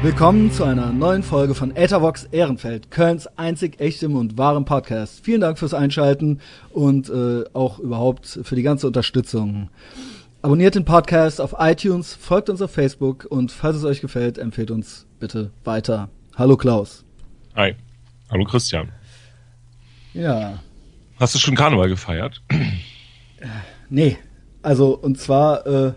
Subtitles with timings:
[0.00, 5.24] Willkommen zu einer neuen Folge von Ethervox Ehrenfeld, Kölns einzig echtem und wahrem Podcast.
[5.24, 6.40] Vielen Dank fürs Einschalten
[6.70, 9.70] und äh, auch überhaupt für die ganze Unterstützung.
[10.40, 14.70] Abonniert den Podcast auf iTunes, folgt uns auf Facebook und falls es euch gefällt, empfehlt
[14.70, 16.08] uns bitte weiter.
[16.36, 17.04] Hallo Klaus.
[17.56, 17.74] Hi.
[18.30, 18.92] Hallo Christian.
[20.14, 20.60] Ja.
[21.18, 22.40] Hast du schon Karneval gefeiert?
[23.90, 24.18] Nee.
[24.60, 25.92] Also, und zwar, äh,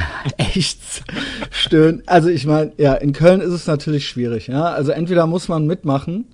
[0.36, 0.80] echt
[1.50, 2.02] stören.
[2.06, 4.64] Also ich meine, ja, in Köln ist es natürlich schwierig, ja.
[4.64, 6.26] Also entweder muss man mitmachen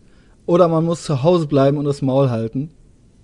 [0.47, 2.71] oder man muss zu Hause bleiben und das Maul halten.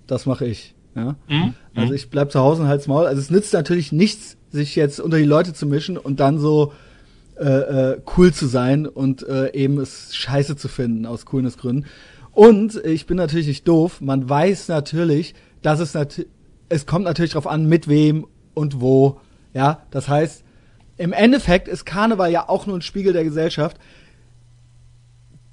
[0.07, 1.15] Das mache ich, ja.
[1.27, 1.53] Mhm.
[1.75, 3.05] Also ich bleib zu Hause und halt's Maul.
[3.05, 6.73] Also es nützt natürlich nichts, sich jetzt unter die Leute zu mischen und dann so
[7.37, 11.85] äh, äh, cool zu sein und äh, eben es scheiße zu finden aus Coolness-Gründen.
[12.31, 13.99] Und ich bin natürlich nicht doof.
[14.01, 16.29] Man weiß natürlich, dass es natürlich,
[16.69, 19.19] es kommt natürlich drauf an, mit wem und wo.
[19.55, 20.43] Ja, das heißt,
[20.97, 23.77] im Endeffekt ist Karneval ja auch nur ein Spiegel der Gesellschaft.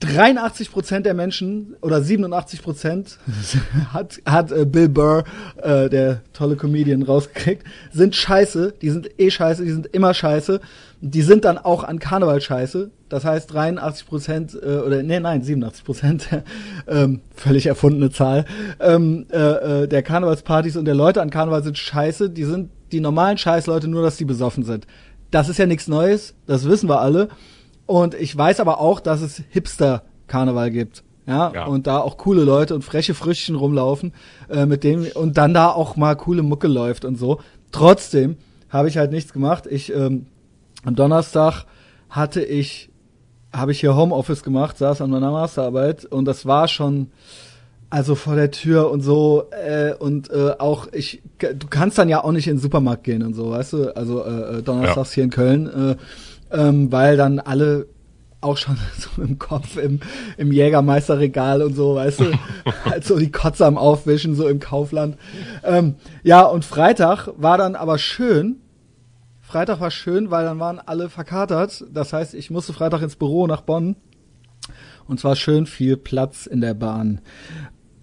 [0.00, 3.19] 83 Prozent der Menschen oder 87 Prozent
[3.92, 5.23] hat, hat äh, Bill Burr,
[5.62, 8.75] äh, der tolle Comedian, rausgekriegt, sind scheiße.
[8.83, 10.61] Die sind eh scheiße, die sind immer scheiße.
[11.00, 12.91] Die sind dann auch an Karneval scheiße.
[13.08, 16.28] Das heißt 83 Prozent äh, oder nee nein 87 Prozent,
[16.89, 18.47] ähm, völlig erfundene Zahl
[18.80, 22.30] ähm, äh, äh, der Karnevalspartys und der Leute an Karneval sind scheiße.
[22.30, 24.87] Die sind die normalen Scheißleute nur, dass die besoffen sind.
[25.31, 27.29] Das ist ja nichts Neues, das wissen wir alle.
[27.87, 31.03] Und ich weiß aber auch, dass es Hipster-Karneval gibt.
[31.27, 34.13] Ja, ja, und da auch coole Leute und freche Früchtchen rumlaufen,
[34.51, 37.41] äh, mit denen und dann da auch mal coole Mucke läuft und so.
[37.70, 38.37] Trotzdem
[38.69, 39.69] habe ich halt nichts gemacht.
[39.70, 40.27] Ich ähm,
[40.85, 41.65] am Donnerstag
[42.11, 42.91] hatte ich
[43.53, 47.13] habe ich hier Homeoffice gemacht, saß an meiner Masterarbeit und das war schon
[47.93, 52.25] also vor der Tür und so äh, und äh, auch ich du kannst dann ja
[52.25, 53.95] auch nicht in den Supermarkt gehen und so, weißt du?
[53.95, 55.15] Also äh, äh donnerstags ja.
[55.17, 55.97] hier in Köln äh,
[56.59, 57.87] ähm, weil dann alle
[58.41, 60.01] auch schon so im Kopf im,
[60.39, 62.33] im Jägermeisterregal und so, weißt du,
[62.86, 65.19] halt so die Kotze am Aufwischen, so im Kaufland.
[65.63, 68.57] Ähm, ja, und Freitag war dann aber schön.
[69.42, 71.85] Freitag war schön, weil dann waren alle verkatert.
[71.92, 73.97] Das heißt, ich musste Freitag ins Büro nach Bonn.
[75.07, 77.20] Und zwar schön viel Platz in der Bahn.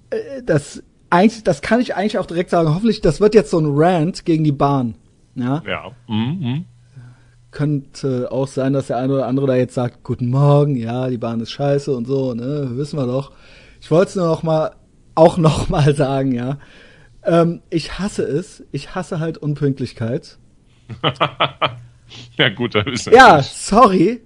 [0.09, 2.73] Äh, das, eigentlich, das kann ich eigentlich auch direkt sagen.
[2.73, 4.95] Hoffentlich, das wird jetzt so ein Rant gegen die Bahn.
[5.35, 5.63] Ja.
[5.67, 5.91] Ja.
[6.07, 6.37] Mhm.
[6.39, 6.65] mhm
[7.51, 11.17] könnte auch sein, dass der eine oder andere da jetzt sagt, guten Morgen, ja, die
[11.17, 13.31] Bahn ist scheiße und so, ne, wissen wir doch.
[13.81, 14.75] Ich wollte es nur noch mal,
[15.15, 16.59] auch noch mal sagen, ja.
[17.23, 18.63] Ähm, ich hasse es.
[18.71, 20.37] Ich hasse halt Unpünktlichkeit.
[22.37, 24.21] ja gut, da ist Ja, sorry.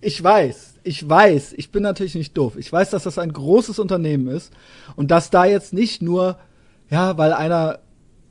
[0.00, 2.56] Ich weiß, ich weiß, ich bin natürlich nicht doof.
[2.56, 4.52] Ich weiß, dass das ein großes Unternehmen ist
[4.96, 6.38] und dass da jetzt nicht nur,
[6.88, 7.80] ja, weil einer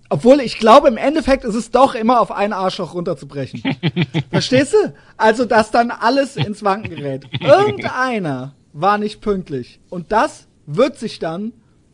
[0.10, 3.62] obwohl ich glaube, im Endeffekt ist es doch immer auf einen Arschloch runterzubrechen.
[4.30, 4.94] Verstehst du?
[5.18, 7.26] Also, dass dann alles ins Wanken gerät.
[7.42, 9.82] Irgendeiner war nicht pünktlich.
[9.90, 11.52] Und das wird sich dann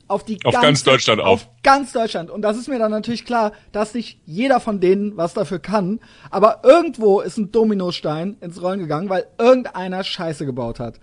[0.08, 1.46] auf die auf ganze, ganz Deutschland auf.
[1.46, 1.50] auf.
[1.64, 2.30] ganz Deutschland.
[2.30, 6.00] Und das ist mir dann natürlich klar, dass nicht jeder von denen was dafür kann.
[6.30, 11.00] Aber irgendwo ist ein Dominostein ins Rollen gegangen, weil irgendeiner Scheiße gebaut hat.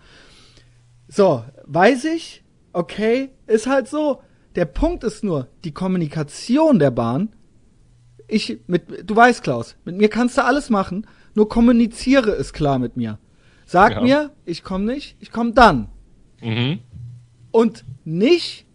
[1.09, 4.23] So, weiß ich, okay, ist halt so.
[4.57, 7.31] Der Punkt ist nur, die Kommunikation der Bahn.
[8.27, 12.79] Ich, mit, du weißt, Klaus, mit mir kannst du alles machen, nur kommuniziere es klar
[12.79, 13.19] mit mir.
[13.67, 14.01] Sag ja.
[14.01, 15.89] mir, ich komme nicht, ich komme dann.
[16.41, 16.81] Mhm.
[17.51, 18.67] Und nicht,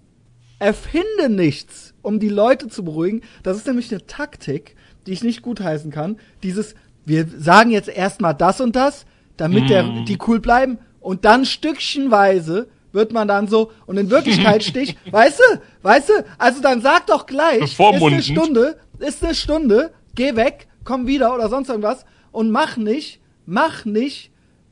[0.60, 3.22] erfinde nichts, um die Leute zu beruhigen.
[3.44, 6.18] Das ist nämlich eine Taktik, die ich nicht gutheißen kann.
[6.44, 9.06] Dieses, wir sagen jetzt erstmal das und das,
[9.38, 9.68] damit mhm.
[9.68, 14.98] der, die cool bleiben und dann stückchenweise wird man dann so und in Wirklichkeit stich,
[15.12, 19.92] weißt du, weißt du, also dann sag doch gleich, ist eine Stunde, ist eine Stunde,
[20.16, 24.32] geh weg, komm wieder oder sonst irgendwas und mach nicht, mach nicht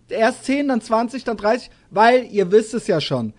[0.10, 3.34] erst 10, dann 20, dann 30, weil ihr wisst es ja schon.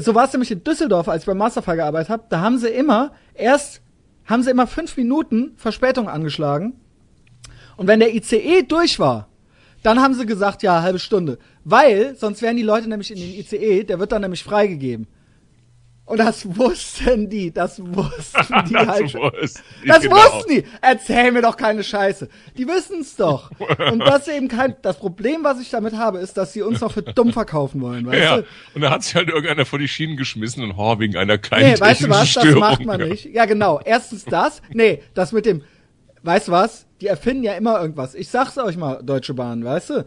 [0.00, 2.68] So war es nämlich in Düsseldorf, als ich beim Masterfall gearbeitet habe, da haben sie
[2.68, 3.82] immer erst
[4.26, 6.74] haben sie immer fünf Minuten Verspätung angeschlagen.
[7.76, 9.28] Und wenn der ICE durch war,
[9.82, 11.38] dann haben sie gesagt, ja, halbe Stunde.
[11.62, 15.06] Weil, sonst wären die Leute nämlich in den ICE, der wird dann nämlich freigegeben.
[16.06, 19.14] Und das wussten die, das wussten die das halt.
[19.14, 20.16] Wussten die, das genau.
[20.16, 20.64] wussten die.
[20.80, 22.28] Erzähl mir doch keine Scheiße.
[22.56, 23.50] Die wissen's doch.
[23.90, 26.92] Und das eben kein, das Problem, was ich damit habe, ist, dass sie uns noch
[26.92, 28.36] für dumm verkaufen wollen, weißt ja.
[28.36, 28.44] du?
[28.74, 31.72] Und da hat sich halt irgendeiner vor die Schienen geschmissen und oh, wegen einer kleinen
[31.72, 32.60] Nee, weißt du was, Störung.
[32.60, 33.24] das macht man nicht.
[33.24, 33.80] Ja, genau.
[33.84, 34.62] Erstens das.
[34.72, 35.64] Nee, das mit dem,
[36.22, 36.86] weißt du was?
[37.00, 38.14] Die erfinden ja immer irgendwas.
[38.14, 40.06] Ich sag's euch mal, Deutsche Bahn, weißt du?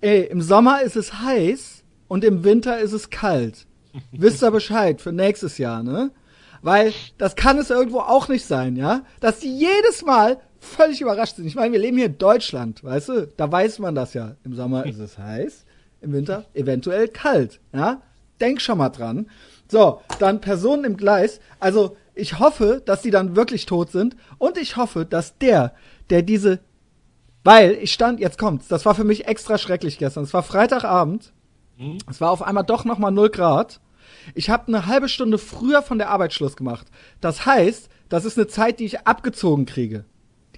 [0.00, 3.66] Ey, im Sommer ist es heiß und im Winter ist es kalt.
[4.12, 6.10] Wisst ihr Bescheid für nächstes Jahr, ne?
[6.62, 9.02] Weil das kann es irgendwo auch nicht sein, ja?
[9.20, 11.46] Dass die jedes Mal völlig überrascht sind.
[11.46, 13.26] Ich meine, wir leben hier in Deutschland, weißt du?
[13.36, 14.36] Da weiß man das ja.
[14.44, 15.64] Im Sommer ist es heiß,
[16.02, 18.02] im Winter eventuell kalt, ja?
[18.40, 19.28] Denk schon mal dran.
[19.68, 21.40] So, dann Personen im Gleis.
[21.60, 25.74] Also, ich hoffe, dass die dann wirklich tot sind und ich hoffe, dass der,
[26.10, 26.60] der diese
[27.42, 30.24] weil ich stand, jetzt kommt's, das war für mich extra schrecklich gestern.
[30.24, 31.32] Es war Freitagabend.
[31.80, 31.98] Hm?
[32.08, 33.80] Es war auf einmal doch noch mal 0 Grad.
[34.34, 36.86] Ich habe eine halbe Stunde früher von der Arbeit Schluss gemacht.
[37.20, 40.04] Das heißt, das ist eine Zeit, die ich abgezogen kriege.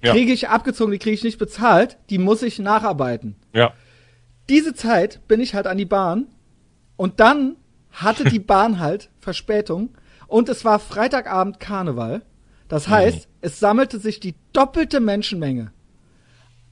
[0.01, 0.13] Die Ja.
[0.13, 3.37] kriege ich abgezogen, die kriege ich nicht bezahlt, die muss ich nacharbeiten.
[3.53, 3.71] Ja.
[4.49, 6.27] Diese Zeit bin ich halt an die Bahn
[6.97, 7.55] und dann
[7.91, 9.89] hatte die Bahn halt Verspätung
[10.27, 12.21] und es war Freitagabend Karneval.
[12.67, 15.71] Das heißt, es sammelte sich die doppelte Menschenmenge.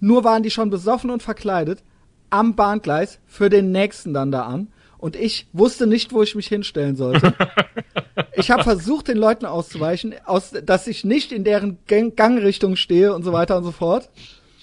[0.01, 1.83] Nur waren die schon besoffen und verkleidet
[2.31, 6.47] am Bahngleis für den nächsten dann da an und ich wusste nicht, wo ich mich
[6.47, 7.33] hinstellen sollte.
[8.33, 13.13] Ich habe versucht, den Leuten auszuweichen, aus, dass ich nicht in deren Gang Gangrichtung stehe
[13.13, 14.09] und so weiter und so fort.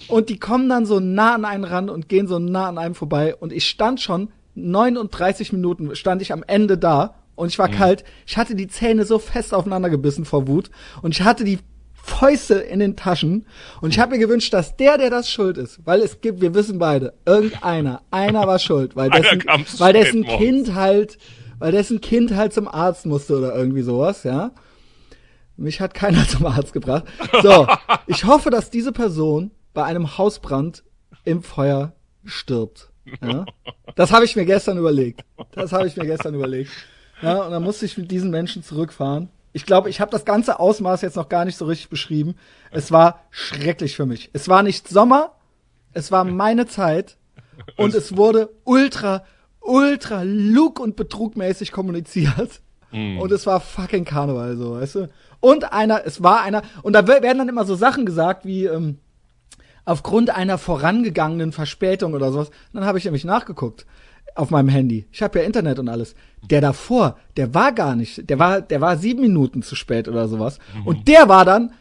[0.08, 2.94] Und die kommen dann so nah an einen ran und gehen so nah an einem
[2.94, 3.34] vorbei.
[3.34, 8.04] Und ich stand schon 39 Minuten, stand ich am Ende da und ich war kalt.
[8.26, 10.70] Ich hatte die Zähne so fest aufeinander gebissen vor Wut
[11.02, 11.58] und ich hatte die
[12.08, 13.46] Fäuste in den Taschen
[13.80, 16.54] und ich habe mir gewünscht, dass der, der das schuld ist, weil es gibt, wir
[16.54, 19.44] wissen beide, irgendeiner, einer war schuld, weil dessen,
[19.78, 20.24] weil dessen.
[20.24, 21.18] Kind halt,
[21.58, 24.52] weil dessen Kind halt zum Arzt musste oder irgendwie sowas, ja.
[25.56, 27.04] Mich hat keiner zum Arzt gebracht.
[27.42, 27.66] So,
[28.06, 30.84] ich hoffe, dass diese Person bei einem Hausbrand
[31.24, 31.92] im Feuer
[32.24, 32.90] stirbt.
[33.22, 33.44] Ja?
[33.96, 35.24] Das habe ich mir gestern überlegt.
[35.52, 36.70] Das habe ich mir gestern überlegt.
[37.22, 39.28] Ja, und dann musste ich mit diesen Menschen zurückfahren.
[39.52, 42.34] Ich glaube, ich habe das ganze Ausmaß jetzt noch gar nicht so richtig beschrieben.
[42.70, 44.30] Es war schrecklich für mich.
[44.32, 45.32] Es war nicht Sommer,
[45.92, 47.16] es war meine Zeit
[47.76, 49.24] und es wurde ultra,
[49.60, 52.60] ultra lug und betrugmäßig kommuniziert.
[52.90, 55.10] Und es war fucking Karneval, so, weißt du?
[55.40, 58.98] Und einer, es war einer, und da werden dann immer so Sachen gesagt wie, ähm,
[59.84, 62.50] aufgrund einer vorangegangenen Verspätung oder sowas.
[62.72, 63.86] Dann habe ich nämlich nachgeguckt
[64.34, 65.06] auf meinem Handy.
[65.12, 66.14] Ich habe ja Internet und alles.
[66.50, 70.28] Der davor, der war gar nicht, der war, der war sieben Minuten zu spät oder
[70.28, 70.58] sowas.
[70.84, 71.72] Und der war dann,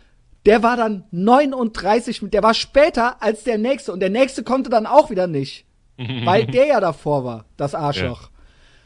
[0.46, 4.70] der war dann 39, mit- der war später als der nächste und der nächste konnte
[4.70, 5.66] dann auch wieder nicht,
[6.26, 8.30] weil der ja davor war, das Arschloch.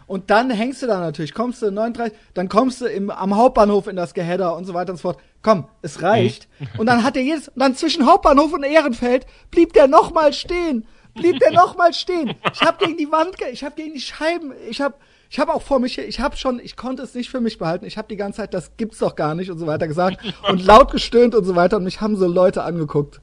[0.07, 3.87] Und dann hängst du da natürlich, kommst du 39, dann kommst du im, am Hauptbahnhof
[3.87, 5.19] in das Gehedder und so weiter und so fort.
[5.41, 6.49] Komm, es reicht.
[6.77, 10.85] Und dann hat er jedes, und dann zwischen Hauptbahnhof und Ehrenfeld blieb der nochmal stehen.
[11.13, 12.33] Blieb der nochmal stehen.
[12.53, 14.99] Ich hab gegen die Wand, ich hab gegen die Scheiben, ich hab,
[15.29, 17.85] ich hab auch vor mich, ich hab schon, ich konnte es nicht für mich behalten.
[17.85, 20.17] Ich hab die ganze Zeit, das gibt's doch gar nicht und so weiter gesagt
[20.49, 23.21] und laut gestöhnt und so weiter und mich haben so Leute angeguckt.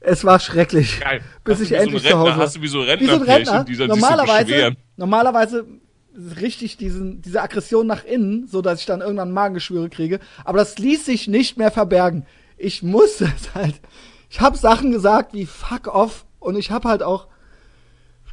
[0.00, 1.00] Es war schrecklich.
[1.00, 1.20] Geil.
[1.44, 2.38] Bis Hast ich wie so endlich Rentner- zu Hause war.
[2.38, 3.64] hast du wie so Wie so ein Rentner.
[3.64, 5.66] die so normalerweise, normalerweise
[6.40, 10.20] richtig diesen, diese Aggression nach innen, so dass ich dann irgendwann Magengeschwüre kriege.
[10.44, 12.26] Aber das ließ sich nicht mehr verbergen.
[12.56, 13.80] Ich musste es halt.
[14.28, 17.28] Ich habe Sachen gesagt wie fuck off und ich habe halt auch,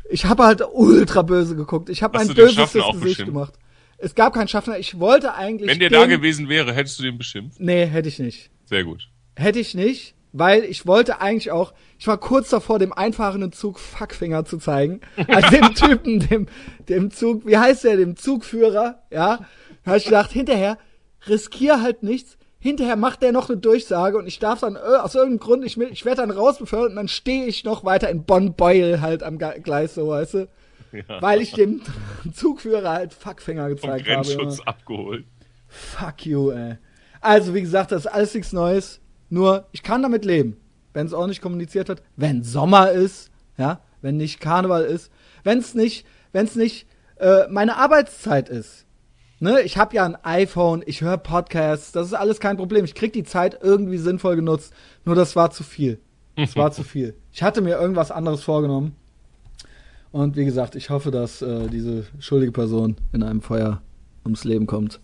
[0.10, 1.90] ich habe halt ultra böse geguckt.
[1.90, 3.54] Ich habe mein auch Gesicht gemacht.
[3.98, 4.80] Es gab keinen Schaffner.
[4.80, 5.70] Ich wollte eigentlich.
[5.70, 7.60] Wenn der da gewesen wäre, hättest du den beschimpft.
[7.60, 8.50] Nee, hätte ich nicht.
[8.66, 9.10] Sehr gut.
[9.36, 13.80] Hätte ich nicht, weil ich wollte eigentlich auch, ich war kurz davor, dem einfahrenden Zug
[13.80, 15.02] Fuckfinger zu zeigen.
[15.28, 16.48] Also dem Typen, dem,
[16.88, 19.46] dem Zug, wie heißt der, dem Zugführer, ja.
[19.84, 20.78] Da hab ich gedacht, hinterher,
[21.28, 22.38] riskier halt nichts.
[22.62, 25.78] Hinterher macht der noch eine Durchsage und ich darf dann, äh, aus irgendeinem Grund, ich,
[25.78, 29.95] ich werde dann rausbefördert und dann stehe ich noch weiter in Bonn-Beuel halt am Gleis,
[29.95, 30.50] so, weißt du.
[31.22, 31.81] Weil ich dem
[32.33, 34.24] Zugführer halt Fuckfinger Vom gezeigt habe.
[34.24, 35.26] Grenzschutz abgeholt.
[35.68, 36.78] Fuck you, ey.
[37.22, 39.00] Also, wie gesagt, das ist alles nichts Neues.
[39.30, 40.57] Nur, ich kann damit leben.
[40.94, 42.02] Wenn es ordentlich kommuniziert wird.
[42.16, 45.12] Wenn Sommer ist, ja, wenn nicht Karneval ist.
[45.44, 46.88] Wenn es nicht, wenn es nicht
[47.19, 48.86] äh, meine Arbeitszeit ist.
[49.42, 52.84] Ne, ich habe ja ein iPhone, ich höre Podcasts, das ist alles kein Problem.
[52.84, 54.74] Ich krieg die Zeit irgendwie sinnvoll genutzt.
[55.06, 56.00] Nur das war zu viel.
[56.36, 57.16] Das war zu viel.
[57.31, 58.96] Ich hatte mir irgendwas anderes vorgenommen.
[60.12, 63.81] Und wie gesagt, ich hoffe, dass äh, diese schuldige Person in einem Feuer
[64.26, 65.00] ums Leben kommt.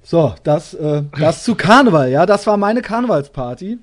[0.00, 3.78] So, das, äh, das zu Karneval, ja, das war meine Karnevalsparty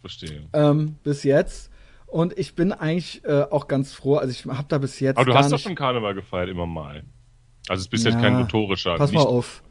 [0.00, 0.42] Verstehe.
[0.52, 1.70] ähm, bis jetzt.
[2.06, 4.16] Und ich bin eigentlich äh, auch ganz froh.
[4.16, 7.04] Also ich habe da bis jetzt Aber du hast doch schon Karneval gefeiert, immer mal.
[7.68, 8.96] Also es ist bis jetzt Ja, kein notorischer.
[8.96, 9.62] Pass mal nicht- auf.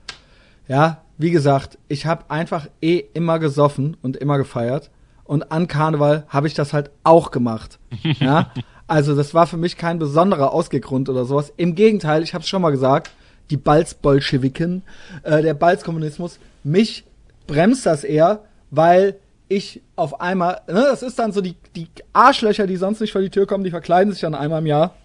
[0.67, 4.89] Ja, wie gesagt, ich habe einfach eh immer gesoffen und immer gefeiert.
[5.23, 7.79] Und an Karneval habe ich das halt auch gemacht.
[8.19, 8.51] ja,
[8.87, 11.53] also das war für mich kein besonderer Ausgehgrund oder sowas.
[11.57, 13.11] Im Gegenteil, ich habe es schon mal gesagt,
[13.49, 14.83] die Balzbolschewiken,
[15.23, 17.03] äh, der Balzkommunismus, mich
[17.47, 19.15] bremst das eher, weil
[19.47, 23.21] ich auf einmal, ne, das ist dann so die, die Arschlöcher, die sonst nicht vor
[23.21, 24.95] die Tür kommen, die verkleiden sich dann einmal im Jahr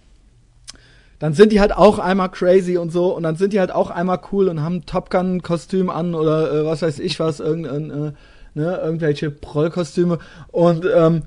[1.19, 3.89] dann sind die halt auch einmal crazy und so und dann sind die halt auch
[3.89, 7.89] einmal cool und haben Top Gun Kostüm an oder äh, was weiß ich was irgendein
[7.89, 8.11] äh,
[8.53, 10.19] ne, irgendwelche Prollkostüme
[10.51, 11.23] und ähm,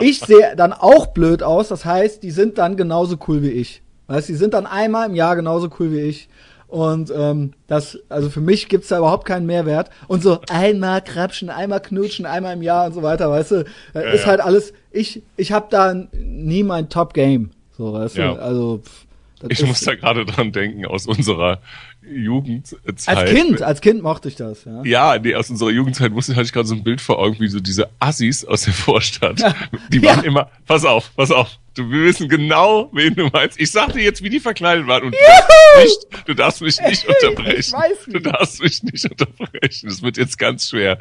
[0.00, 3.82] ich sehe dann auch blöd aus, das heißt, die sind dann genauso cool wie ich.
[4.06, 6.28] Weißt, die sind dann einmal im Jahr genauso cool wie ich.
[6.66, 9.90] Und ähm, das, also für mich gibt's da überhaupt keinen Mehrwert.
[10.06, 13.64] Und so einmal krapschen, einmal knutschen, einmal im Jahr und so weiter, weißt du,
[13.94, 14.26] ja, ist ja.
[14.26, 14.72] halt alles.
[14.90, 18.34] Ich, ich habe da nie mein Top Game, so weißt ja.
[18.34, 18.42] du.
[18.42, 19.06] Also pff,
[19.48, 21.60] ich muss da gerade dran denken aus unserer
[22.02, 22.80] Jugendzeit.
[23.06, 24.82] Als Kind, als Kind mochte ich das, ja.
[24.84, 27.48] Ja, nee, aus unserer Jugendzeit wusste, hatte ich gerade so ein Bild vor Augen, wie
[27.48, 29.42] so diese Assis aus der Vorstadt.
[29.90, 30.26] Die waren ja.
[30.26, 33.58] immer, pass auf, pass auf, du, wir wissen genau, wen du meinst.
[33.60, 36.80] Ich sag dir jetzt, wie die verkleidet waren und du darfst, nicht, du darfst mich
[36.80, 37.58] nicht unterbrechen.
[37.58, 38.16] Ich weiß nicht.
[38.16, 39.88] Du darfst mich nicht unterbrechen.
[39.88, 40.98] Das wird jetzt ganz schwer.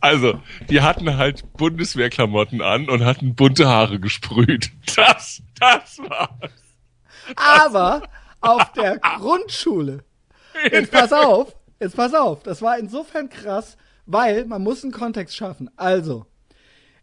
[0.00, 4.70] Also, die hatten halt Bundeswehrklamotten an und hatten bunte Haare gesprüht.
[4.96, 6.69] Das, das war's.
[7.36, 8.02] Aber
[8.40, 10.04] auf der Grundschule
[10.70, 12.42] Jetzt pass auf, jetzt pass auf.
[12.42, 15.70] Das war insofern krass, weil man muss einen Kontext schaffen.
[15.76, 16.26] Also,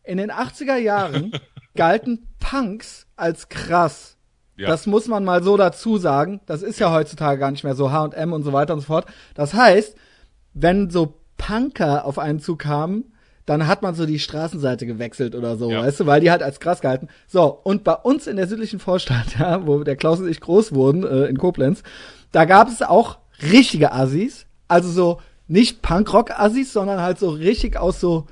[0.03, 1.31] in den 80er Jahren
[1.75, 4.17] galten Punks als krass.
[4.55, 4.67] Ja.
[4.67, 6.41] Das muss man mal so dazu sagen.
[6.46, 9.05] Das ist ja heutzutage gar nicht mehr so H&M und so weiter und so fort.
[9.36, 9.96] Das heißt,
[10.53, 13.13] wenn so Punker auf einen Zug kamen,
[13.48, 15.82] dann hat man so die Straßenseite gewechselt oder so, ja.
[15.82, 17.08] weißt du, weil die halt als krass gehalten.
[17.27, 20.74] So, und bei uns in der südlichen Vorstadt, ja, wo der Klaus und ich groß
[20.74, 21.82] wurden, äh, in Koblenz,
[22.34, 28.01] da gab es auch richtige Assis, also so nicht Punkrock-Assis, sondern halt so richtig aus
[28.01, 28.27] so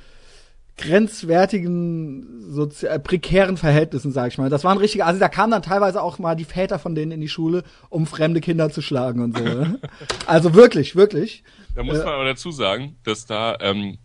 [0.78, 4.50] grenzwertigen, so äh, prekären Verhältnissen, sag ich mal.
[4.50, 5.22] Das waren richtige Assis.
[5.22, 8.42] Da kamen dann teilweise auch mal die Väter von denen in die Schule, um fremde
[8.42, 9.44] Kinder zu schlagen und so.
[9.46, 9.80] Ne?
[10.26, 11.46] also wirklich, wirklich.
[11.74, 14.05] Da muss man äh, aber dazu sagen, dass da ähm, äh,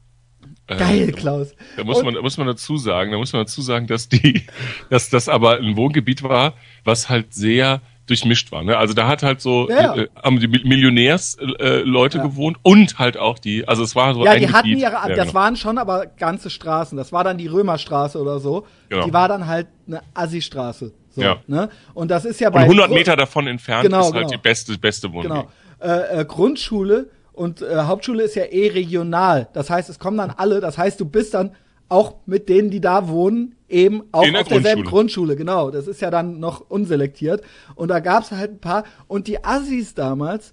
[0.67, 1.55] Geil, Klaus.
[1.77, 4.45] Da muss man, da muss man dazu sagen, da muss man dazu sagen, dass die,
[4.91, 6.55] dass das aber ein Wohngebiet war,
[6.85, 8.65] was halt sehr durchmischt war.
[8.65, 8.77] Ne?
[8.77, 9.95] Also da hat halt so ja.
[9.95, 12.27] äh, haben die Millionärsleute äh, ja.
[12.27, 14.83] gewohnt und halt auch die, also es war so Ja, die hatten Gebiet.
[14.83, 15.35] ihre, ja, das genau.
[15.35, 16.99] waren schon aber ganze Straßen.
[16.99, 18.67] Das war dann die Römerstraße oder so.
[18.89, 19.07] Genau.
[19.07, 20.93] Die war dann halt eine Assi-Straße.
[21.11, 21.37] So, ja.
[21.47, 21.69] ne?
[21.95, 24.31] Und das ist ja bei und 100 Meter davon entfernt genau, ist halt genau.
[24.31, 25.47] die beste beste Wohnung.
[25.81, 25.93] Genau.
[25.95, 29.49] Äh, äh, Grundschule und äh, Hauptschule ist ja eh regional.
[29.55, 30.61] Das heißt, es kommen dann alle.
[30.61, 31.53] Das heißt, du bist dann
[31.89, 35.37] auch mit denen, die da wohnen, eben auch der auf derselben Grundschule.
[35.37, 37.43] Genau, das ist ja dann noch unselektiert.
[37.77, 38.85] Und da gab's halt ein paar.
[39.09, 40.53] Und die Assis damals,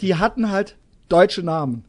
[0.00, 0.76] die hatten halt
[1.10, 1.84] deutsche Namen.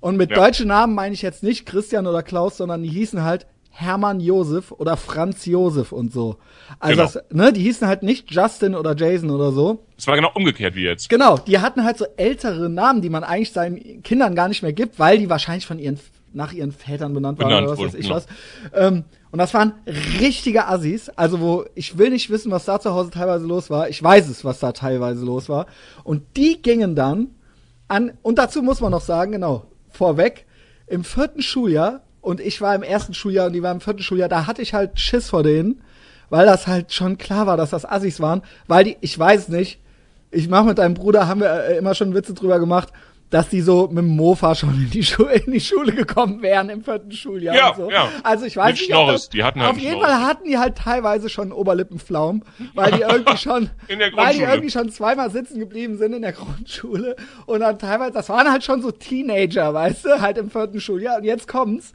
[0.00, 0.36] Und mit ja.
[0.36, 3.46] deutschen Namen meine ich jetzt nicht Christian oder Klaus, sondern die hießen halt
[3.78, 6.36] Hermann Josef oder Franz Josef und so.
[6.80, 7.12] Also genau.
[7.12, 9.84] das, ne, die hießen halt nicht Justin oder Jason oder so.
[9.98, 11.10] Es war genau umgekehrt wie jetzt.
[11.10, 14.72] Genau, die hatten halt so ältere Namen, die man eigentlich seinen Kindern gar nicht mehr
[14.72, 16.00] gibt, weil die wahrscheinlich von ihren
[16.32, 18.14] nach ihren Vätern benannt, benannt waren oder was weiß ich ja.
[18.14, 18.26] was.
[18.74, 19.72] Ähm, und das waren
[20.20, 23.88] richtige Assis, also wo ich will nicht wissen, was da zu Hause teilweise los war.
[23.88, 25.66] Ich weiß es, was da teilweise los war.
[26.04, 27.28] Und die gingen dann
[27.88, 30.46] an, und dazu muss man noch sagen, genau, vorweg,
[30.86, 34.28] im vierten Schuljahr, und ich war im ersten Schuljahr und die war im vierten Schuljahr,
[34.28, 35.80] da hatte ich halt Schiss vor denen,
[36.28, 39.78] weil das halt schon klar war, dass das Assis waren, weil die, ich weiß nicht,
[40.32, 42.92] ich mach mit deinem Bruder, haben wir äh, immer schon Witze drüber gemacht,
[43.30, 46.68] dass die so mit dem Mofa schon in die, Schule, in die Schule gekommen wären
[46.68, 47.90] im vierten Schuljahr ja, und so.
[47.90, 48.08] Ja.
[48.22, 49.22] Also ich weiß mit nicht, Schnorres.
[49.22, 53.00] Das, die hatten halt auf jeden Fall hatten die halt teilweise schon Oberlippenflaum, weil die
[53.00, 53.70] irgendwie schon,
[54.14, 57.16] weil die irgendwie schon zweimal sitzen geblieben sind in der Grundschule
[57.46, 61.18] und dann teilweise, das waren halt schon so Teenager, weißt du, halt im vierten Schuljahr
[61.18, 61.92] und jetzt kommt's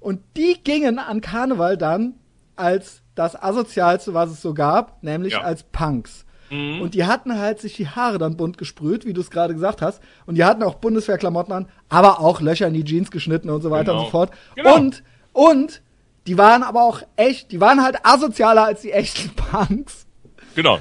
[0.00, 2.14] und die gingen an Karneval dann
[2.56, 5.42] als das asozialste, was es so gab, nämlich ja.
[5.42, 6.24] als Punks.
[6.50, 6.82] Mhm.
[6.82, 9.82] Und die hatten halt sich die Haare dann bunt gesprüht, wie du es gerade gesagt
[9.82, 10.02] hast.
[10.26, 13.70] Und die hatten auch Bundeswehrklamotten an, aber auch Löcher in die Jeans geschnitten und so
[13.70, 13.98] weiter genau.
[14.00, 14.30] und so fort.
[14.56, 14.76] Genau.
[14.76, 15.02] Und,
[15.32, 15.82] und,
[16.26, 20.06] die waren aber auch echt, die waren halt asozialer als die echten Punks.
[20.54, 20.80] Genau.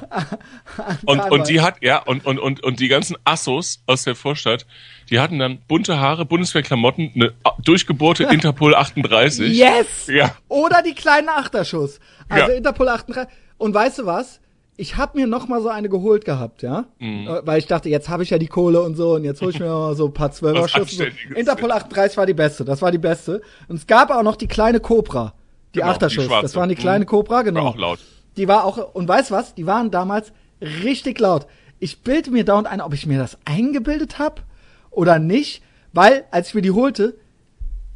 [1.05, 4.65] und, und die hat, ja, und, und, und, und die ganzen Assos aus der Vorstadt,
[5.09, 7.33] die hatten dann bunte Haare, Bundeswehrklamotten, eine
[7.63, 9.55] durchgebohrte Interpol 38.
[9.55, 10.07] Yes!
[10.07, 10.35] Ja.
[10.47, 11.99] Oder die kleinen Achterschuss.
[12.27, 12.57] Also ja.
[12.57, 13.31] Interpol 38.
[13.57, 14.39] Und weißt du was?
[14.79, 17.27] Ich habe mir noch mal so eine geholt gehabt, ja, mhm.
[17.27, 19.51] Äh, weil ich dachte, jetzt habe ich ja die Kohle und so und jetzt hole
[19.51, 21.11] ich mir mal so ein paar Zwölfer Schüsse.
[21.27, 21.35] So.
[21.35, 23.41] Interpol 38 war die beste, das war die beste.
[23.67, 25.33] Und es gab auch noch die kleine Cobra,
[25.75, 26.29] die genau, Achterschuss.
[26.29, 27.09] Die das waren die kleine mhm.
[27.09, 27.65] Cobra, genau.
[27.65, 27.99] War auch laut.
[28.37, 29.53] Die war auch und weißt was?
[29.53, 30.31] Die waren damals
[30.61, 31.45] richtig laut.
[31.79, 34.43] Ich bilde mir dauernd ein, ob ich mir das eingebildet habe
[34.91, 37.17] oder nicht, weil als ich mir die holte,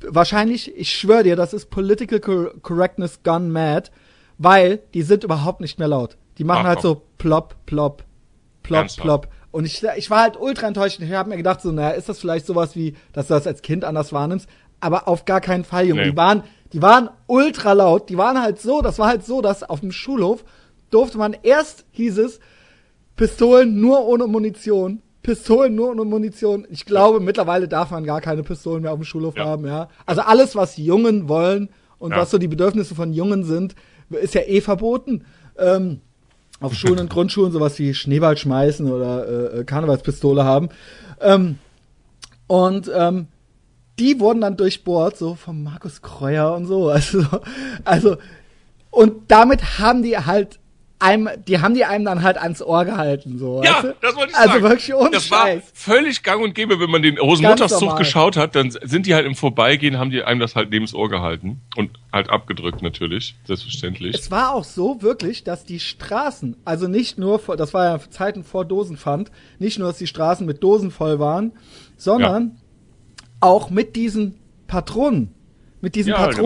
[0.02, 2.20] wahrscheinlich, ich schwöre dir, das ist Political
[2.62, 3.90] Correctness Gone Mad,
[4.38, 6.18] weil die sind überhaupt nicht mehr laut.
[6.38, 8.04] Die machen Ach, halt so plopp, plopp,
[8.64, 9.04] plopp, Ernsthaft?
[9.04, 9.28] plopp.
[9.52, 11.00] Und ich, ich war halt ultra enttäuscht.
[11.00, 13.62] Ich habe mir gedacht, so, naja, ist das vielleicht sowas wie, dass du das als
[13.62, 14.48] Kind anders wahrnimmst?
[14.80, 16.02] Aber auf gar keinen Fall, Junge.
[16.04, 16.12] Nee.
[16.12, 18.10] Die waren, die waren ultra laut.
[18.10, 20.44] Die waren halt so, das war halt so, dass auf dem Schulhof
[20.90, 22.40] durfte man erst, hieß es,
[23.16, 26.68] Pistolen nur ohne Munition Pistolen nur ohne Munition.
[26.70, 29.46] Ich glaube, mittlerweile darf man gar keine Pistolen mehr auf dem Schulhof Ja.
[29.46, 29.88] haben, ja.
[30.06, 32.18] Also alles, was Jungen wollen und Ja.
[32.18, 33.74] was so die Bedürfnisse von Jungen sind,
[34.10, 35.24] ist ja eh verboten.
[35.58, 36.02] Ähm,
[36.64, 40.70] auf Schulen und Grundschulen sowas wie Schneeball schmeißen oder äh, Karnevalspistole haben.
[41.20, 41.58] Ähm,
[42.48, 43.28] und ähm,
[44.00, 46.90] die wurden dann durchbohrt, so vom Markus Kreuer und so.
[46.94, 47.26] Also,
[47.84, 48.18] also
[48.90, 50.60] und damit haben die halt
[51.04, 53.62] einem, die haben die einem dann halt ans Ohr gehalten, so.
[53.64, 53.96] Ja, weißt du?
[54.02, 54.64] das wollte ich also sagen.
[54.64, 58.72] wirklich ohne das war völlig gang und gäbe, wenn man den Rosenmontagszug geschaut hat, dann
[58.72, 61.92] sind die halt im Vorbeigehen, haben die einem das halt neben das Ohr gehalten und
[62.12, 64.16] halt abgedrückt natürlich, selbstverständlich.
[64.16, 68.10] Es war auch so wirklich, dass die Straßen, also nicht nur, vor, das war ja
[68.10, 69.30] Zeiten vor Dosenpfand,
[69.60, 71.52] nicht nur, dass die Straßen mit Dosen voll waren,
[71.98, 72.60] sondern
[73.42, 75.34] auch mit diesen Patronen,
[75.82, 76.42] mit diesen Ja, genau.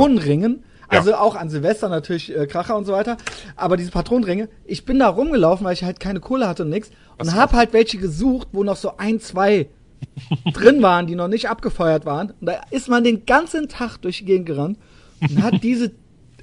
[0.88, 0.91] Patronenringen.
[0.91, 1.00] Ja.
[1.00, 3.17] Also auch an Silvester natürlich äh, Kracher und so weiter.
[3.56, 6.89] Aber diese Patronenringe, ich bin da rumgelaufen, weil ich halt keine Kohle hatte und nix.
[7.17, 9.67] Und hab halt welche gesucht, wo noch so ein, zwei
[10.53, 12.32] drin waren, die noch nicht abgefeuert waren.
[12.39, 14.77] Und da ist man den ganzen Tag durch die Gegend gerannt
[15.22, 15.91] und hat diese,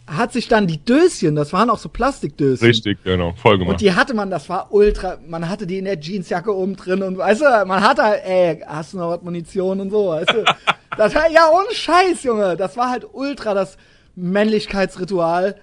[0.07, 2.67] hat sich dann die Döschen, das waren auch so Plastikdöschen.
[2.67, 3.75] Richtig, genau, voll gemacht.
[3.75, 7.03] Und die hatte man, das war ultra, man hatte die in der Jeansjacke oben drin
[7.03, 10.31] und weißt du, man hatte halt, ey, hast du noch was Munition und so, weißt
[10.31, 10.45] du.
[10.97, 12.57] Das war, ja, ohne Scheiß, Junge.
[12.57, 13.77] Das war halt ultra das
[14.17, 15.57] Männlichkeitsritual.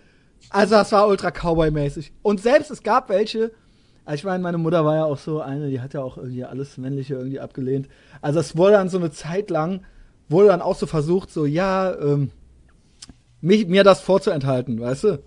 [0.49, 2.11] Also das war ultra Cowboy-mäßig.
[2.21, 3.51] Und selbst es gab welche,
[4.05, 6.43] also ich meine, meine Mutter war ja auch so eine, die hat ja auch irgendwie
[6.43, 7.87] alles Männliche irgendwie abgelehnt.
[8.21, 9.81] Also es wurde dann so eine Zeit lang,
[10.29, 12.31] wurde dann auch so versucht, so, ja, ähm,
[13.41, 15.23] mich, mir das vorzuenthalten, weißt du?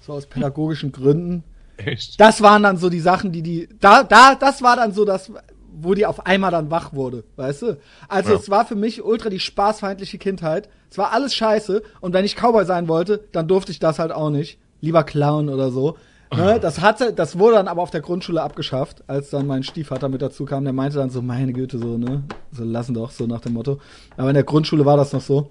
[0.00, 1.44] So aus pädagogischen Gründen
[1.78, 2.20] Echt?
[2.20, 5.30] das waren dann so die Sachen, die die da da das war dann so das
[5.80, 7.76] wo die auf einmal dann wach wurde, weißt du?
[8.08, 8.36] Also Ja.
[8.38, 10.68] es war für mich ultra die spaßfeindliche Kindheit.
[10.90, 14.12] Es war alles scheiße und wenn ich Cowboy sein wollte, dann durfte ich das halt
[14.12, 14.58] auch nicht.
[14.80, 15.96] Lieber Clown oder so.
[16.34, 16.58] Ne?
[16.62, 20.20] Das hatte, das wurde dann aber auf der Grundschule abgeschafft, als dann mein Stiefvater mit
[20.22, 20.64] dazu kam.
[20.64, 23.78] Der meinte dann so, meine Güte, so ne, so lassen doch so nach dem Motto.
[24.16, 25.50] Aber in der Grundschule war das noch so.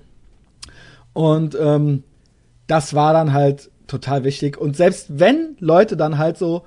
[1.13, 2.03] Und ähm,
[2.67, 4.57] das war dann halt total wichtig.
[4.57, 6.63] Und selbst wenn Leute dann halt so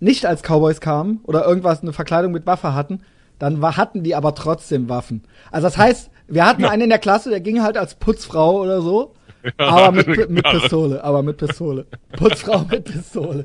[0.00, 3.00] nicht als Cowboys kamen oder irgendwas, eine Verkleidung mit Waffe hatten,
[3.38, 5.24] dann war, hatten die aber trotzdem Waffen.
[5.50, 6.70] Also das heißt, wir hatten Ja.
[6.70, 9.14] einen in der Klasse, der ging halt als Putzfrau oder so,
[9.58, 10.44] aber mit, mit.
[10.44, 11.86] Pistole, aber mit Pistole.
[12.12, 13.44] Putzfrau mit Pistole.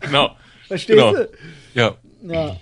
[0.00, 0.30] Genau.
[0.68, 1.12] Verstehst Genau.
[1.12, 1.28] du?
[1.74, 1.94] Ja.
[2.22, 2.56] Ja, Ja.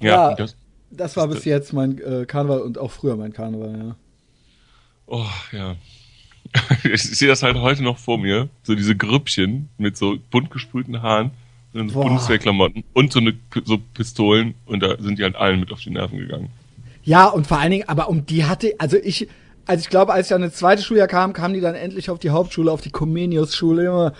[0.00, 0.34] Ja.
[0.34, 0.56] Das,
[0.90, 3.96] das war bis jetzt mein äh, Karneval und auch früher mein Karneval, ja.
[5.06, 5.76] oh, ja.
[6.84, 8.48] Ich sehe das halt heute noch vor mir.
[8.64, 11.30] So diese Grüppchen mit so bunt gesprühten Haaren
[11.72, 12.00] und so.
[12.00, 15.90] Bundeswehrklamotten und so eine so Pistolen und da sind die halt allen mit auf die
[15.90, 16.50] Nerven gegangen.
[17.02, 19.28] Ja, und vor allen Dingen, aber um die hatte, also ich,
[19.66, 22.18] also ich glaube, als ich dann ins zweite Schuljahr kam, kamen die dann endlich auf
[22.18, 24.12] die Hauptschule, auf die Comenius-Schule.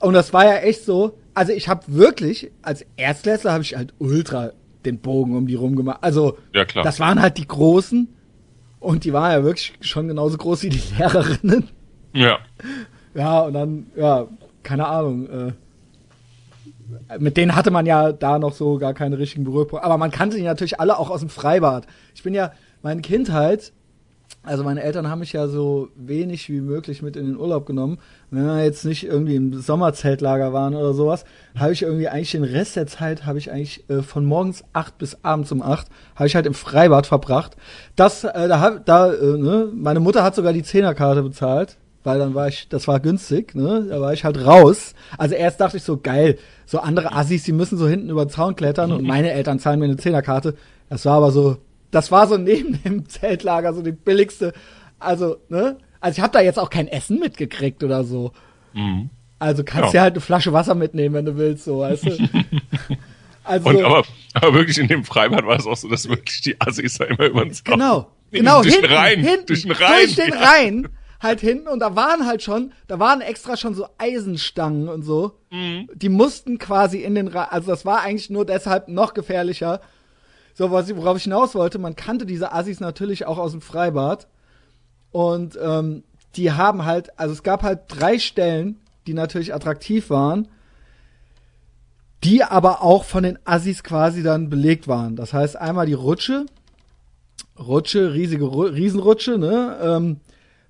[0.00, 3.94] Und das war ja echt so, also ich habe wirklich, als Erstklässler habe ich halt
[3.98, 4.52] ultra
[4.84, 5.98] den Bogen um die rum gemacht.
[6.02, 6.84] Also, Ja, klar.
[6.84, 8.08] das waren halt die Großen
[8.80, 11.68] und die waren ja wirklich schon genauso groß wie die Lehrerinnen.
[12.12, 12.38] Ja.
[13.14, 14.26] Ja, und dann, ja,
[14.62, 15.52] keine Ahnung, äh,
[17.18, 19.84] mit denen hatte man ja da noch so gar keine richtigen Berührpunkte.
[19.84, 21.86] Aber man kannte die natürlich alle auch aus dem Freibad.
[22.14, 23.72] Ich bin ja, meine Kindheit,
[24.42, 27.98] also meine Eltern haben mich ja so wenig wie möglich mit in den Urlaub genommen.
[28.30, 31.24] Wenn wir jetzt nicht irgendwie im Sommerzeltlager waren oder sowas,
[31.54, 34.96] habe ich irgendwie eigentlich den Rest der Zeit habe ich eigentlich äh, von morgens acht
[34.96, 37.56] bis abends um acht habe ich halt im Freibad verbracht.
[37.96, 42.34] Das, äh, da, da, äh, ne, meine Mutter hat sogar die Zehnerkarte bezahlt, weil dann
[42.34, 44.94] war ich, das war günstig, ne, da war ich halt raus.
[45.18, 48.30] Also erst dachte ich so geil, so andere Assis, die müssen so hinten über den
[48.30, 50.54] Zaun klettern und meine Eltern zahlen mir eine Zehnerkarte.
[50.88, 51.58] Das war aber so,
[51.90, 54.52] das war so neben dem Zeltlager so die billigste.
[54.98, 55.76] Also, ne?
[56.00, 58.32] Also ich habe da jetzt auch kein Essen mitgekriegt oder so.
[58.72, 59.10] Mhm.
[59.38, 60.00] Also kannst Ja.
[60.00, 62.10] dir halt eine Flasche Wasser mitnehmen, wenn du willst, so, weißt du.
[63.44, 66.60] also, Und aber, aber wirklich in dem Freibad war es auch so, dass wirklich die
[66.60, 67.64] Assis da immer über den Zaun.
[67.64, 70.40] genau, genau, hinten, Rhein, hinten, durch den Rhein, durch den ja.
[71.20, 75.32] Halt hinten und da waren halt schon, da waren extra schon so Eisenstangen und so.
[75.50, 75.88] Mhm.
[75.94, 79.80] Die mussten quasi in den Rhein, also das war eigentlich nur deshalb noch gefährlicher.
[80.54, 83.60] So, was ich, worauf ich hinaus wollte, man kannte diese Assis natürlich auch aus dem
[83.60, 84.28] Freibad.
[85.10, 86.04] Und ähm,
[86.36, 90.48] die haben halt, also es gab halt drei Stellen, die natürlich attraktiv waren,
[92.24, 95.16] die aber auch von den Assis quasi dann belegt waren.
[95.16, 96.46] Das heißt einmal die Rutsche,
[97.58, 99.78] Rutsche, riesige Ru Riesenrutsche, ne?
[99.82, 100.20] Ähm,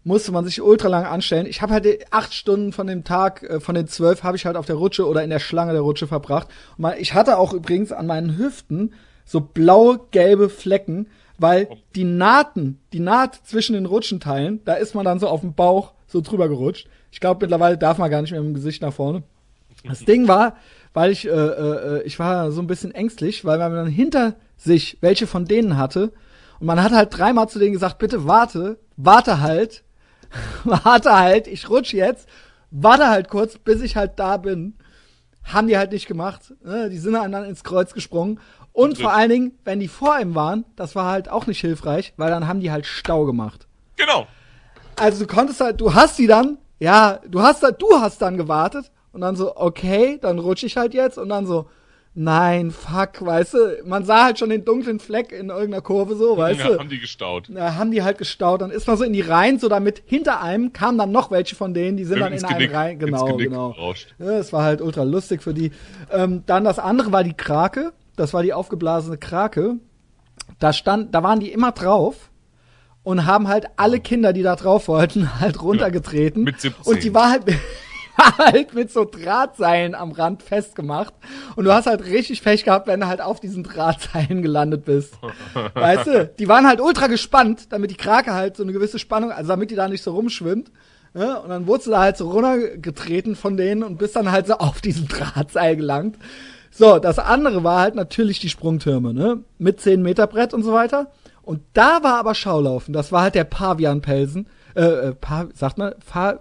[0.02, 1.46] musste man sich ultra lang anstellen.
[1.46, 4.46] Ich habe halt die acht Stunden von dem Tag, äh, von den zwölf, habe ich
[4.46, 6.48] halt auf der Rutsche oder in der Schlange der Rutsche verbracht.
[6.76, 11.06] Und mal, ich hatte auch übrigens an meinen Hüften so blau-gelbe Flecken,
[11.38, 15.54] weil die Nahten, die Naht zwischen den Rutschenteilen, da ist man dann so auf dem
[15.54, 16.88] Bauch so drüber gerutscht.
[17.12, 19.22] Ich glaube, mittlerweile darf man gar nicht mehr mit dem Gesicht nach vorne.
[19.84, 20.56] Das Ding war,
[20.92, 24.98] weil ich, äh, äh, ich war so ein bisschen ängstlich, weil man dann hinter sich
[25.00, 26.12] welche von denen hatte.
[26.58, 29.82] Und man hat halt dreimal zu denen gesagt, bitte warte, warte halt,
[30.64, 32.28] warte halt, ich rutsch jetzt,
[32.70, 34.74] warte halt kurz, bis ich halt da bin.
[35.42, 36.54] Haben die halt nicht gemacht.
[36.62, 36.90] Ne?
[36.90, 38.40] Die sind dann ins Kreuz gesprungen.
[38.72, 42.12] Und vor allen Dingen, wenn die vor ihm waren, das war halt auch nicht hilfreich,
[42.16, 43.66] weil dann haben die halt Stau gemacht.
[43.96, 44.26] Genau.
[44.96, 48.36] Also du konntest halt, du hast die dann, ja, du hast halt, du hast dann
[48.36, 51.68] gewartet und dann so, okay, dann rutsche ich halt jetzt und dann so,
[52.14, 56.36] nein, fuck, weißt du, man sah halt schon den dunklen Fleck in irgendeiner Kurve so,
[56.36, 56.78] weißt ja, du.
[56.78, 57.48] haben die gestaut.
[57.48, 60.40] Da haben die halt gestaut, dann ist man so in die Reihen, so damit hinter
[60.40, 63.72] einem kamen dann noch welche von denen, die sind dann in einen Reihen, genau, genau.
[63.72, 64.14] Gerauscht.
[64.18, 65.70] Ja, das war halt ultra lustig für die.
[66.10, 69.76] Ähm, dann das andere war die Krake, das war die aufgeblasene Krake.
[70.58, 72.30] Da stand, da waren die immer drauf
[73.02, 76.42] und haben halt alle Kinder, die da drauf wollten, halt runtergetreten.
[76.44, 76.92] mit 17.
[76.92, 77.44] Und die war halt,
[78.38, 81.14] halt mit so Drahtseilen am Rand festgemacht.
[81.56, 85.14] Und du hast halt richtig Pech gehabt, wenn du halt auf diesen Drahtseilen gelandet bist.
[85.74, 89.32] weißt du, die waren halt ultra gespannt, damit die Krake halt so eine gewisse Spannung,
[89.32, 90.70] also damit die da nicht so rumschwimmt.
[91.12, 94.46] Ja, und dann wurdest du da halt so runtergetreten von denen und bist dann halt
[94.46, 96.16] so auf diesen Drahtseil gelangt.
[96.70, 99.42] So, das andere war halt natürlich die Sprungtürme, ne?
[99.58, 101.10] Mit 10 Meter Brett und so weiter.
[101.42, 102.92] Und da war aber Schaulaufen.
[102.92, 104.46] Das war halt der Pavianpelsen.
[104.76, 105.94] Äh, äh pa sagt man?
[105.98, 106.40] Fa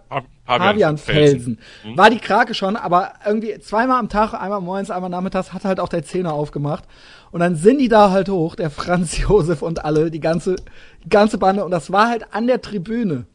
[0.57, 1.59] Pa- Pavianfelsen.
[1.95, 5.79] War die Krake schon, aber irgendwie zweimal am Tag, einmal morgens, einmal nachmittags, hat halt
[5.79, 6.83] auch der Zehner aufgemacht.
[7.31, 10.55] Und dann sind die da halt hoch, der Franz Josef und alle, die ganze,
[11.03, 11.63] die ganze Bande.
[11.63, 13.25] Und das war halt an der Tribüne.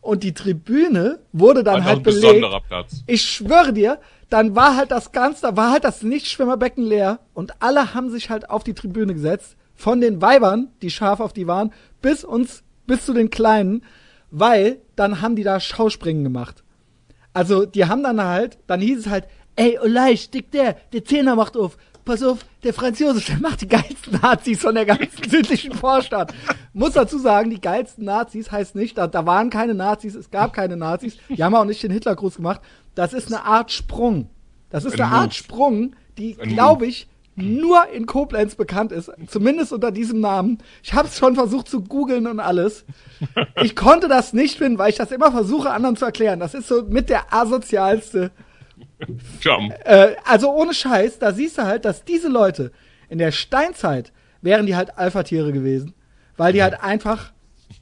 [0.00, 2.22] Und die Tribüne wurde dann War halt ein belegt.
[2.22, 3.02] besonderer Platz.
[3.06, 3.98] Ich schwöre dir,
[4.30, 8.28] dann war halt das Ganze, da war halt das Nichtschwimmerbecken leer und alle haben sich
[8.28, 9.56] halt auf die Tribüne gesetzt.
[9.74, 13.84] Von den Weibern, die scharf auf die waren, bis uns, bis zu den Kleinen,
[14.32, 16.64] weil dann haben die da Schauspringen gemacht.
[17.34, 21.36] Also, die haben dann halt, dann hieß es halt, ey, Olay, stick der, der Zehner
[21.36, 21.76] macht auf.
[22.04, 26.34] Pass auf, der Franz Josef, der macht die geilsten Nazis von der ganzen südlichen Vorstadt.
[26.72, 30.52] Muss dazu sagen, die geilsten Nazis heißt nicht, da, da waren keine Nazis, es gab
[30.52, 31.16] keine Nazis.
[31.28, 32.60] Die haben auch nicht den Hitlergruß gemacht.
[32.96, 34.30] Das ist eine Art Sprung.
[34.68, 35.14] Das ist Ein eine.
[35.14, 39.10] Art Sprung, die, glaube ich, nur in Koblenz bekannt ist.
[39.26, 40.58] Zumindest unter diesem Namen.
[40.82, 42.84] Ich habe es schon versucht zu googeln und alles.
[43.62, 46.40] Ich konnte das nicht finden, weil ich das immer versuche, anderen zu erklären.
[46.40, 48.32] Das ist so mit der asozialste
[49.40, 49.72] Jump.
[49.84, 52.72] äh, also ohne Scheiß, da siehst du halt, dass diese Leute
[53.08, 55.94] in der Steinzeit wären die halt Alpha-Tiere gewesen,
[56.36, 57.32] weil die halt einfach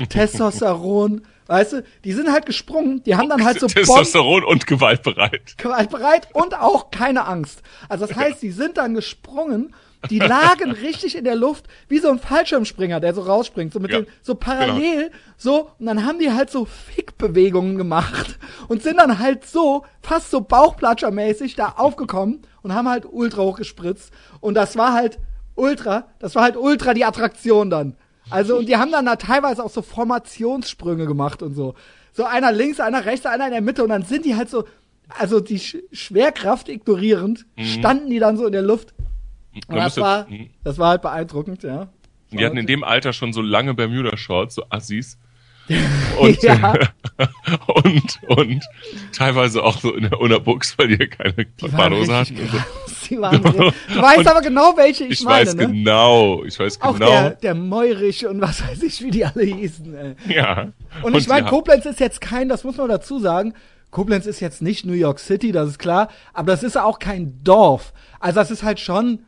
[0.09, 4.67] Testosteron, weißt du, die sind halt gesprungen, die haben dann halt so Bomben Testosteron und
[4.67, 5.57] gewaltbereit.
[5.65, 7.63] halt bereit und auch keine Angst.
[7.89, 9.75] Also das heißt, die sind dann gesprungen,
[10.09, 13.91] die lagen richtig in der Luft, wie so ein Fallschirmspringer, der so rausspringt, so mit
[13.91, 18.97] Ja, den, so parallel, so, und dann haben die halt so Fickbewegungen gemacht und sind
[18.97, 24.11] dann halt so, fast so Bauchplatschermäßig da aufgekommen und haben halt ultra hoch gespritzt.
[24.41, 25.19] Und das war halt
[25.55, 27.97] ultra, das war halt ultra die Attraktion dann.
[28.31, 31.75] Also, und die haben dann da teilweise auch so Formationssprünge gemacht und so.
[32.13, 34.65] So einer links, einer rechts, einer in der Mitte und dann sind die halt so,
[35.09, 38.95] also die Sch Schwerkraft ignorierend, standen die dann so in der Luft.
[39.55, 40.51] Und Da das war, Mhm.
[40.65, 41.89] das war halt beeindruckend, ja.
[42.33, 45.19] Die hatten in dem Alter schon so lange Bermuda-Shorts, so Assis.
[46.19, 46.75] Und, Ja.
[47.67, 48.65] und, und
[49.13, 51.95] teilweise auch so in der Unterbuchs, weil die ja keine richtig hatten.
[51.95, 52.65] und.
[53.09, 55.67] Die waren du weißt Und aber genau, welche ich, Ich meine, weiß ne?
[55.67, 57.11] genau, ich weiß Auch genau.
[57.11, 59.95] der, der Meurich und was weiß ich, wie die alle hießen.
[59.95, 60.15] Ey.
[60.29, 60.69] ja.
[61.03, 63.55] Und ich meine, Koblenz ist jetzt kein, das muss man dazu sagen,
[63.91, 67.43] Koblenz ist jetzt nicht New York City, das ist klar, aber das ist auch kein
[67.43, 67.93] Dorf.
[68.21, 69.21] Also das ist halt schon,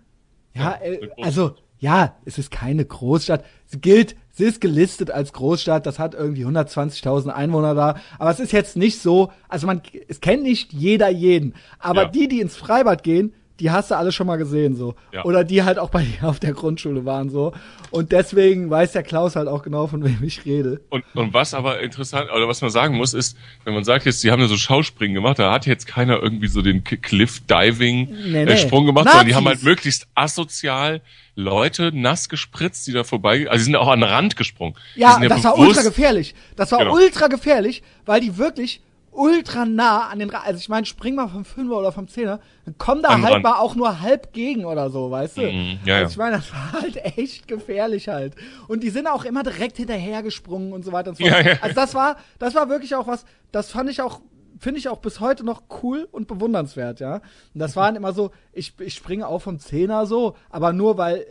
[0.54, 3.44] ja, Ja, äh, also ja, es ist keine Großstadt.
[3.66, 8.38] Sie gilt, sie ist gelistet als Großstadt, das hat irgendwie 120.000 Einwohner da, aber es
[8.38, 12.08] ist jetzt nicht so, also man, es kennt nicht jeder jeden, aber Ja.
[12.08, 14.94] die, die ins Freibad gehen, die hast du alle schon mal gesehen, so.
[15.12, 15.24] Ja.
[15.24, 17.52] Oder die halt auch bei dir auf der Grundschule waren, so.
[17.92, 20.80] Und deswegen weiß der Klaus halt auch genau, von wem ich rede.
[20.90, 24.22] Und, und was aber interessant, oder was man sagen muss, ist, wenn man sagt jetzt,
[24.24, 28.44] die haben ja so Schauspringen gemacht, da hat jetzt keiner irgendwie so den Cliff-Diving-Sprung Nee,
[28.44, 28.86] nee.
[28.86, 29.34] gemacht, sondern die Nazis.
[29.36, 31.00] haben halt möglichst asozial
[31.34, 34.74] Leute nass gespritzt, die da vorbei, also die sind auch an den Rand gesprungen.
[34.96, 36.34] Ja, sind das war bewusst- ultra gefährlich.
[36.56, 36.94] Das war Genau.
[36.94, 38.80] ultra gefährlich, weil die wirklich
[39.12, 42.40] ultra nah an den Ra Also ich meine, spring mal vom Fünfer oder vom Zehner,
[42.64, 43.44] dann komm da halt Rand.
[43.44, 45.42] mal auch nur halb gegen oder so, weißt du?
[45.42, 48.34] Mhm, ja, also ich meine, das war halt echt gefährlich halt.
[48.68, 51.44] Und die sind auch immer direkt hinterhergesprungen und so weiter und so fort.
[51.44, 51.58] Ja, ja.
[51.60, 54.20] Also das war, das war wirklich auch was, das fand ich auch,
[54.58, 57.16] finde ich auch bis heute noch cool und bewundernswert, ja.
[57.16, 61.18] Und das waren immer so, ich, ich springe auch vom Zehner so, aber nur weil
[61.18, 61.24] äh,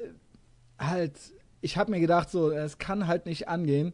[0.78, 1.14] halt,
[1.62, 3.94] ich habe mir gedacht, so, es kann halt nicht angehen,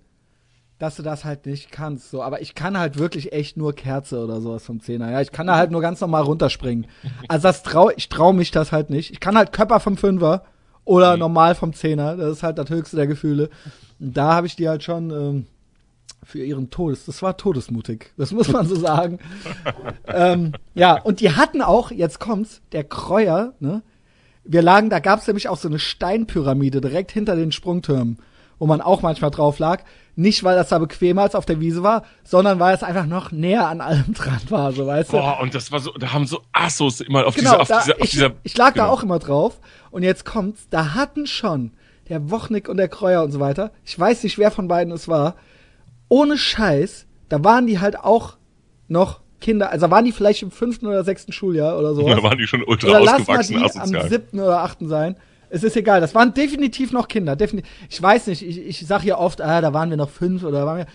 [0.80, 2.12] dass du das halt nicht kannst.
[2.12, 5.12] So, aber ich kann halt wirklich echt nur Kerze oder sowas vom Zehner.
[5.12, 6.88] Ja, ich kann da halt nur ganz normal runterspringen.
[7.28, 9.12] Also das trau, ich trau mich das halt nicht.
[9.12, 10.44] Ich kann halt Körper vom Fünfer
[10.86, 11.20] oder Mhm.
[11.20, 12.16] normal vom Zehner.
[12.16, 13.50] Das ist halt das höchste der Gefühle.
[14.00, 15.46] Und da habe ich die halt schon ähm,
[16.24, 17.06] für ihren Todes.
[17.06, 18.14] Das war todesmutig.
[18.18, 19.20] Das muss man so sagen.
[20.08, 23.82] ähm, ja, und die hatten auch, jetzt kommt's, der Kreuer, ne?
[24.50, 28.20] Wir lagen, da gab's nämlich auch so eine Steinpyramide direkt hinter den Sprungtürmen,
[28.60, 29.84] wo man auch manchmal drauf lag.
[30.16, 33.32] Nicht, weil das da bequemer als auf der Wiese war, sondern weil es einfach noch
[33.32, 35.18] näher an allem dran war, so weißt du.
[35.18, 37.80] Boah, und das war so, da haben so Assos immer auf Genau, dieser, auf da,
[37.82, 38.32] dieser, auf ich, dieser.
[38.44, 38.94] ich lag da genau.
[38.94, 39.60] auch immer drauf.
[39.92, 41.72] Und jetzt kommt's, da hatten schon
[42.10, 45.08] der Wochnick und der Kreuer und so weiter, ich weiß nicht, wer von beiden es
[45.08, 45.36] war,
[46.10, 48.38] ohne Scheiß, da waren die halt auch
[48.88, 52.08] noch Kinder, also waren die vielleicht im fünften oder sechsten Schuljahr oder so.
[52.08, 54.02] Da waren die schon ultra Oder lass mal ausgewachsen, die asozial.
[54.02, 55.16] am siebten oder achten sein.
[55.50, 57.36] Es ist egal, das waren definitiv noch Kinder.
[57.36, 57.70] Definitiv.
[57.90, 60.66] Ich weiß nicht, ich, ich sag ja oft, ah, da waren wir noch fünf oder
[60.66, 60.86] waren wir.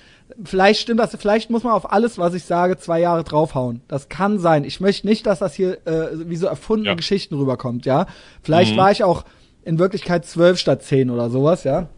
[0.45, 3.81] Vielleicht stimmt das, vielleicht muss man auf alles, was ich sage, zwei Jahre draufhauen.
[3.89, 4.65] Das kann sein.
[4.65, 6.95] Ich möchte nicht, dass das hier äh, wie so erfundene Ja.
[6.97, 8.07] Geschichten rüberkommt, ja.
[8.43, 8.79] Vielleicht Mhm.
[8.79, 9.25] war ich auch
[9.65, 11.89] in Wirklichkeit zwölf statt zehn oder sowas, ja.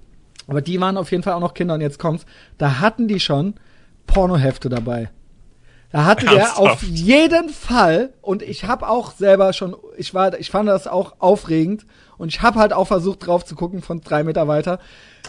[0.46, 2.26] Aber die waren auf jeden Fall auch noch Kinder und jetzt kommt's.
[2.58, 3.54] Da hatten die schon
[4.06, 5.10] Pornohefte dabei.
[5.94, 6.58] Da hatte der Ernsthaft?
[6.58, 11.14] auf jeden Fall und ich habe auch selber schon, ich war, ich fand das auch
[11.20, 11.86] aufregend
[12.18, 14.80] und ich habe halt auch versucht drauf zu gucken von drei Meter weiter,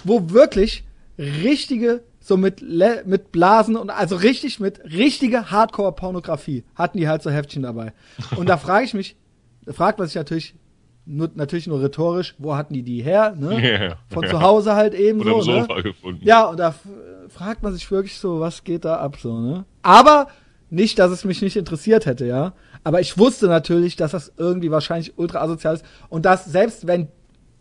[0.06, 0.84] wo wirklich
[1.20, 7.22] richtige so mit Le mit Blasen und also richtig mit richtige Hardcore-Pornografie hatten die halt
[7.22, 7.94] so Heftchen dabei.
[8.36, 9.16] Und da frage ich mich,
[9.68, 10.56] da fragt man sich natürlich
[11.06, 13.36] nur, natürlich nur rhetorisch, wo hatten die die her?
[13.38, 13.90] Ne?
[13.90, 13.98] Ja.
[14.10, 14.32] Von Ja.
[14.32, 15.52] zu Hause halt eben Oder so.
[15.52, 15.84] Ne?
[15.84, 16.26] Gefunden.
[16.26, 16.74] Ja, und da
[17.30, 19.66] fragt man sich wirklich so, was geht da ab so, ne?
[19.84, 20.26] Aber
[20.70, 22.54] nicht, dass es mich nicht interessiert hätte, ja.
[22.84, 25.86] Aber ich wusste natürlich, dass das irgendwie wahrscheinlich ultra asozial ist.
[26.10, 27.08] Und dass selbst wenn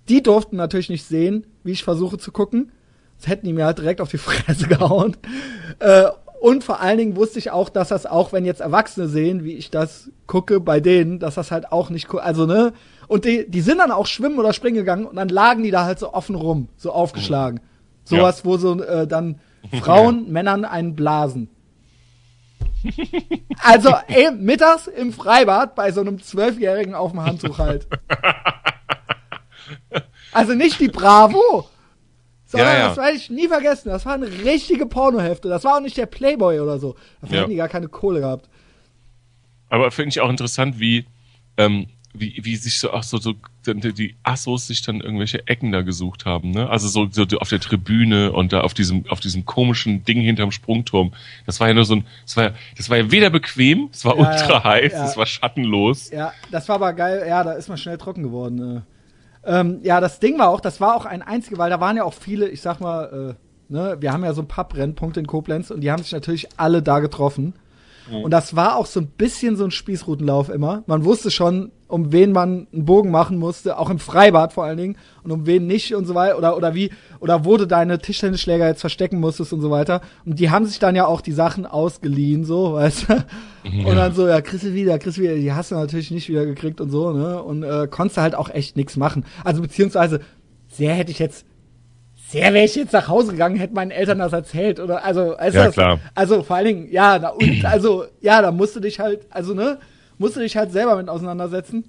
[0.09, 2.73] die durften natürlich nicht sehen, wie ich versuche zu gucken,
[3.19, 5.17] das hätten die mir halt direkt auf die Fresse gehauen.
[5.79, 6.09] Äh,
[6.40, 9.55] und vor allen Dingen wusste ich auch, dass das auch, wenn jetzt Erwachsene sehen, wie
[9.55, 12.75] ich das gucke bei denen, dass das halt auch nicht, also ne,
[13.09, 15.85] und die, die sind dann auch schwimmen oder springen gegangen und dann lagen die da
[15.85, 17.61] halt so offen rum, so aufgeschlagen.
[18.05, 19.40] Sowas, wo so äh, dann
[19.81, 21.49] Frauen Männern einen blasen.
[23.62, 27.87] Also ey, mittags im Freibad bei so einem Zwölfjährigen auf dem Handtuch halt.
[30.33, 31.68] Also nicht die Bravo,
[32.46, 32.88] sondern Ja, ja.
[32.88, 33.88] das werde ich nie vergessen.
[33.90, 35.48] Das war eine richtige Pornohefte.
[35.48, 36.96] Das war auch nicht der Playboy oder so.
[37.20, 37.40] Dafür Ja.
[37.42, 38.48] hätten die gar keine Kohle gehabt.
[39.68, 41.07] Aber finde ich auch interessant, wie,
[41.57, 43.35] ähm, wie, wie sich so, ach so, so,
[43.66, 46.70] die, Assos sich dann irgendwelche Ecken da gesucht haben, ne?
[46.70, 50.53] Also so, so auf der Tribüne und da auf diesem, auf diesem komischen Ding hinterm
[50.53, 51.12] Sprungturm.
[51.44, 54.05] Das war ja nur so ein, das war ja, das war ja weder bequem, es
[54.05, 55.05] war Ja, ultra heiß, ja.
[55.05, 56.11] es war schattenlos.
[56.11, 57.24] Ja, das war aber geil.
[57.29, 58.85] Ja, da ist man schnell trocken geworden.
[59.44, 59.61] Äh.
[59.61, 62.05] Ähm, ja, das Ding war auch, das war auch ein einziger, weil da waren ja
[62.05, 63.37] auch viele, ich sag mal,
[63.68, 66.12] äh, ne, wir haben ja so ein paar Brennpunkte in Koblenz und die haben sich
[66.12, 67.55] natürlich alle da getroffen.
[68.11, 70.83] Und das war auch so ein bisschen so ein Spießrutenlauf immer.
[70.87, 74.77] Man wusste schon, um wen man einen Bogen machen musste, auch im Freibad vor allen
[74.79, 77.99] Dingen, und um wen nicht und so weiter, oder, oder wie, oder wo du deine
[77.99, 80.01] Tischtennisschläger jetzt verstecken musstest und so weiter.
[80.25, 83.14] Und die haben sich dann ja auch die Sachen ausgeliehen, so, weißt du.
[83.87, 86.29] Und dann so, ja, kriegst du wieder, kriegst du wieder, die hast du natürlich nicht
[86.29, 87.42] wieder gekriegt und so, ne?
[87.42, 89.25] Und äh, konntest du halt auch echt nichts machen.
[89.44, 90.20] Also beziehungsweise,
[90.68, 91.47] sehr hätte ich jetzt,
[92.29, 95.55] sehr wäre ich jetzt nach Hause gegangen, hätte meinen Eltern das erzählt oder also weißt
[95.55, 96.01] du Ja, das, klar.
[96.14, 99.55] also vor allen Dingen ja na, und also ja da musst du dich halt also
[99.55, 99.79] ne
[100.18, 101.85] musst du dich halt selber mit auseinandersetzen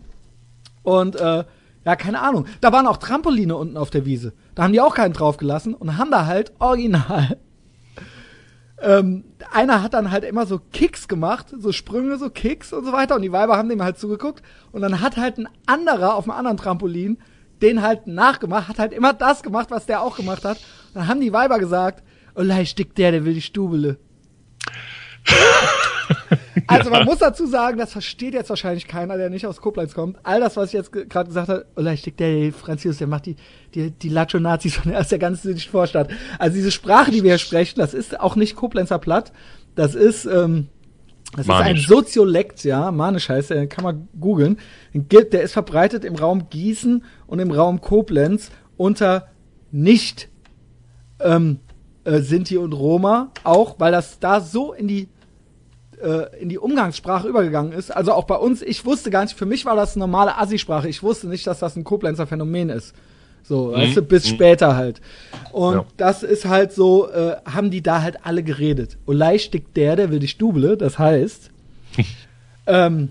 [0.84, 1.44] und äh,
[1.86, 4.96] ja keine Ahnung da waren auch Trampoline unten auf der Wiese da haben die auch
[4.96, 7.38] keinen drauf gelassen und haben da halt original
[8.82, 12.92] ähm, einer hat dann halt immer so Kicks gemacht, so Sprünge, so Kicks und so
[12.92, 13.16] weiter.
[13.16, 14.44] Und die Weiber haben dem halt zugeguckt.
[14.72, 17.18] Und dann hat halt ein anderer auf einem anderen Trampolin
[17.62, 20.58] den halt nachgemacht, hat halt immer das gemacht, was der auch gemacht hat.
[20.58, 22.04] Und dann haben die Weiber gesagt,
[22.36, 23.98] oh lei, stick der, der will die Stubele.
[26.68, 30.18] Also man muss dazu sagen, das versteht jetzt wahrscheinlich keiner, der nicht aus Koblenz kommt.
[30.24, 32.98] All das, was ich jetzt ge- gerade gesagt habe, oh lei, stick der, der Franzis,
[32.98, 33.36] der macht die,
[33.74, 36.10] die, die Lacho-Nazis von der, aus der ganzen Vorstadt.
[36.40, 39.32] Also diese Sprache, die wir hier sprechen, das ist auch nicht Koblenzer Platt.
[39.76, 40.68] Das ist, ähm,
[41.36, 41.82] das Manisch.
[41.82, 44.58] ist ein Soziolekt, ja, Manisch heißt der, kann man googeln.
[44.94, 49.28] Der ist verbreitet im Raum Gießen und im Raum Koblenz unter
[49.72, 50.30] nicht
[51.20, 51.60] ähm,
[52.06, 55.10] äh, Sinti und Roma, auch weil das da so in die
[56.06, 57.90] äh, in die Umgangssprache übergegangen ist.
[57.96, 60.88] Also auch bei uns, ich wusste gar nicht, für mich war das normale Assi-Sprache.
[60.88, 62.94] Ich wusste nicht, dass das ein Koblenzer Phänomen ist.
[63.44, 65.02] So, weißt du, bis später halt.
[65.52, 65.86] Und Ja.
[65.98, 68.98] das ist halt so, äh, haben die da halt alle geredet.
[69.06, 71.52] Olei stickt der, der will die Stubele, das heißt,
[72.68, 73.10] ähm,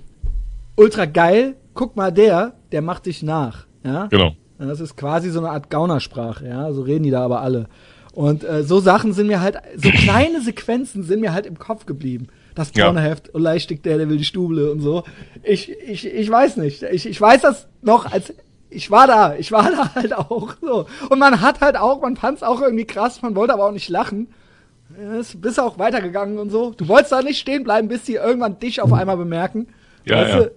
[0.77, 4.07] ultra geil, guck mal der, der macht dich nach, ja.
[4.07, 4.33] Genau.
[4.59, 6.73] Das ist quasi so eine Art Gaunersprache, ja.
[6.73, 7.67] So reden die da aber alle.
[8.13, 11.87] Und äh, so Sachen sind mir halt, so kleine Sequenzen sind mir halt im Kopf
[11.87, 12.29] geblieben.
[12.55, 12.87] Das Ja.
[12.87, 15.05] Pornoheft und Leichtig der, der will die Stubele und so.
[15.43, 16.83] Ich, ich, ich weiß nicht.
[16.83, 18.33] Ich, ich weiß das noch als
[18.71, 20.87] ich war da, ich war da halt auch so.
[21.09, 23.73] Und man hat halt auch, man fand es auch irgendwie krass, man wollte aber auch
[23.73, 24.29] nicht lachen.
[25.19, 26.73] Es bist auch weitergegangen und so.
[26.77, 29.69] Du wolltest da nicht stehen bleiben, bis die irgendwann dich auf einmal bemerken.
[30.05, 30.41] Ja, Weißt ja.
[30.41, 30.51] du?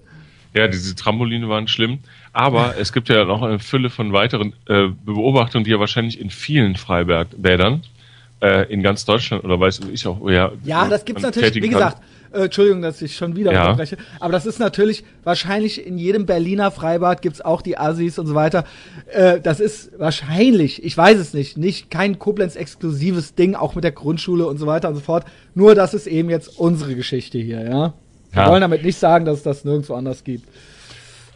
[0.53, 1.99] Ja, diese Trampoline waren schlimm.
[2.33, 6.29] Aber es gibt ja noch eine Fülle von weiteren äh, Beobachtungen, die ja wahrscheinlich in
[6.29, 7.83] vielen Freibädern
[8.41, 10.51] äh, in ganz Deutschland oder weiß ich auch, ja.
[10.63, 13.63] Ja, das gibt's man natürlich, wie gesagt, äh, Entschuldigung, dass ich schon wieder Ja.
[13.63, 18.27] unterbreche, aber das ist natürlich wahrscheinlich in jedem Berliner Freibad gibt's auch die Assis und
[18.27, 18.65] so weiter.
[19.11, 23.91] Äh, das ist wahrscheinlich, ich weiß es nicht, nicht kein Koblenz-exklusives Ding, auch mit der
[23.93, 25.25] Grundschule und so weiter und so fort.
[25.55, 27.93] Nur, das ist eben jetzt unsere Geschichte hier, ja.
[28.33, 28.49] Wir Ja.
[28.51, 30.47] wollen damit nicht sagen, dass es das nirgendwo anders gibt.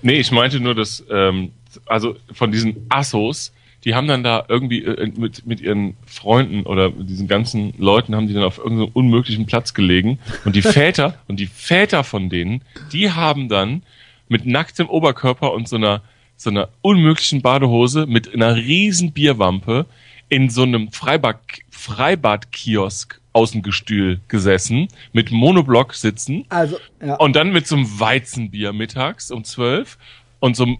[0.03, 1.51] Nee, ich meinte nur, dass, ähm,
[1.85, 6.91] also von diesen Assos, die haben dann da irgendwie äh, mit, mit ihren Freunden oder
[6.91, 10.19] diesen ganzen Leuten haben die dann auf irgendeinem unmöglichen Platz gelegen.
[10.45, 13.83] Und die Väter, und die Väter von denen, die haben dann
[14.27, 16.01] mit nacktem Oberkörper und so einer,
[16.35, 19.85] so einer unmöglichen Badehose mit einer riesen Bierwampe
[20.29, 21.39] in so einem Freibad,
[21.69, 27.15] Freibadkiosk Außengestühl gesessen, mit Monoblock sitzen Also, ja.
[27.15, 29.97] und dann mit so einem Weizenbier mittags um zwölf
[30.39, 30.77] und so einem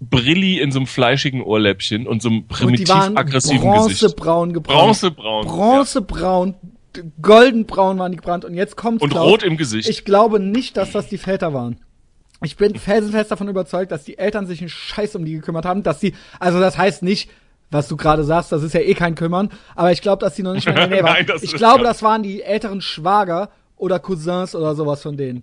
[0.00, 4.00] Brilli in so einem fleischigen Ohrläppchen und so einem primitiv aggressiven Gesicht.
[4.00, 4.78] bronzebraun gebrannt.
[4.80, 5.46] Bronzebraun.
[5.46, 6.54] Bronzebraun,
[6.96, 8.44] d- goldenbraun waren die gebrannt.
[8.44, 9.30] Und jetzt kommt's, Und Klaus.
[9.30, 9.88] rot im Gesicht.
[9.88, 11.78] Ich glaube nicht, dass das die Väter waren.
[12.42, 15.82] Ich bin felsenfest davon überzeugt, dass die Eltern sich einen Scheiß um die gekümmert haben,
[15.82, 17.30] dass sie, also das heißt nicht,
[17.70, 20.42] was du gerade sagst, das ist ja eh kein Kümmern, aber ich glaube, dass die
[20.42, 21.24] noch nicht mehr in der Nähe waren.
[21.26, 25.42] Nein, ich glaube, ja- das waren die älteren Schwager oder Cousins oder sowas von denen.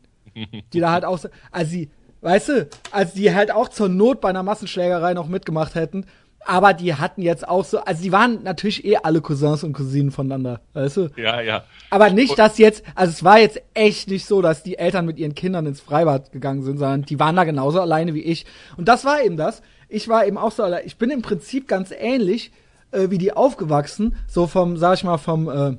[0.71, 1.89] Die da halt auch, so- also die,
[2.23, 6.05] weißt du, also die halt auch zur Not bei einer Massenschlägerei noch mitgemacht hätten,
[6.45, 10.11] aber die hatten jetzt auch so, also die waren natürlich eh alle Cousins und Cousinen
[10.11, 11.09] voneinander, weißt du?
[11.15, 11.63] ja, ja.
[11.89, 15.17] Aber nicht, dass jetzt, also es war jetzt echt nicht so, dass die Eltern mit
[15.19, 18.45] ihren Kindern ins Freibad gegangen sind, sondern die waren da genauso alleine wie ich.
[18.77, 19.61] Und das war eben das.
[19.87, 20.83] Ich war eben auch so allein.
[20.85, 22.51] Ich bin im Prinzip ganz ähnlich
[22.91, 25.77] äh, wie die aufgewachsen, so vom, sag ich mal, vom, äh,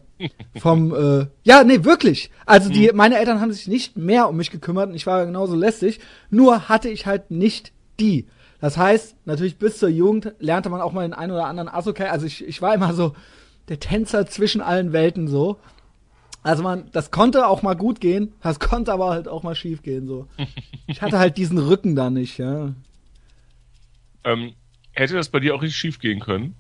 [0.59, 2.31] vom, äh, ja, nee, wirklich.
[2.47, 5.55] Also die, meine Eltern haben sich nicht mehr um mich gekümmert und ich war genauso
[5.57, 6.01] lästig.
[6.31, 8.27] Nur hatte ich halt nicht die.
[8.61, 11.87] Das heißt, natürlich bis zur Jugend lernte man auch mal den einen oder anderen Ass
[11.87, 12.07] okay.
[12.07, 13.15] Also ich, ich war immer so
[13.69, 15.59] der Tänzer zwischen allen Welten so.
[16.43, 19.83] Also man, das konnte auch mal gut gehen, das konnte aber halt auch mal schief
[19.83, 20.29] gehen so.
[20.87, 22.75] Ich hatte halt diesen Rücken da nicht, ja.
[24.25, 24.53] Ähm,
[24.93, 26.55] hätte das bei dir auch richtig schief gehen können?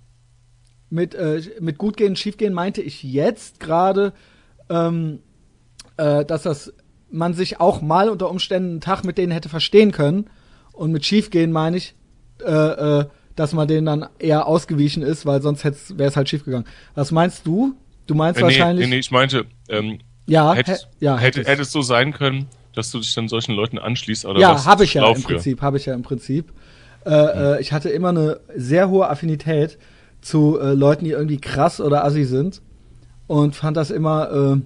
[0.90, 4.12] Mit äh, mit gut gehen, schief gehen meinte ich jetzt gerade,
[4.68, 5.20] ähm,
[5.96, 6.72] äh, dass das
[7.10, 10.28] man sich auch mal unter Umständen einen Tag mit denen hätte verstehen können.
[10.72, 11.94] Und mit schief gehen meine ich,
[12.44, 13.04] äh, äh,
[13.36, 16.66] dass man denen dann eher ausgewichen ist, weil sonst wäre es halt schief gegangen.
[16.94, 17.74] Was meinst du?
[18.06, 18.86] Du meinst Äh, nee, wahrscheinlich.
[18.88, 21.48] nee, nee, ich meinte, ähm, Ja, hättest, hä- ja, hätte, hättest.
[21.50, 24.84] hätte es so sein können, dass du dich dann solchen Leuten anschließt oder Ja, habe
[24.84, 25.28] ich ja Schlau im für?
[25.34, 26.52] Prinzip, habe ich ja im Prinzip.
[27.06, 27.10] Äh,
[27.56, 29.78] äh, ich hatte immer eine sehr hohe Affinität
[30.24, 32.62] zu äh, Leuten, die irgendwie krass oder assi sind
[33.26, 34.60] und fand das immer äh,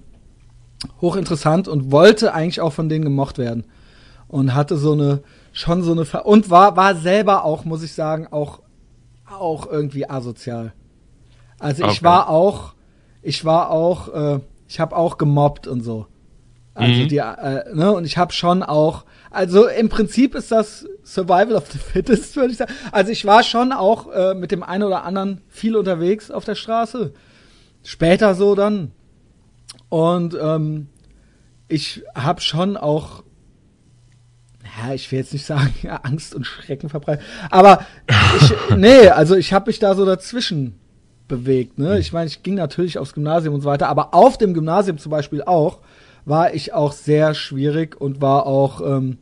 [1.01, 3.65] hochinteressant und wollte eigentlich auch von denen gemocht werden
[4.27, 7.93] und hatte so eine schon so eine Ver und war war selber auch, muss ich
[7.93, 8.61] sagen, auch
[9.29, 10.73] auch irgendwie asozial.
[11.59, 12.05] Also ich Okay.
[12.05, 12.73] war auch
[13.21, 16.05] ich war auch äh, ich habe auch gemobbt und so.
[16.75, 17.07] Also Mhm.
[17.09, 21.71] die, äh, ne, und ich habe schon auch, also im Prinzip ist das Survival of
[21.71, 22.73] the Fittest, würde ich sagen.
[22.91, 26.55] Also ich war schon auch äh, mit dem einen oder anderen viel unterwegs auf der
[26.55, 27.13] Straße.
[27.83, 28.91] Später so dann.
[29.89, 30.87] Und ähm,
[31.67, 33.23] ich habe schon auch,
[34.77, 37.85] ja, ich will jetzt nicht sagen, ja, Angst und Schrecken verbreitet, aber
[38.39, 40.79] ich, nee, also ich habe mich da so dazwischen
[41.27, 41.77] bewegt.
[41.77, 41.99] Ne?
[41.99, 45.11] Ich meine, ich ging natürlich aufs Gymnasium und so weiter, aber auf dem Gymnasium zum
[45.11, 45.79] Beispiel auch
[46.25, 49.17] war ich auch sehr schwierig und war auch ähm,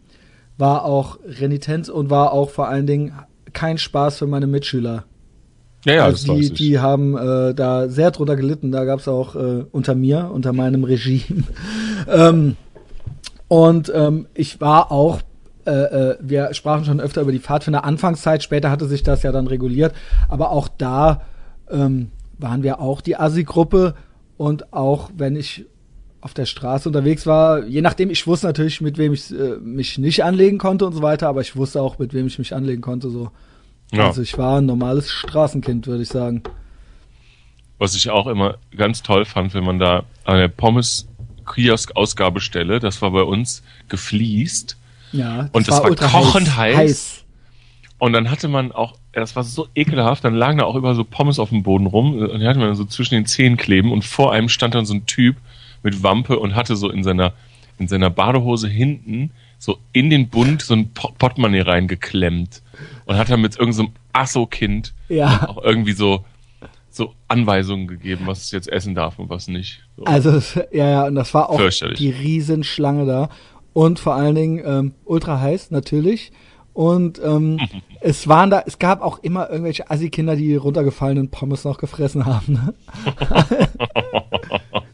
[0.58, 3.14] war auch renitent und war auch vor allen Dingen
[3.54, 5.04] kein Spaß für meine Mitschüler.
[5.86, 8.72] Ja, ja, also das die, die haben äh, da sehr drunter gelitten.
[8.72, 11.44] Da gab es auch äh, unter mir, unter meinem Regime.
[12.12, 12.56] ähm,
[13.48, 15.22] und ähm, ich war auch,
[15.66, 19.32] äh, äh, wir sprachen schon öfter über die Pfadfinder Anfangszeit, später hatte sich das ja
[19.32, 19.94] dann reguliert,
[20.28, 21.22] aber auch da
[21.70, 23.94] ähm, waren wir auch die Assi-Gruppe
[24.36, 25.66] und auch wenn ich
[26.28, 29.98] auf der Straße unterwegs war, je nachdem, ich wusste natürlich, mit wem ich äh, mich
[29.98, 32.82] nicht anlegen konnte und so weiter, aber ich wusste auch, mit wem ich mich anlegen
[32.82, 33.10] konnte.
[33.10, 33.32] So.
[33.94, 34.08] Ja.
[34.08, 36.44] Also ich war ein normales Straßenkind, würde ich sagen.
[37.78, 43.24] Was ich auch immer ganz toll fand, wenn man da eine Pommes-Kiosk-Ausgabestelle, das war bei
[43.24, 44.76] uns gefliest.
[45.14, 45.48] Ja.
[45.54, 46.76] Und das war ultra kochend heiß.
[46.76, 47.24] heiß.
[48.00, 51.04] Und dann hatte man auch das war so ekelhaft, dann lagen da auch über so
[51.04, 53.92] Pommes auf dem Boden rum und die hatten wir dann so zwischen den Zähnen kleben
[53.92, 55.38] und vor einem stand dann so ein Typ
[55.84, 57.34] mit Wampe und hatte so in seiner,
[57.80, 62.62] in seiner Badehose hinten so in den Bund so ein Portemonnaie reingeklemmt
[63.06, 65.48] und hat dann mit irgendeinem so Asso-Kind Ja.
[65.50, 66.26] auch irgendwie so,
[66.90, 69.84] so Anweisungen gegeben, was es jetzt essen darf und was nicht.
[69.98, 70.04] So.
[70.06, 71.60] Also, ja, ja, und das war auch
[71.98, 73.30] die Riesenschlange da.
[73.74, 76.32] Und vor allen Dingen ähm, ultra heiß, natürlich.
[76.74, 77.60] Und ähm,
[78.02, 82.26] es waren da, es gab auch immer irgendwelche Assi-Kinder, die die runtergefallenen Pommes noch gefressen
[82.26, 82.54] haben.
[82.54, 82.74] Ne?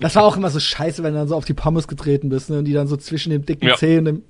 [0.00, 2.50] das war auch immer so scheiße, wenn du dann so auf die Pommes getreten bist,
[2.50, 2.58] ne?
[2.58, 3.76] Und die dann so zwischen dem dicken Ja.
[3.76, 4.22] Zeh und dem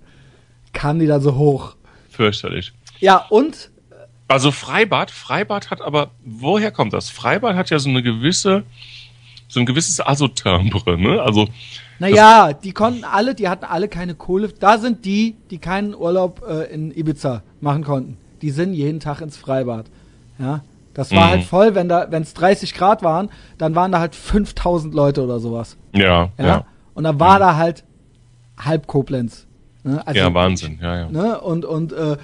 [0.72, 1.76] kamen die dann so hoch.
[2.10, 2.72] Fürchterlich.
[3.00, 3.70] Ja, und
[4.28, 7.08] Also Freibad, Freibad hat aber, woher kommt das?
[7.10, 8.64] Freibad hat ja so eine gewisse,
[9.48, 11.22] so ein gewisses Asotimbre, ne?
[11.22, 11.48] Also,
[11.98, 14.48] Naja, die konnten alle, die hatten alle keine Kohle.
[14.48, 18.16] Da sind die, die keinen Urlaub äh, in Ibiza machen konnten.
[18.42, 19.86] Die sind jeden Tag ins Freibad.
[20.38, 20.62] Ja,
[20.94, 21.30] das war Mhm.
[21.30, 25.22] halt voll, wenn da, wenn es 30 Grad waren, dann waren da halt 5000 Leute
[25.22, 25.76] oder sowas.
[25.94, 26.64] ja, Ja, ja.
[26.94, 27.84] und dann war da halt
[28.58, 29.46] halb Koblenz.
[29.84, 30.04] Ne?
[30.06, 31.08] Also, ja, Wahnsinn, ja, ja.
[31.10, 31.40] Ne?
[31.40, 32.16] Und, und äh,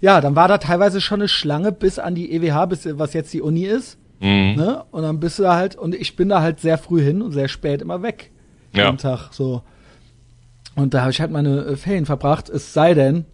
[0.00, 3.32] ja, dann war da teilweise schon eine Schlange bis an die EWH, bis was jetzt
[3.32, 3.98] die Uni ist.
[4.20, 4.54] Mhm.
[4.56, 4.84] Ne?
[4.92, 7.32] Und dann bist du da halt, und ich bin da halt sehr früh hin und
[7.32, 8.30] sehr spät immer weg.
[8.74, 8.84] Ja.
[8.86, 9.62] Jeden Tag so.
[10.76, 13.24] Und da habe ich halt meine äh, Ferien verbracht, es sei denn,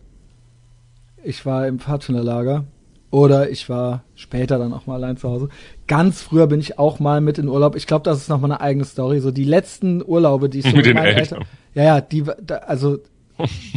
[1.23, 2.65] ich war im Pfadfinderlager
[3.11, 5.49] oder ich war später dann auch mal allein zu Hause.
[5.87, 7.77] Ganz früher bin ich auch mal mit in Urlaub.
[7.77, 9.21] Ich glaube, das ist noch mal eine eigene Story.
[9.21, 11.39] So die letzten Urlaube, die ich so Mit mit, den meinen Eltern.
[11.41, 11.45] Eltern.
[11.75, 12.99] Ja, ja, die, da, also,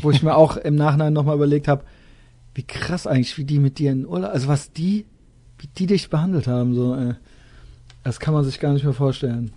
[0.01, 1.83] wo ich mir auch im Nachhinein noch mal überlegt habe,
[2.55, 5.05] wie krass eigentlich, wie die mit dir in Urlaub, also was die,
[5.59, 7.13] wie die dich behandelt haben, so, äh,
[8.03, 9.51] das kann man sich gar nicht mehr vorstellen.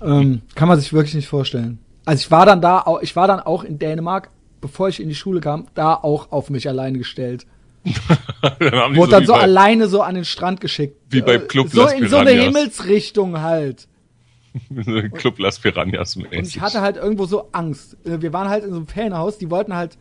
[0.00, 1.78] Ähm, kann man sich wirklich nicht vorstellen.
[2.04, 4.30] Also ich war dann da, ich war dann auch in Dänemark,
[4.60, 7.46] bevor ich in die Schule kam, da auch auf mich alleine gestellt.
[8.60, 10.96] dann Wurde dann so bei- alleine so an den Strand geschickt.
[11.10, 12.44] Wie bei Äh, Club So Las in so eine Piranhas.
[12.56, 13.88] Himmelsrichtung halt.
[15.14, 17.96] Club Las Piranhas Und ich hatte halt irgendwo so Angst.
[18.06, 19.98] Äh, Wir waren halt in so einem Ferienhaus, die wollten halt,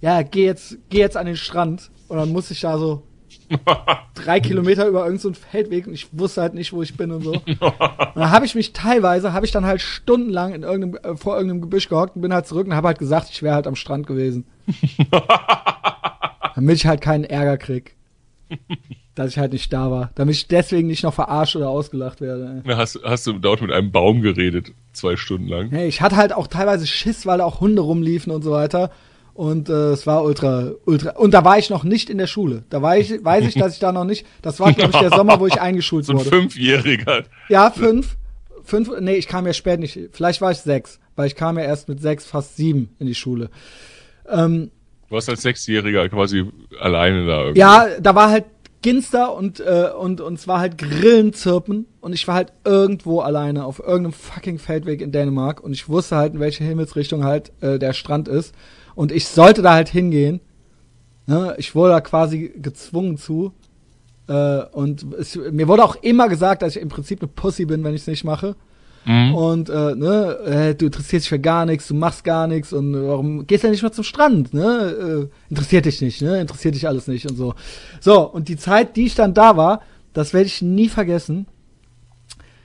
[0.00, 1.90] ja, geh jetzt, geh jetzt an den Strand.
[2.08, 3.02] Und dann musste ich da so
[4.14, 7.22] drei Kilometer über irgendeinen so Feldweg und ich wusste halt nicht, wo ich bin und
[7.22, 7.32] so.
[7.32, 11.36] Und dann habe ich mich teilweise, habe ich dann halt stundenlang in irgendeinem, äh, vor
[11.36, 13.76] irgendeinem Gebüsch gehockt und bin halt zurück und habe halt gesagt, ich wäre halt am
[13.76, 14.46] Strand gewesen.
[16.56, 17.94] Damit ich halt keinen Ärger krieg.
[19.14, 20.10] Dass ich halt nicht da war.
[20.14, 22.62] Damit ich deswegen nicht noch verarscht oder ausgelacht werde.
[22.66, 25.70] Ja, hast, hast du dort mit einem Baum geredet, zwei Stunden lang.
[25.70, 28.90] Hey, ich hatte halt auch teilweise Schiss, weil da auch Hunde rumliefen und so weiter.
[29.34, 31.10] Und äh, es war ultra, ultra.
[31.10, 32.64] Und da war ich noch nicht in der Schule.
[32.70, 34.26] Da war ich, weiß ich, dass ich da noch nicht.
[34.40, 36.30] Das war, glaube ich, der Sommer, wo ich eingeschult So ein wurde.
[36.30, 37.24] Fünfjähriger.
[37.50, 38.16] Ja, fünf.
[38.64, 39.98] Fünf, nee, ich kam ja spät nicht.
[40.12, 43.14] Vielleicht war ich sechs, weil ich kam ja erst mit sechs, fast sieben in die
[43.14, 43.50] Schule.
[44.28, 44.70] Ähm,
[45.08, 46.44] Du warst als Sechsjähriger quasi
[46.80, 47.60] alleine da irgendwie.
[47.60, 48.44] ja, da war halt
[48.82, 53.64] Ginster und, äh, und, und es war halt Grillenzirpen und ich war halt irgendwo alleine
[53.64, 57.78] auf irgendeinem fucking Feldweg in Dänemark und ich wusste halt, in welche Himmelsrichtung halt äh,
[57.78, 58.54] der Strand ist
[58.94, 60.40] und ich sollte da halt hingehen.
[61.26, 61.54] Ne?
[61.58, 63.52] Ich wurde da quasi gezwungen zu.
[64.28, 67.84] Äh, und es, mir wurde auch immer gesagt, dass ich im Prinzip eine Pussy bin,
[67.84, 68.56] wenn ich es nicht mache.
[69.06, 69.34] Mhm.
[69.34, 72.92] Und äh, ne, äh, du interessierst dich für gar nichts, du machst gar nichts und
[73.06, 74.52] warum gehst du nicht mal zum Strand?
[74.52, 75.30] Ne?
[75.30, 76.40] Äh, interessiert dich nicht, ne?
[76.40, 77.54] Interessiert dich alles nicht und so.
[78.00, 79.80] So, und die Zeit, die ich dann da war,
[80.12, 81.46] das werde ich nie vergessen.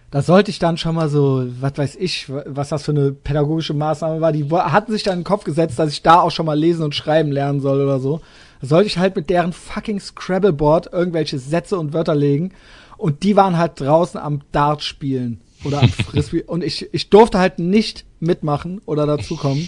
[0.09, 3.75] Da sollte ich dann schon mal so, was weiß ich, was das für eine pädagogische
[3.75, 4.31] Maßnahme war.
[4.31, 6.83] Die hatten sich dann in den Kopf gesetzt, dass ich da auch schon mal lesen
[6.83, 8.19] und schreiben lernen soll oder so.
[8.61, 12.51] Da sollte ich halt mit deren fucking Scrabble-Board irgendwelche Sätze und Wörter legen.
[12.97, 16.43] Und die waren halt draußen am Dart spielen oder am Frisbee.
[16.43, 19.67] und ich, ich durfte halt nicht mitmachen oder dazukommen,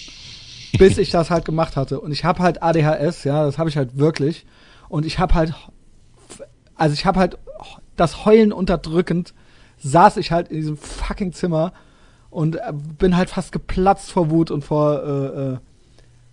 [0.77, 1.99] bis ich das halt gemacht hatte.
[1.99, 4.45] Und ich habe halt ADHS, ja, das habe ich halt wirklich.
[4.89, 5.53] Und ich habe halt,
[6.75, 7.37] also ich habe halt
[7.95, 9.33] das Heulen unterdrückend,
[9.77, 11.73] saß ich halt in diesem fucking Zimmer
[12.29, 15.57] und äh, bin halt fast geplatzt vor Wut und vor, äh, äh,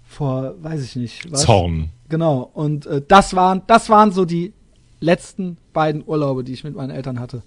[0.03, 1.43] vor, weiß ich nicht, was.
[1.43, 1.91] Zorn.
[2.09, 2.51] Genau.
[2.55, 4.53] Und äh, das waren, das waren so die
[5.01, 7.43] letzten beiden Urlaube, die ich mit meinen Eltern hatte.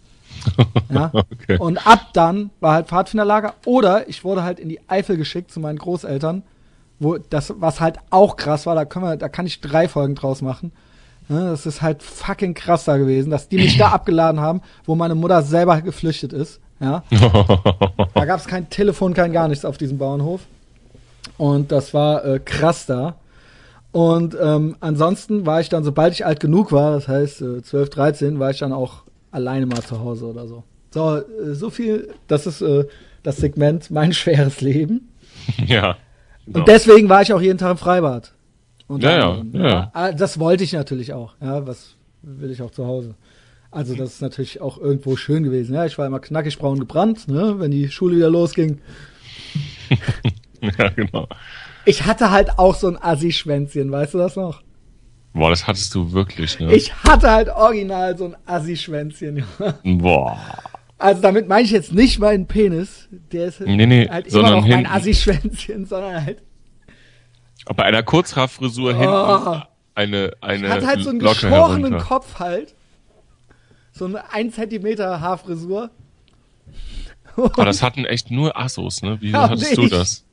[0.89, 1.11] Ja.
[1.43, 1.57] Okay.
[1.57, 5.59] Und ab dann war halt Pfadfinderlager oder ich wurde halt in die Eifel geschickt zu
[5.59, 6.43] meinen Großeltern,
[6.99, 10.15] wo das, was halt auch krass war, da können wir, da kann ich drei Folgen
[10.15, 10.71] draus machen.
[11.29, 14.95] Ja, das ist halt fucking krass da gewesen, dass die mich da abgeladen haben, wo
[14.95, 16.59] meine Mutter selber geflüchtet ist.
[16.79, 17.03] Ja.
[18.13, 20.41] Da gab es kein Telefon, kein gar nichts auf diesem Bauernhof.
[21.37, 23.15] Und das war äh, krass da.
[23.91, 27.89] Und ähm, ansonsten war ich dann, sobald ich alt genug war, das heißt äh, 12,
[27.89, 29.02] 13, war ich dann auch
[29.33, 30.63] alleine mal zu Hause oder so.
[30.91, 32.85] So, äh, so viel, das ist äh,
[33.23, 35.09] das Segment mein schweres Leben.
[35.65, 35.97] ja.
[36.45, 36.59] Genau.
[36.59, 38.33] Und deswegen war ich auch jeden Tag im Freibad.
[38.87, 39.65] Unter Ja, ja, anderem.
[39.65, 39.91] ja.
[39.93, 41.33] Ah, Das wollte ich natürlich auch.
[41.41, 43.15] Ja, was will ich auch zu Hause.
[43.71, 45.73] Also das ist natürlich auch irgendwo schön gewesen.
[45.73, 48.79] Ja, ich war immer knackig braun gebrannt, ne, wenn die Schule wieder losging.
[50.77, 51.27] Ja, genau.
[51.85, 54.61] Ich hatte halt auch so ein Assi-Schwänzchen, weißt du das noch?
[55.33, 56.73] Boah, das hattest du wirklich, ne?
[56.75, 59.43] Ich hatte halt original so ein Assi-Schwänzchen.
[59.83, 60.39] Boah.
[60.99, 64.65] Also damit meine ich jetzt nicht meinen Penis, der ist Nee, nee, halt immer noch
[64.65, 64.85] mein.
[64.85, 66.43] Assi-Schwänzchen, sondern halt,
[67.75, 69.63] Bei einer Kurzhaarfrisur hinten
[69.95, 72.05] eine, eine ich hatte halt so einen Locke geschorenen herunter.
[72.05, 72.75] Kopf halt.
[73.91, 75.91] So eine 1 Zentimeter Haarfrisur.
[77.35, 79.17] Aber das hatten echt nur Assos, ne?
[79.19, 80.25] Wieso Ja, hattest nee, du das?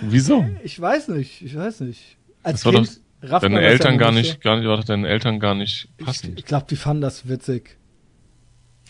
[0.00, 0.44] Wieso?
[0.62, 2.16] Ich weiß nicht, ich weiß nicht.
[2.42, 5.04] Als Das war doch Kind rafft deine Eltern gar nicht, gar nicht, war doch deinen
[5.04, 6.38] Eltern gar nicht passend.
[6.38, 7.76] Ich glaube, die fanden das witzig.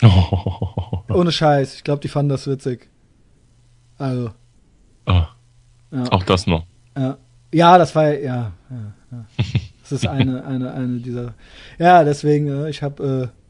[0.03, 1.03] Oh.
[1.09, 2.91] Ohne Scheiß, ich glaube, die fanden das witzig.
[3.99, 4.33] Also,
[5.07, 5.29] Ah,
[5.93, 6.11] ja.
[6.11, 6.65] auch das noch.
[6.97, 7.19] Ja,
[7.53, 8.53] ja das war ja, ja,
[9.11, 9.25] ja.
[9.83, 11.35] Das ist eine, eine, eine dieser.
[11.79, 13.44] Ja, deswegen, äh, ich habe äh,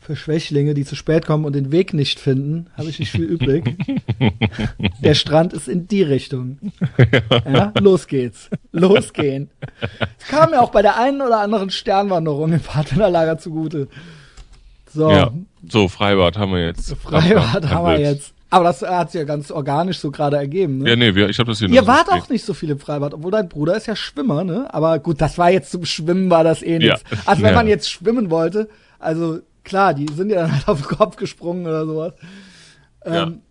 [0.00, 3.24] für Schwächlinge, die zu spät kommen und den Weg nicht finden, habe ich nicht viel
[3.24, 3.76] übrig.
[5.02, 6.58] Der Strand ist in die Richtung.
[7.44, 8.48] Ja, los geht's.
[8.72, 9.50] Losgehen.
[10.18, 13.88] Es kam mir auch bei der einen oder anderen Sternwanderung im Pfadfinderlager zugute.
[14.92, 15.30] So, Ja.
[15.68, 16.94] So, Freibad haben wir jetzt.
[16.96, 18.32] Freibad haben wir jetzt.
[18.52, 20.78] Aber das hat sich ja ganz organisch so gerade ergeben.
[20.78, 20.90] Ne?
[20.90, 22.80] Ja, nee, wir, ich habe das hier Ihr wart so auch nicht so viel im
[22.80, 24.66] Freibad, obwohl dein Bruder ist ja Schwimmer, ne?
[24.74, 27.04] Aber gut, das war jetzt zum Schwimmen war das eh nichts.
[27.10, 27.18] Ja.
[27.26, 27.56] Also wenn Ja.
[27.56, 31.66] man jetzt schwimmen wollte, also klar, die sind ja dann halt auf den Kopf gesprungen
[31.66, 32.12] oder sowas.
[33.04, 33.24] Ja.
[33.24, 33.42] Ähm,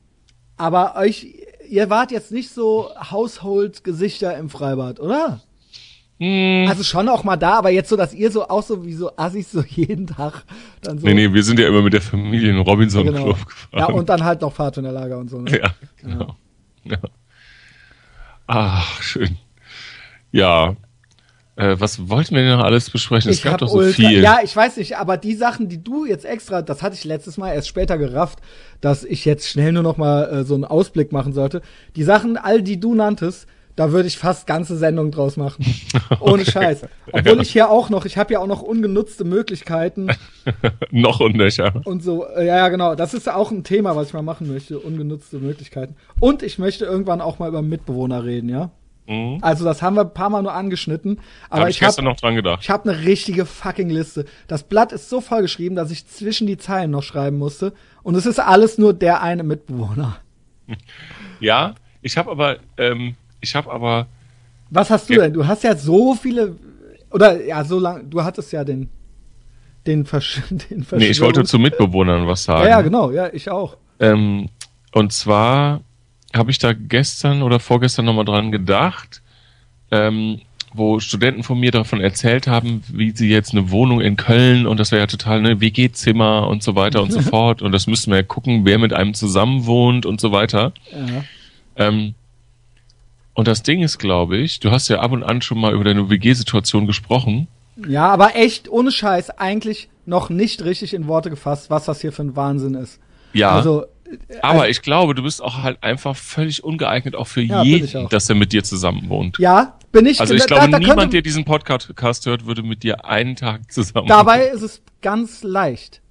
[0.58, 1.28] aber euch,
[1.70, 5.40] ihr wart jetzt nicht so Household-Gesichter im Freibad, oder?
[6.20, 6.66] Hm.
[6.68, 9.16] Also schon auch mal da, aber jetzt so, dass ihr so auch so wie so
[9.16, 10.44] Assis so jeden Tag
[10.82, 11.08] dann so.
[11.08, 13.24] Nee, nee, wir sind ja immer mit der Familie in den Robinson genau.
[13.24, 13.38] Club
[13.72, 13.96] Ja, gefahren.
[13.96, 15.58] und dann halt noch Pfadfinderlager und so, ne?
[15.58, 16.36] Ja, genau.
[16.84, 16.98] Ja.
[18.48, 19.38] Ach, schön.
[20.32, 20.76] Ja.
[21.60, 23.30] Äh, was wollten wir denn noch alles besprechen?
[23.30, 24.24] Es Ich gab hab doch so ultra, viel.
[24.24, 27.38] Ja, ich weiß nicht, aber die Sachen, die du jetzt extra, das hatte ich letztes
[27.38, 28.40] Mal erst später gerafft,
[28.80, 31.62] dass ich jetzt schnell nur noch mal äh, so einen Ausblick machen sollte.
[31.98, 33.46] Die Sachen, all die du nanntest,
[33.76, 35.66] da würde ich fast ganze Sendungen draus machen.
[36.22, 36.84] Ohne Scheiß.
[37.12, 40.08] Obwohl ich hier auch noch, ich habe ja auch noch ungenutzte Möglichkeiten
[40.92, 41.82] noch und nöcher.
[41.84, 42.26] und so.
[42.26, 42.96] Äh, ja, ja, genau.
[42.96, 44.80] Das ist ja auch ein Thema, was ich mal machen möchte.
[44.80, 45.96] Ungenutzte Möglichkeiten.
[46.22, 48.72] Und ich möchte irgendwann auch mal über Mitbewohner reden, ja.
[49.10, 49.40] Mhm.
[49.42, 51.20] Also das haben wir ein paar Mal nur angeschnitten.
[51.50, 52.60] Aber Habe ich, ich habe gestern noch dran gedacht.
[52.62, 54.26] ich habe eine richtige fucking Liste.
[54.48, 57.74] Das Blatt ist so voll geschrieben, dass ich zwischen die Zeilen noch schreiben musste.
[58.04, 60.18] Und es ist alles nur der eine Mitbewohner.
[61.42, 64.08] Ja, ich habe aber, ähm, ich habe aber,
[64.70, 65.32] Was hast du denn?
[65.32, 66.58] Du hast ja so viele,
[67.12, 68.90] oder ja, so lang, du hattest ja den,
[69.88, 72.64] den, Versch den nee, ich wollte zu Mitbewohnern was sagen.
[72.64, 73.78] Ja, ja, genau, ja, ich auch.
[74.02, 74.50] Ähm,
[74.92, 75.80] und zwar
[76.36, 79.22] habe ich da gestern oder vorgestern nochmal dran gedacht,
[79.92, 80.42] ähm,
[80.74, 84.80] wo Studenten von mir davon erzählt haben, wie sie jetzt eine Wohnung in Köln und
[84.80, 88.12] das wäre ja total ne WG-Zimmer und so weiter und so fort und das müssten
[88.12, 90.74] wir ja gucken, wer mit einem zusammen wohnt und so weiter.
[90.92, 91.24] Ja.
[91.76, 92.14] Ähm,
[93.34, 95.86] und das Ding ist, glaube ich, du hast ja ab und an schon mal über
[95.86, 97.48] deine WG-Situation gesprochen.
[97.88, 102.12] ja, aber echt, ohne Scheiß, eigentlich noch nicht richtig in Worte gefasst, was das hier
[102.12, 103.00] für ein Wahnsinn ist.
[103.34, 103.86] Ja, Also,
[104.42, 108.30] aber ich glaube, du bist auch halt einfach völlig ungeeignet auch für Ja, jeden, dass
[108.30, 109.38] er mit dir zusammen wohnt.
[109.40, 110.20] ja, bin ich.
[110.20, 113.36] Also ich da- glaube, da niemand, könnte- der diesen Podcast hört, würde mit dir einen
[113.36, 114.08] Tag zusammen.
[114.08, 116.02] Dabei ist es ganz leicht.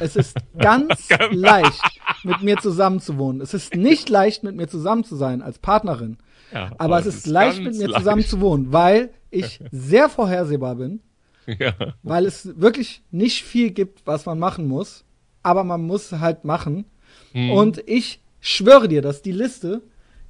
[0.00, 1.82] Es ist ganz leicht,
[2.24, 3.40] mit mir zusammen zu wohnen.
[3.40, 6.18] Es ist nicht leicht, mit mir zusammen zu sein als Partnerin.
[6.52, 7.98] Ja, Aber es ist leicht, mit mir leicht.
[8.00, 11.00] zusammen zu wohnen, weil ich sehr vorhersehbar bin,
[11.46, 11.72] Ja.
[12.02, 15.04] weil es wirklich nicht viel gibt, was man machen muss,
[15.42, 16.84] aber man muss halt machen.
[17.32, 17.50] Hm.
[17.50, 19.82] Und ich schwöre dir, dass die Liste,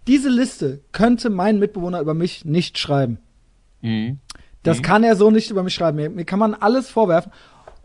[0.07, 3.19] diese Liste könnte mein Mitbewohner über mich nicht schreiben.
[3.81, 4.19] Mhm.
[4.63, 5.97] Das kann er so nicht über mich schreiben.
[5.97, 7.33] Mir, mir kann man alles vorwerfen,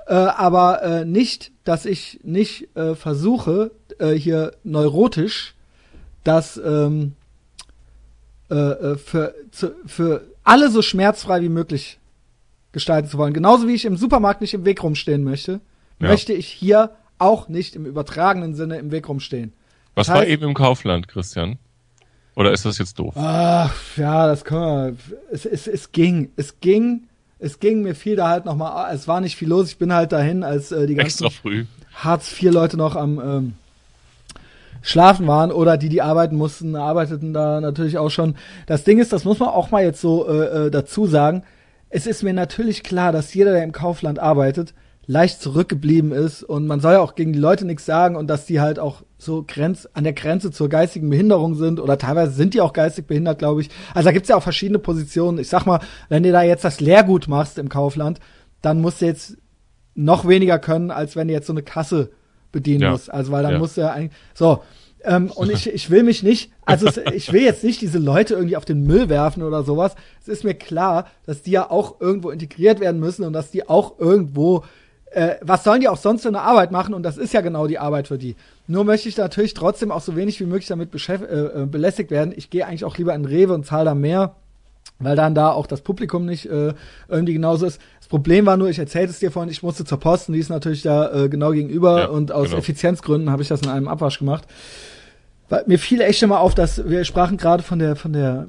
[0.08, 5.56] äh, aber äh, nicht, dass ich nicht äh, versuche, äh, hier neurotisch
[6.24, 7.14] das ähm,
[8.50, 12.00] äh, äh, für, zu, für alle so schmerzfrei wie möglich
[12.74, 13.34] gestalten zu wollen.
[13.34, 15.62] Genauso wie ich im Supermarkt nicht im Weg rumstehen möchte,
[16.00, 16.10] Ja.
[16.10, 19.54] möchte ich hier auch nicht im übertragenen Sinne im Weg rumstehen.
[19.96, 21.58] Was Das war heißt- eben im Kaufland, Christian?
[22.36, 23.16] Oder ist das jetzt doof?
[23.18, 25.18] Ach, ja, das können wir.
[25.32, 27.08] Es, es, es ging, es ging,
[27.40, 28.94] es ging mir viel da halt nochmal.
[28.94, 29.70] Es war nicht viel los.
[29.70, 31.66] Ich bin halt dahin, als äh, die ganzen Extra früh.
[31.96, 33.54] Hartz-IV-Leute noch am ähm,
[34.84, 38.36] Schlafen waren oder die, die arbeiten mussten, arbeiteten da natürlich auch schon.
[38.68, 41.44] Das Ding ist, das muss man auch mal jetzt so äh, äh, dazu sagen.
[41.90, 44.74] Es ist mir natürlich klar, dass jeder, der im Kaufland arbeitet,
[45.10, 48.46] leicht zurückgeblieben ist und man soll ja auch gegen die Leute nichts sagen und dass
[48.46, 52.54] die halt auch so grenz, an der Grenze zur geistigen Behinderung sind oder teilweise sind
[52.54, 53.70] die auch geistig behindert, glaube ich.
[53.94, 55.40] Also da gibt's ja auch verschiedene Positionen.
[55.40, 55.80] Ich sag mal,
[56.10, 58.20] wenn du da jetzt das Lehrgut machst im Kaufland,
[58.62, 59.38] dann musst du jetzt
[59.96, 62.12] noch weniger können, als wenn du jetzt so eine Kasse
[62.52, 62.92] bedienen Ja.
[62.92, 63.12] musst.
[63.12, 63.60] Also weil dann Ja.
[63.60, 64.62] musst du ja eigentlich so.
[65.04, 68.34] Ähm, und ich, ich will mich nicht, also es, ich will jetzt nicht diese Leute
[68.34, 69.96] irgendwie auf den Müll werfen oder sowas.
[70.22, 73.70] Es ist mir klar, dass die ja auch irgendwo integriert werden müssen und dass die
[73.70, 74.66] auch irgendwo,
[75.18, 76.94] äh, was sollen die auch sonst für eine Arbeit machen?
[76.94, 78.36] Und das ist ja genau die Arbeit für die.
[78.68, 82.34] Nur möchte ich natürlich trotzdem auch so wenig wie möglich damit äh, äh, belästigt werden.
[82.36, 84.36] Ich gehe eigentlich auch lieber in Rewe und zahle da mehr
[85.00, 86.74] weil dann da auch das Publikum nicht äh,
[87.08, 87.80] irgendwie genauso ist.
[88.00, 90.40] Das Problem war nur, ich erzählte es dir vorhin, ich musste zur Post und die
[90.40, 92.58] ist natürlich da äh, genau gegenüber Ja, und aus genau.
[92.58, 94.48] Effizienzgründen habe ich das in einem Abwasch gemacht.
[95.50, 98.48] Weil mir fiel echt immer auf, dass wir sprachen gerade von der von der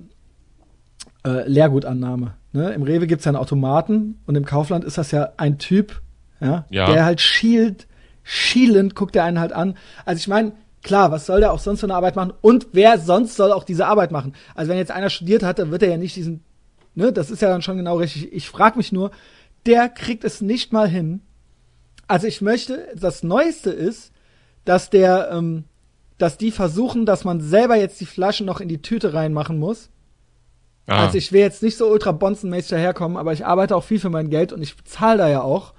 [1.27, 2.35] äh, Leergutannahme.
[2.53, 2.71] Ne?
[2.71, 6.01] Im Rewe gibt's ja einen Automaten und im Kaufland ist das ja ein Typ,
[6.41, 6.93] ja, Ja.
[6.93, 7.87] der halt schielt,
[8.23, 9.77] schielend guckt er einen halt an.
[10.05, 12.33] Also ich meine, klar, was soll der auch sonst für eine Arbeit machen?
[12.41, 14.35] Und wer sonst soll auch diese Arbeit machen?
[14.55, 16.45] Also wenn jetzt einer studiert hat, dann wird er ja nicht diesen,
[16.95, 18.33] ne, das ist ja dann schon genau richtig.
[18.33, 19.11] Ich frage mich nur,
[19.67, 21.21] der kriegt es nicht mal hin.
[22.07, 24.13] Also ich möchte, das Neueste ist,
[24.65, 25.65] dass der, ähm,
[26.19, 29.91] dass die versuchen, dass man selber jetzt die Flaschen noch in die Tüte reinmachen muss.
[30.87, 34.01] Ah, Also ich will jetzt nicht so ultra bonzenmäßig daherkommen, aber ich arbeite auch viel
[34.01, 35.75] für mein Geld und ich bezahle da ja auch.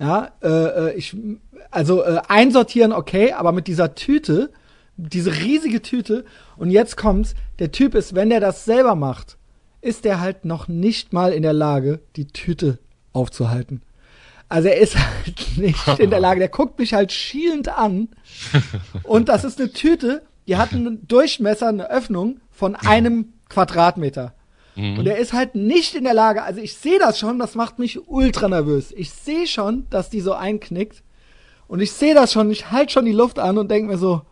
[0.00, 1.14] Ja, äh, äh, ich,
[1.70, 4.50] also äh, einsortieren okay, aber mit dieser Tüte,
[4.96, 6.24] diese riesige Tüte
[6.56, 9.36] und jetzt kommt's, der Typ ist, wenn der das selber macht,
[9.82, 12.78] ist der halt noch nicht mal in der Lage, die Tüte
[13.12, 13.82] aufzuhalten.
[14.48, 18.08] Also er ist halt nicht in der Lage, der guckt mich halt schielend an
[19.02, 24.32] und das ist eine Tüte, die hat einen Durchmesser, eine Öffnung von einem Quadratmeter.
[24.76, 27.78] Und er ist halt nicht in der Lage, also ich sehe das schon, das macht
[27.78, 28.92] mich ultra nervös.
[28.96, 31.02] Ich sehe schon, dass die so einknickt.
[31.68, 34.22] Und ich sehe das schon, ich halte schon die Luft an und denke mir so.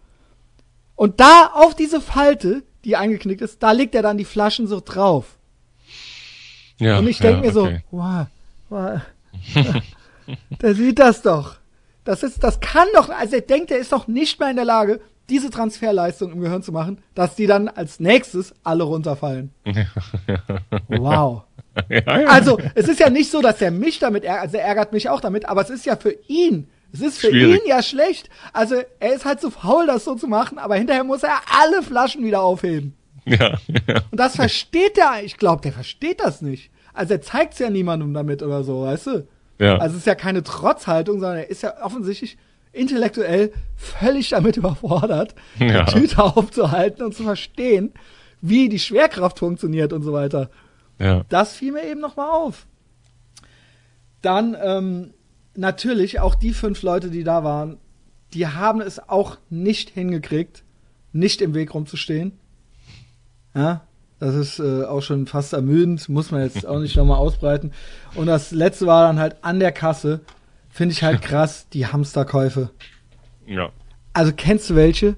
[0.97, 4.80] Und da auf diese Falte, die eingeknickt ist, da legt er dann die Flaschen so
[4.84, 5.36] drauf.
[6.78, 7.84] ja, Und ich denke ja, mir so, okay.
[7.91, 8.26] wow,
[8.68, 9.01] wow,
[10.62, 11.57] der sieht das doch.
[12.05, 14.64] Das ist, das kann doch, also er denkt, er ist doch nicht mehr in der
[14.64, 19.53] Lage, diese Transferleistung im Gehirn zu machen, dass die dann als nächstes alle runterfallen.
[20.89, 21.45] Wow.
[21.89, 22.26] ja, ja.
[22.26, 25.09] Also, es ist ja nicht so, dass er mich damit ärgert, also er ärgert mich
[25.09, 26.68] auch damit, aber es ist ja für ihn.
[26.93, 27.62] Es ist für Schwierig.
[27.62, 28.31] ihn ja schlecht.
[28.53, 31.83] Also, er ist halt zu faul, das so zu machen, aber hinterher muss er alle
[31.83, 32.97] Flaschen wieder aufheben.
[33.26, 34.03] ja, ja.
[34.11, 36.70] Und das versteht er, ich glaube, der versteht das nicht.
[36.95, 39.29] Also, er zeigt's ja niemandem damit oder so, weißt du?
[39.59, 39.76] ja.
[39.76, 42.39] Also, es ist ja keine Trotzhaltung, sondern er ist ja offensichtlich
[42.79, 45.85] intellektuell völlig damit überfordert, Ja.
[45.85, 47.93] die Tüte aufzuhalten und zu verstehen,
[48.41, 50.49] wie die Schwerkraft funktioniert und so weiter.
[50.99, 51.24] ja.
[51.29, 52.66] Das fiel mir eben nochmal auf.
[54.22, 55.14] Dann ähm,
[55.55, 57.79] natürlich auch die fünf Leute, die da waren,
[58.35, 60.64] die haben es auch nicht hingekriegt,
[61.12, 62.33] nicht im Weg rumzustehen.
[63.55, 63.83] Ja,
[64.20, 67.72] das ist äh, auch schon fast ermüdend, muss man jetzt auch nicht nochmal ausbreiten.
[68.14, 70.20] Und das letzte war dann halt an der Kasse,
[70.79, 72.70] finde ich halt krass, die Hamsterkäufe.
[73.47, 73.70] ja.
[74.14, 75.16] Also kennst du welche?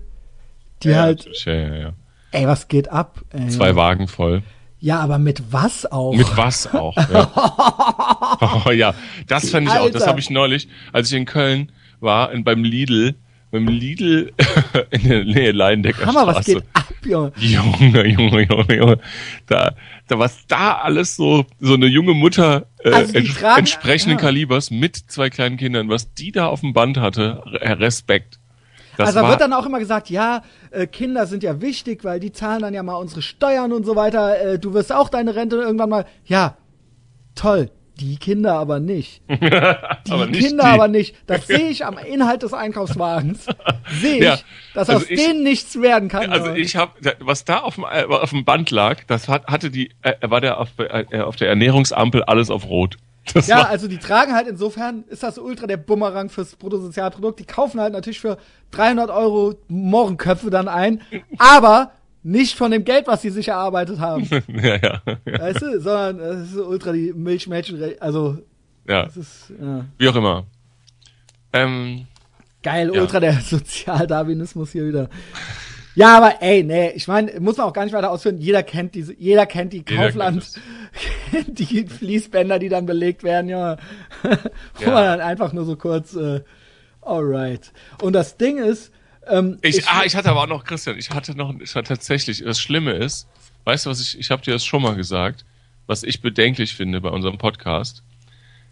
[0.82, 1.92] Die ja, halt, Ja, ja, ja.
[2.32, 3.20] ey, was geht ab?
[3.30, 3.48] Ey.
[3.48, 4.42] Zwei Wagen voll.
[4.78, 6.14] Ja, aber mit was auch?
[6.14, 6.96] Mit was auch.
[6.96, 8.94] Ja, oh, ja.
[9.26, 9.86] das fand ich auch.
[9.86, 10.06] Das Alter.
[10.08, 13.14] habe ich neulich, als ich in Köln war, in, beim Lidl,
[13.50, 14.32] beim Lidl
[14.90, 16.54] in der Nähe Leindecker Hammer, was Straße.
[16.54, 17.32] geht ab, Junge?
[17.36, 18.98] Junge, Junge, Junge, Junge.
[19.46, 19.74] Da,
[20.08, 24.22] da was da alles so, so eine junge Mutter äh, Also ents tragen- entsprechenden ja.
[24.24, 28.38] Kalibers mit zwei kleinen Kindern, was die da auf dem Band hatte, Re- Respekt.
[28.96, 30.42] Das also da war, wird dann auch immer gesagt, ja,
[30.72, 33.96] äh, Kinder sind ja wichtig, weil die zahlen dann ja mal unsere Steuern und so
[33.96, 34.38] weiter.
[34.40, 36.04] Äh, du wirst auch deine Rente irgendwann mal.
[36.26, 36.56] Ja,
[37.34, 37.70] toll.
[38.00, 39.22] Die Kinder aber nicht.
[39.28, 40.70] Die aber nicht Kinder die.
[40.70, 41.14] aber nicht.
[41.26, 43.46] Das sehe ich am Inhalt des Einkaufswagens.
[44.00, 44.38] Sehe ich, Ja,
[44.74, 46.30] dass also aus ich- denen nichts werden kann.
[46.32, 49.70] Also ich habe, was da auf dem, äh, auf dem Band lag, das hat, hatte
[49.70, 52.96] die, äh, war der auf, äh, auf der Ernährungsampel alles auf Rot.
[53.34, 57.38] Das ja, also die tragen halt insofern, ist das ultra der Bumerang fürs Bruttosozialprodukt.
[57.38, 58.38] Die kaufen halt natürlich für
[58.70, 61.02] 300 Euro Morgenköpfe dann ein,
[61.38, 61.92] aber
[62.22, 64.24] nicht von dem Geld, was sie sich erarbeitet haben.
[64.48, 68.38] ja, ja, ja, Weißt du, sondern das ist so ultra die Milchmädchen, also
[68.88, 69.84] ja, ist ja.
[69.98, 70.44] wie auch immer.
[71.52, 72.06] Ähm,
[72.62, 73.00] geil, Ja.
[73.00, 75.08] ultra der Sozialdarwinismus hier wieder.
[75.96, 78.38] Ja, aber ey, nee, ich meine, muss man auch gar nicht weiter ausführen.
[78.38, 80.48] Jeder kennt diese, jeder kennt die Jeder Kaufland,
[81.30, 83.76] kennt die Fließbänder, die dann belegt werden, ja.
[84.22, 84.90] Wo Ja.
[84.92, 86.42] man dann einfach nur so kurz, äh,
[87.02, 87.72] alright.
[88.02, 88.92] Und das Ding ist,
[89.30, 92.42] ähm, ich, ah, ich hatte aber auch noch, Christian, ich hatte noch, ich hatte tatsächlich,
[92.44, 93.28] das Schlimme ist,
[93.64, 95.44] weißt du was, ich, ich habe dir das schon mal gesagt,
[95.86, 98.02] was ich bedenklich finde bei unserem Podcast.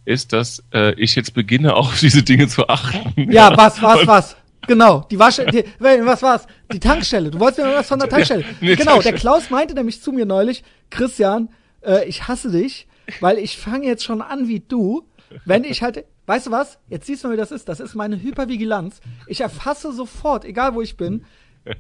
[0.05, 3.31] ist, dass äh, ich jetzt beginne, auch auf diese Dinge zu achten.
[3.31, 4.37] Ja, was, was, was?
[4.67, 6.47] Genau, die Wasche, die, was war's?
[6.73, 7.31] Die Tankstelle.
[7.31, 8.43] Du wolltest mir was von der Tankstelle.
[8.43, 9.13] Ja, nee, genau, Tankstelle.
[9.15, 11.49] der Klaus meinte nämlich zu mir neulich, Christian,
[11.83, 12.87] äh, ich hasse dich,
[13.21, 15.07] weil ich fange jetzt schon an wie du,
[15.45, 16.79] wenn ich halt, weißt du was?
[16.89, 17.69] Jetzt siehst du mal, wie das ist.
[17.69, 19.01] Das ist meine Hypervigilanz.
[19.27, 21.25] Ich erfasse sofort, egal wo ich bin,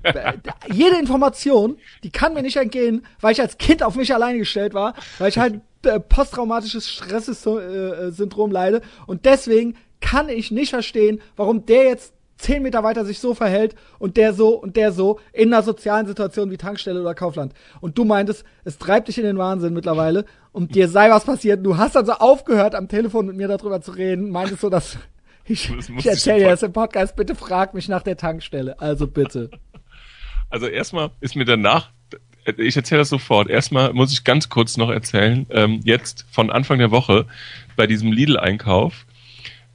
[0.02, 0.32] äh,
[0.72, 4.72] jede Information, die kann mir nicht entgehen, weil ich als Kind auf mich alleine gestellt
[4.74, 11.66] war, weil ich halt äh, posttraumatisches Stresssyndrom leide und deswegen kann ich nicht verstehen, warum
[11.66, 15.52] der jetzt zehn Meter weiter sich so verhält und der so und der so in
[15.52, 17.52] einer sozialen Situation wie Tankstelle oder Kaufland.
[17.80, 21.64] Und du meintest, es treibt dich in den Wahnsinn mittlerweile und dir sei was passiert.
[21.64, 24.98] Du hast also aufgehört, am Telefon mit mir darüber zu reden, meintest so, dass
[25.44, 28.80] ich, Das ich erzähle dir das im Podcast, bitte frag mich nach der Tankstelle.
[28.80, 29.50] Also bitte.
[30.50, 31.90] Also erstmal ist mir danach,
[32.56, 33.50] ich erzähle das sofort.
[33.50, 37.26] Erstmal muss ich ganz kurz noch erzählen, ähm, jetzt von Anfang der Woche
[37.76, 39.04] bei diesem Lidl-Einkauf,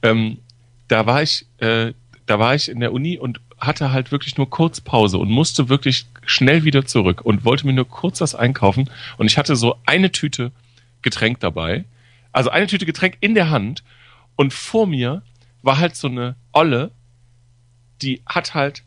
[0.02, 0.38] ähm,
[0.88, 1.92] da war ich, äh,
[2.26, 5.68] da war ich in der Uni und hatte halt wirklich nur kurz Pause und musste
[5.68, 9.76] wirklich schnell wieder zurück und wollte mir nur kurz was einkaufen und ich hatte so
[9.86, 10.52] eine Tüte
[11.02, 11.84] Getränk dabei,
[12.32, 13.84] also eine Tüte Getränk in der Hand
[14.36, 15.22] und vor mir
[15.62, 16.90] war halt so eine Olle,
[18.02, 18.82] die hat halt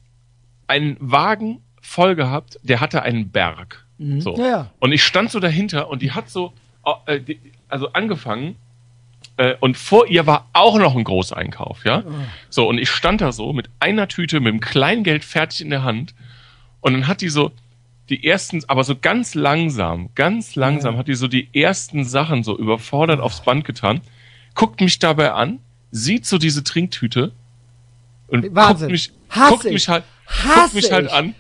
[0.67, 3.85] einen Wagen voll gehabt, der hatte einen Berg.
[4.19, 4.37] So.
[4.37, 4.71] Ja, ja.
[4.79, 6.53] Und ich stand so dahinter und die hat so,
[7.07, 7.19] äh,
[7.67, 8.55] also angefangen
[9.37, 12.03] äh, und vor ihr war auch noch ein Großeinkauf, ja.
[12.49, 15.83] So, und ich stand da so mit einer Tüte, mit dem Kleingeld fertig in der
[15.83, 16.13] Hand
[16.81, 17.51] und dann hat die so
[18.09, 20.99] die ersten, aber so ganz langsam, ganz langsam Ja.
[20.99, 24.01] hat die so die ersten Sachen so überfordert aufs Band getan,
[24.55, 25.59] guckt mich dabei an,
[25.91, 27.31] sieht so diese Trinktüte
[28.27, 28.87] und Wahnsinn.
[28.87, 29.73] guckt mich, Hasse guckt ich.
[29.73, 31.35] mich halt, Hasse guckt mich halt an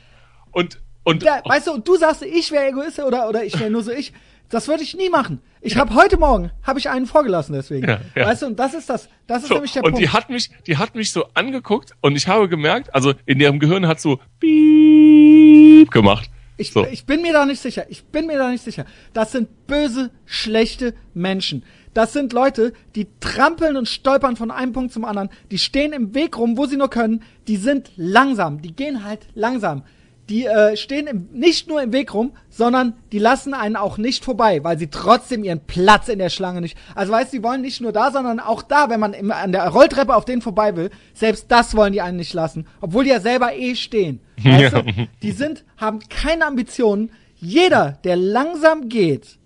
[0.51, 3.69] und und Da, weißt du, und du sagst, ich wäre Egoist oder, oder ich wäre
[3.69, 4.11] nur so ich.
[4.49, 5.41] Das würde ich nie machen.
[5.61, 7.87] Ich habe heute Morgen habe ich einen vorgelassen deswegen.
[7.87, 8.25] Ja, ja.
[8.27, 9.09] Weißt du, und das ist das.
[9.27, 10.01] Das ist So, nämlich der und Punkt.
[10.05, 13.59] die hat mich, die hat mich so angeguckt und ich habe gemerkt, also in ihrem
[13.59, 16.29] Gehirn hat so piep gemacht.
[16.59, 16.85] Ich, so.
[16.87, 17.85] ich bin mir da nicht sicher.
[17.89, 18.85] Ich bin mir da nicht sicher.
[19.13, 21.63] Das sind böse, schlechte Menschen.
[21.93, 25.29] Das sind Leute, die trampeln und stolpern von einem Punkt zum anderen.
[25.51, 27.23] Die stehen im Weg rum, wo sie nur können.
[27.47, 28.61] Die sind langsam.
[28.61, 29.83] Die gehen halt langsam.
[30.29, 34.25] Die äh, stehen im, nicht nur im Weg rum, sondern die lassen einen auch nicht
[34.25, 36.77] vorbei, weil sie trotzdem ihren Platz in der Schlange nicht.
[36.95, 39.53] Also weißt, du, die wollen nicht nur da, sondern auch da, wenn man im, an
[39.53, 43.11] der Rolltreppe auf denen vorbei will, selbst das wollen die einen nicht lassen, obwohl die
[43.11, 44.19] ja selber eh stehen.
[44.43, 44.81] Weißt Ja.
[44.81, 45.07] du?
[45.21, 47.11] Die sind, haben keine Ambitionen.
[47.37, 49.37] Jeder, der langsam geht,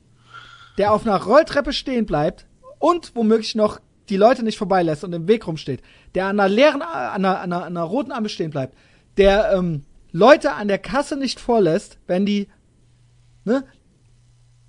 [0.80, 2.48] der auf einer Rolltreppe stehen bleibt
[2.80, 3.80] und womöglich noch
[4.10, 5.82] die Leute nicht vorbeilässt und im Weg rumsteht,
[6.16, 6.90] der an einer leeren, an
[7.24, 8.76] einer, an einer, an einer roten Ampel stehen bleibt,
[9.18, 12.48] der ähm, Leute an der Kasse nicht vorlässt, wenn die,
[13.46, 13.64] ne,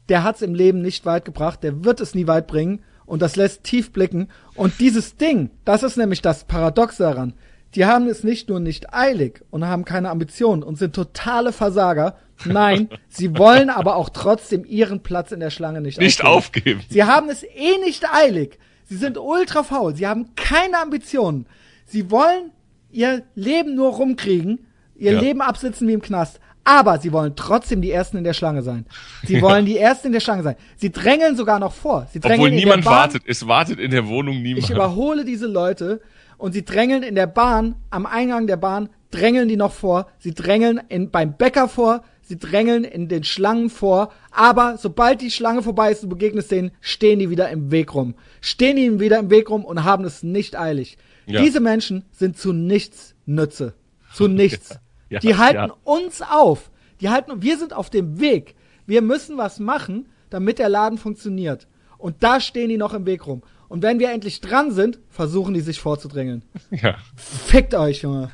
[0.08, 3.36] der hat's im Leben nicht weit gebracht, der wird es nie weit bringen und das
[3.36, 4.28] lässt tief blicken.
[4.54, 7.34] Und dieses Ding, das ist nämlich das Paradoxe daran.
[7.74, 12.18] Die haben es nicht nur nicht eilig und haben keine Ambitionen und sind totale Versager.
[12.44, 16.78] Nein, sie wollen aber auch trotzdem ihren Platz in der Schlange nicht, nicht aufgeben.
[16.78, 16.92] aufgeben.
[16.92, 18.58] Sie haben es eh nicht eilig.
[18.84, 19.96] Sie sind ultra faul.
[19.96, 21.46] Sie haben keine Ambitionen.
[21.86, 22.50] Sie wollen
[22.90, 24.66] ihr Leben nur rumkriegen,
[25.02, 25.20] ihr Ja.
[25.20, 26.40] Leben absitzen wie im Knast.
[26.64, 28.86] Aber sie wollen trotzdem die Ersten in der Schlange sein.
[29.26, 30.54] Sie wollen die Ersten in der Schlange sein.
[30.76, 32.06] Sie drängeln sogar noch vor.
[32.12, 33.22] Sie drängeln Obwohl niemand wartet.
[33.26, 34.64] Es wartet in der Wohnung niemand.
[34.64, 36.00] Ich überhole diese Leute
[36.38, 40.06] und sie drängeln in der Bahn, am Eingang der Bahn, drängeln die noch vor.
[40.18, 42.04] Sie drängeln in, beim Bäcker vor.
[42.22, 44.12] Sie drängeln in den Schlangen vor.
[44.30, 48.14] Aber sobald die Schlange vorbei ist, du begegnest denen, stehen die wieder im Weg rum.
[48.40, 50.96] Stehen die wieder im Weg rum und haben es nicht eilig.
[51.26, 51.42] Ja.
[51.42, 53.74] Diese Menschen sind zu nichts Nütze.
[54.14, 54.78] Zu nichts.
[55.12, 55.76] Ja, die halten ja.
[55.84, 56.70] uns auf.
[57.00, 58.54] Die halten, wir sind auf dem Weg.
[58.86, 61.66] Wir müssen was machen, damit der Laden funktioniert.
[61.98, 63.42] Und da stehen die noch im Weg rum.
[63.68, 66.42] Und wenn wir endlich dran sind, versuchen die sich vorzudrängeln.
[66.70, 66.96] Ja.
[67.14, 68.30] Fickt euch, Junge.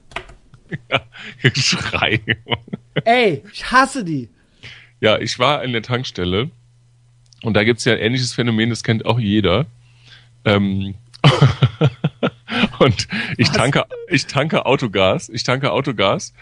[0.91, 1.01] ja.
[1.55, 2.20] Schrei.
[3.05, 4.29] Ey, ich hasse die.
[5.01, 6.51] Ja, ich war in der Tankstelle
[7.43, 9.66] und da gibt's ja ein ähnliches Phänomen, das kennt auch jeder.
[10.45, 10.95] Ähm,
[12.79, 13.57] und ich Was?
[13.57, 16.33] tanke, ich tanke Autogas, ich tanke Autogas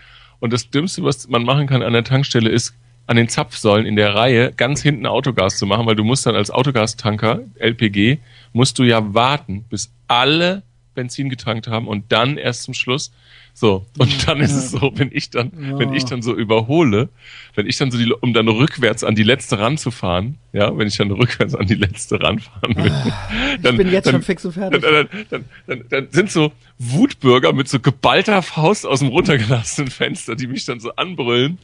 [0.41, 2.75] und das Dümmste, was man machen kann an der Tankstelle, ist
[3.07, 6.35] an den Zapfsäulen in der Reihe ganz hinten Autogas zu machen, weil du musst dann
[6.35, 8.19] als Autogastanker, LPG,
[8.53, 10.63] musst du ja warten, bis alle
[10.97, 13.13] Benzin getankt haben und dann erst zum Schluss.
[13.59, 17.09] So, und dann ist es so, wenn ich dann, wenn ich dann so überhole,
[17.55, 20.99] wenn ich dann so die, um dann rückwärts an die letzte ranzufahren, ja, wenn ich
[20.99, 22.93] dann rückwärts an die letzte ranfahren will,
[23.63, 24.83] dann, bin jetzt dann, schon fix und fertig.
[24.83, 30.37] Dann, dann, dann, dann, sind so Wutbürger mit so geballter Faust aus dem runtergelassenen Fenster,
[30.37, 31.59] die mich dann so anbrüllen.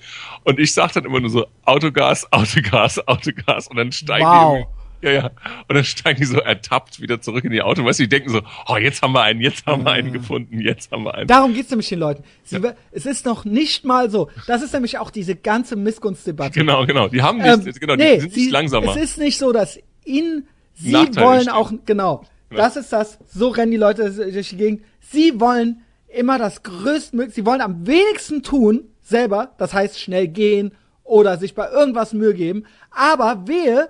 [0.44, 3.68] Und ich sag dann immer nur so, Autogas, Autogas, Autogas.
[3.68, 4.66] Und dann steigen Wow.
[4.66, 5.30] die Ja, ja.
[5.68, 7.84] Und dann steigen die so ertappt wieder zurück in ihr Auto.
[7.84, 10.60] Weißt du, die denken so, oh, jetzt haben wir einen, jetzt haben wir einen gefunden,
[10.60, 11.26] jetzt haben wir einen.
[11.26, 12.22] Darum geht's nämlich den Leuten.
[12.44, 12.74] Sie, ja.
[12.92, 14.30] Es ist noch nicht mal so.
[14.46, 16.58] Das ist nämlich auch diese ganze Missgunstdebatte.
[16.58, 17.08] Genau, genau.
[17.08, 18.96] Die haben nicht, ähm, genau, nee, die sind sie, nicht langsamer.
[18.96, 23.48] Es ist nicht so, dass ihnen, sie wollen auch, genau, genau, das ist das, so
[23.48, 24.82] rennen die Leute durch die Gegend.
[25.00, 30.72] Sie wollen immer das größtmögliche, sie wollen am wenigsten tun, selber, das heißt schnell gehen
[31.02, 33.88] oder sich bei irgendwas Mühe geben, aber wehe,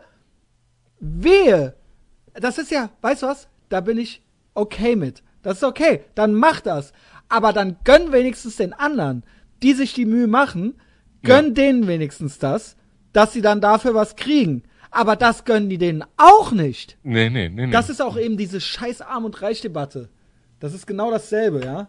[1.02, 1.74] wehe,
[2.32, 4.22] das ist ja, weißt du was, da bin ich
[4.54, 5.22] okay mit.
[5.42, 6.92] Das ist okay, dann mach das.
[7.28, 9.24] Aber dann gönn wenigstens den anderen,
[9.62, 10.80] die sich die Mühe machen,
[11.22, 11.52] gönn ja.
[11.52, 12.76] denen wenigstens das,
[13.12, 14.62] dass sie dann dafür was kriegen.
[14.90, 16.98] Aber das gönnen die denen auch nicht.
[17.02, 17.72] Nee, nee, nee, nee.
[17.72, 20.10] Das ist auch eben diese scheiß Arm- und Reich-Debatte.
[20.60, 21.88] Das ist genau dasselbe, ja.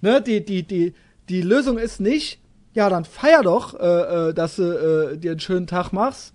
[0.00, 0.92] Ne, die, die, die,
[1.28, 2.40] die Lösung ist nicht,
[2.74, 6.33] ja, dann feier doch, äh, äh, dass du äh, dir einen schönen Tag machst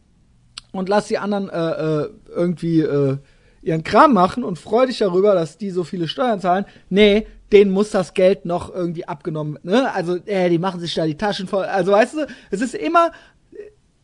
[0.72, 3.18] und lass die anderen äh, äh, irgendwie äh,
[3.62, 6.66] ihren Kram machen und freu dich darüber, dass die so viele Steuern zahlen.
[6.90, 9.94] Nee, denen muss das Geld noch irgendwie abgenommen, ne?
[9.94, 11.66] Also, äh, die machen sich da die Taschen voll.
[11.66, 13.12] Also, weißt du, es ist immer,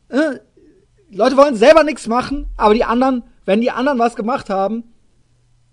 [0.10, 0.40] äh,
[1.12, 4.84] Leute wollen selber nichts machen, aber die anderen, wenn die anderen was gemacht haben,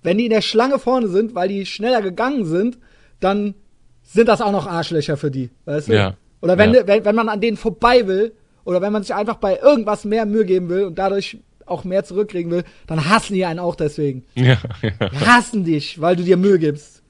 [0.03, 2.79] wenn die in der Schlange vorne sind, weil die schneller gegangen sind,
[3.21, 3.55] dann
[4.03, 5.95] sind das auch noch Arschlöcher für die, weißt du?
[5.95, 6.15] Ja.
[6.41, 6.87] Oder wenn, ja.
[6.87, 8.35] wenn, wenn man an denen vorbei will,
[8.65, 12.05] oder wenn man sich einfach bei irgendwas mehr Mühe geben will und dadurch auch mehr
[12.05, 14.25] zurückkriegen will, dann hassen die einen auch deswegen.
[14.35, 15.27] Ja, ja.
[15.27, 17.03] Hassen dich, weil du dir Mühe gibst.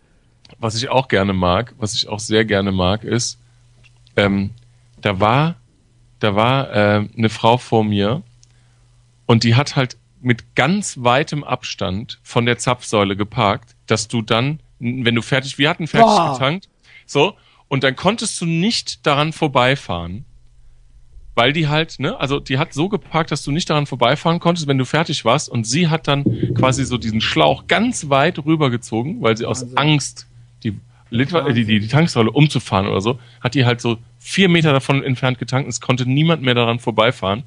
[0.58, 3.38] Was ich auch gerne mag, was ich auch sehr gerne mag, ist,
[4.16, 4.50] ähm,
[5.00, 5.56] da war,
[6.18, 8.22] da war äh, eine Frau vor mir
[9.26, 14.60] und die hat halt mit ganz weitem Abstand von der Zapfsäule geparkt, dass du dann,
[14.78, 16.34] wenn du fertig, wir hatten fertig Boah.
[16.34, 16.68] getankt,
[17.06, 17.34] so,
[17.68, 20.24] und dann konntest du nicht daran vorbeifahren
[21.34, 24.66] weil die halt, ne, also die hat so geparkt, dass du nicht daran vorbeifahren konntest,
[24.66, 25.48] wenn du fertig warst.
[25.48, 26.24] Und sie hat dann
[26.54, 29.78] quasi so diesen Schlauch ganz weit rübergezogen, weil sie aus Wahnsinn.
[29.78, 30.26] Angst
[30.62, 30.78] die,
[31.10, 35.02] Liter, die, die, die Tanksäule umzufahren oder so, hat die halt so vier Meter davon
[35.02, 37.44] entfernt getankt es konnte niemand mehr daran vorbeifahren.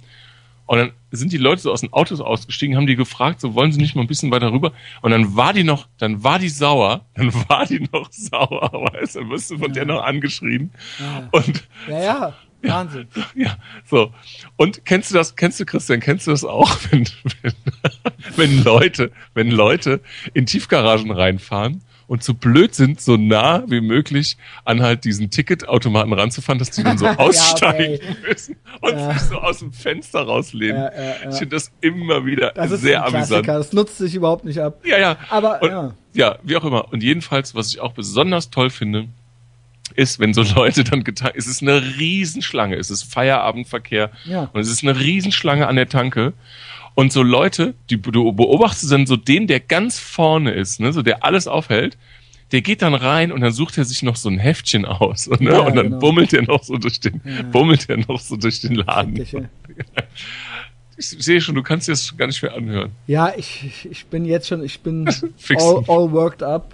[0.68, 3.72] Und dann sind die Leute so aus den Autos ausgestiegen, haben die gefragt, so wollen
[3.72, 4.72] sie nicht mal ein bisschen weiter rüber?
[5.02, 9.16] Und dann war die noch, dann war die sauer, dann war die noch sauer, weißt
[9.16, 9.74] du, dann wirst du von ja.
[9.74, 10.72] der noch angeschrien.
[11.00, 11.30] Ja.
[11.32, 12.34] Und ja, ja.
[12.68, 13.08] Wahnsinn.
[13.36, 14.14] Ja, so.
[14.56, 17.08] Und kennst du das, kennst du Christian, kennst du das auch, wenn,
[17.42, 17.54] wenn,
[18.36, 20.02] wenn Leute, wenn Leute
[20.34, 26.14] in Tiefgaragen reinfahren und so blöd sind, so nah wie möglich an halt diesen Ticketautomaten
[26.14, 29.14] ranzufahren, dass die dann so aussteigen ja, müssen und ja.
[29.14, 30.82] sich so aus dem Fenster rauslehnen.
[30.82, 33.48] Ja, ich finde das immer wieder das ist sehr amüsant.
[33.48, 34.82] Das nutzt sich überhaupt nicht ab.
[34.86, 35.18] Ja, ja.
[35.30, 35.94] Aber und, ja.
[36.14, 36.92] ja, wie auch immer.
[36.92, 39.08] Und jedenfalls, was ich auch besonders toll finde,
[39.96, 44.50] ist, wenn so Leute dann getan, es ist eine Riesenschlange, es ist Feierabendverkehr ja.
[44.54, 46.34] und es ist eine Riesenschlange an der Tanke.
[46.94, 51.02] Und so Leute, die du beobachtest dann so den, der ganz vorne ist, ne, so
[51.02, 51.98] der alles aufhält,
[52.52, 55.52] der geht dann rein und dann sucht er sich noch so ein Heftchen aus ne?
[55.52, 56.00] Ja, und dann genau.
[56.00, 57.42] bummelt er noch so durch den, ja.
[57.44, 59.26] bummelt er noch so durch den Laden.
[60.98, 62.92] Ich sehe schon, du kannst dir das gar nicht mehr anhören.
[63.06, 65.06] Ja, ich, ich bin jetzt schon, ich bin
[65.50, 66.74] all, all worked up.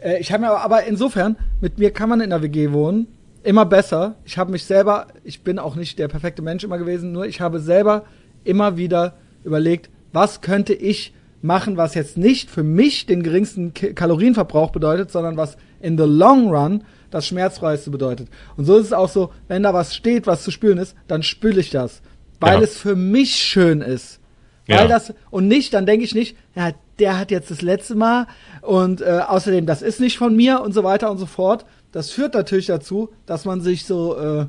[0.00, 3.08] Äh, ich habe mir aber, aber insofern, mit mir kann man in der WG wohnen.
[3.42, 4.16] Immer besser.
[4.24, 7.40] Ich habe mich selber, ich bin auch nicht der perfekte Mensch immer gewesen, nur ich
[7.40, 8.04] habe selber
[8.42, 14.70] immer wieder überlegt, was könnte ich machen, was jetzt nicht für mich den geringsten Kalorienverbrauch
[14.70, 18.28] bedeutet, sondern was in the long run das schmerzfreiste bedeutet.
[18.56, 21.22] Und so ist es auch so, wenn da was steht, was zu spülen ist, dann
[21.22, 22.02] spüle ich das,
[22.40, 22.64] weil ja.
[22.64, 24.20] es für mich schön ist.
[24.66, 24.88] Weil ja.
[24.88, 28.26] das und nicht, dann denke ich nicht, ja, der hat jetzt das letzte Mal
[28.62, 31.66] und äh, außerdem, das ist nicht von mir und so weiter und so fort.
[31.92, 34.46] Das führt natürlich dazu, dass man sich so, äh,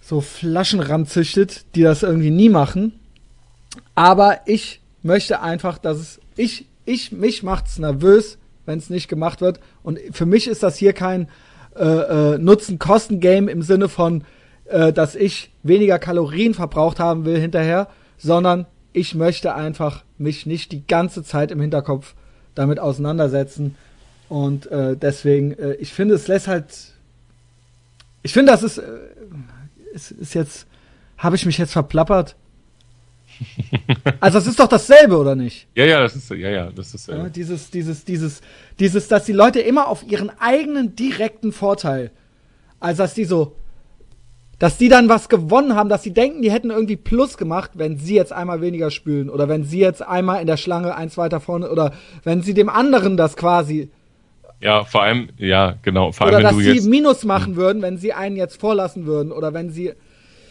[0.00, 2.98] so Flaschen ranzüchtet, die das irgendwie nie machen.
[3.94, 9.40] Aber ich möchte einfach, dass es, ich, ich, mich macht's nervös, wenn es nicht gemacht
[9.40, 9.60] wird.
[9.82, 11.28] Und für mich ist das hier kein
[11.76, 14.24] äh, äh, Nutzen-Kosten-Game im Sinne von,
[14.66, 20.72] äh, dass ich weniger Kalorien verbraucht haben will hinterher, sondern ich möchte einfach mich nicht
[20.72, 22.14] die ganze Zeit im Hinterkopf
[22.54, 23.76] damit auseinandersetzen.
[24.28, 26.64] Und äh, deswegen, äh, ich finde, es lässt halt.
[28.22, 28.84] Ich finde, das ist, äh,
[29.92, 30.66] ist, ist jetzt.
[31.18, 32.34] Habe ich mich jetzt verplappert?
[34.20, 35.66] also das ist doch dasselbe, oder nicht?
[35.74, 38.40] Ja, ja, das ist ja, ja, das ist ja, dieses, dieses, dieses,
[38.78, 42.10] dieses, dass die Leute immer auf ihren eigenen direkten Vorteil,
[42.80, 43.56] also dass die so,
[44.62, 47.98] dass die dann was gewonnen haben, dass sie denken, die hätten irgendwie Plus gemacht, wenn
[47.98, 51.40] sie jetzt einmal weniger spülen oder wenn sie jetzt einmal in der Schlange eins weiter
[51.40, 51.90] vorne oder
[52.22, 53.90] wenn sie dem anderen das quasi
[54.60, 57.82] ja, vor allem, ja, genau, vor allem, oder wenn dass du sie Minus machen würden,
[57.82, 59.94] wenn sie einen jetzt vorlassen würden oder wenn sie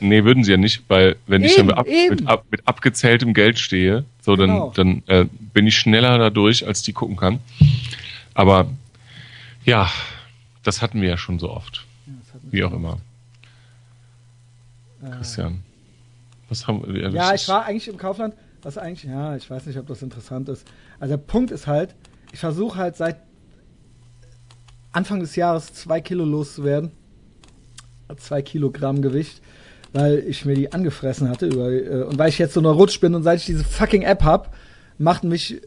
[0.02, 2.68] Nee, würden sie ja nicht, weil wenn ich Eben, dann mit, ab, mit, ab, mit
[2.68, 4.74] abgezähltem Geld stehe, so dann, Genau.
[4.76, 7.40] dann äh, bin ich schneller dadurch, als die gucken kann.
[8.34, 8.68] Aber
[9.64, 9.90] ja,
[10.64, 11.86] das hatten wir ja schon so oft.
[12.52, 12.98] Wie auch immer.
[15.10, 15.64] Christian.
[16.50, 17.06] Was haben wir?
[17.06, 17.10] Äh.
[17.12, 20.50] Ja, ich war eigentlich im Kaufland, was eigentlich, ja, ich weiß nicht, ob das interessant
[20.50, 20.68] ist.
[21.00, 21.96] Also der Punkt ist halt,
[22.32, 23.18] ich versuche halt seit
[24.92, 26.92] Anfang des Jahres zwei Kilo loszuwerden.
[28.18, 29.42] Zwei Kilogramm Gewicht,
[29.94, 33.00] weil ich mir die angefressen hatte über, äh, und weil ich jetzt so eine Rutsch
[33.00, 34.54] bin und seit ich diese fucking App hab,
[34.98, 35.62] macht mich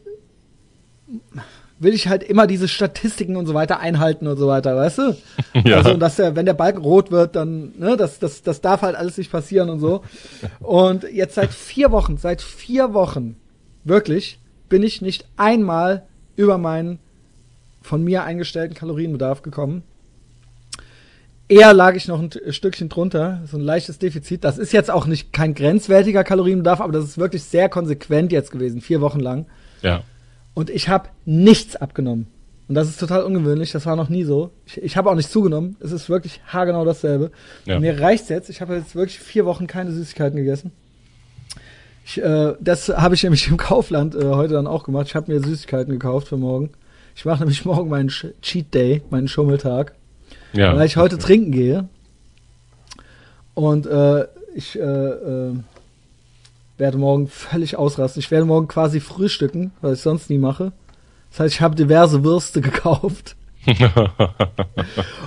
[1.84, 5.16] will ich halt immer diese Statistiken und so weiter einhalten und so weiter, weißt du?
[5.64, 5.76] Ja.
[5.76, 8.96] Also, dass der, wenn der Balken rot wird, dann, ne, das, das, das darf halt
[8.96, 10.02] alles nicht passieren und so.
[10.58, 13.36] Und jetzt seit vier Wochen, seit vier Wochen,
[13.84, 16.02] wirklich, bin ich nicht einmal
[16.34, 16.98] über meinen
[17.82, 19.84] von mir eingestellten Kalorienbedarf gekommen.
[21.48, 24.42] Eher lag ich noch ein Stückchen drunter, so ein leichtes Defizit.
[24.42, 28.50] Das ist jetzt auch nicht kein grenzwertiger Kalorienbedarf, aber das ist wirklich sehr konsequent jetzt
[28.50, 29.46] gewesen, vier Wochen lang.
[29.82, 30.02] Ja.
[30.54, 32.26] Und ich habe nichts abgenommen.
[32.68, 34.50] Und das ist total ungewöhnlich, das war noch nie so.
[34.64, 35.76] Ich, ich habe auch nicht zugenommen.
[35.80, 37.30] Es ist wirklich haargenau dasselbe.
[37.66, 37.78] Ja.
[37.78, 38.48] Mir reicht's jetzt.
[38.48, 40.72] Ich habe jetzt wirklich vier Wochen keine Süßigkeiten gegessen.
[42.06, 45.08] Ich, äh, das habe ich nämlich im Kaufland äh, heute dann auch gemacht.
[45.08, 46.70] Ich habe mir Süßigkeiten gekauft für morgen.
[47.16, 49.94] Ich mache nämlich morgen meinen Sch Cheat Day, meinen Schummeltag,
[50.52, 50.74] Ja.
[50.76, 51.88] weil ich heute trinken gehe.
[53.54, 55.52] Und äh, ich äh, äh,
[56.76, 58.20] werde morgen völlig ausrasten.
[58.20, 60.72] Ich werde morgen quasi frühstücken, was ich sonst nie mache.
[61.30, 63.36] Das heißt, ich habe diverse Würste gekauft.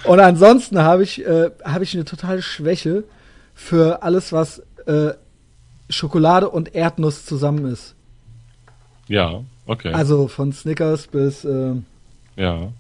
[0.04, 3.04] Und ansonsten habe ich, äh, habe ich eine totale Schwäche
[3.56, 5.14] für alles, was äh,
[5.90, 7.96] Schokolade und Erdnuss zusammen ist.
[9.08, 9.92] ja, okay.
[9.94, 11.76] Also von Snickers bis, äh,
[12.36, 12.72] ja.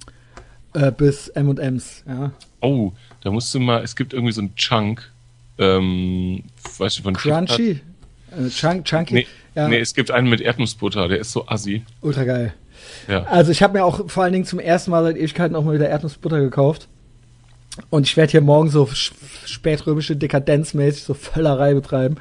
[0.74, 2.04] äh, bis M&M's.
[2.08, 2.32] Ja.
[2.62, 2.92] Oh,
[3.22, 5.12] da musst du mal, es gibt irgendwie so einen Chunk,
[5.58, 6.44] ähm,
[6.78, 7.16] weißt du, von?
[7.16, 7.82] Crunchy.
[8.32, 9.14] Äh, Chunk, Chunky.
[9.14, 11.84] Nee, ja, nee, es gibt einen mit Erdnussbutter, der ist so assi.
[12.02, 12.54] ultra geil.
[13.08, 13.24] Ja.
[13.24, 15.74] Also ich habe mir auch vor allen Dingen zum ersten Mal seit Ewigkeiten auch mal
[15.74, 16.88] wieder Erdnussbutter gekauft.
[17.90, 19.12] Und ich werde hier morgen so sch-
[19.46, 22.16] spätrömische Dekadenzmäßig so Völlerei betreiben.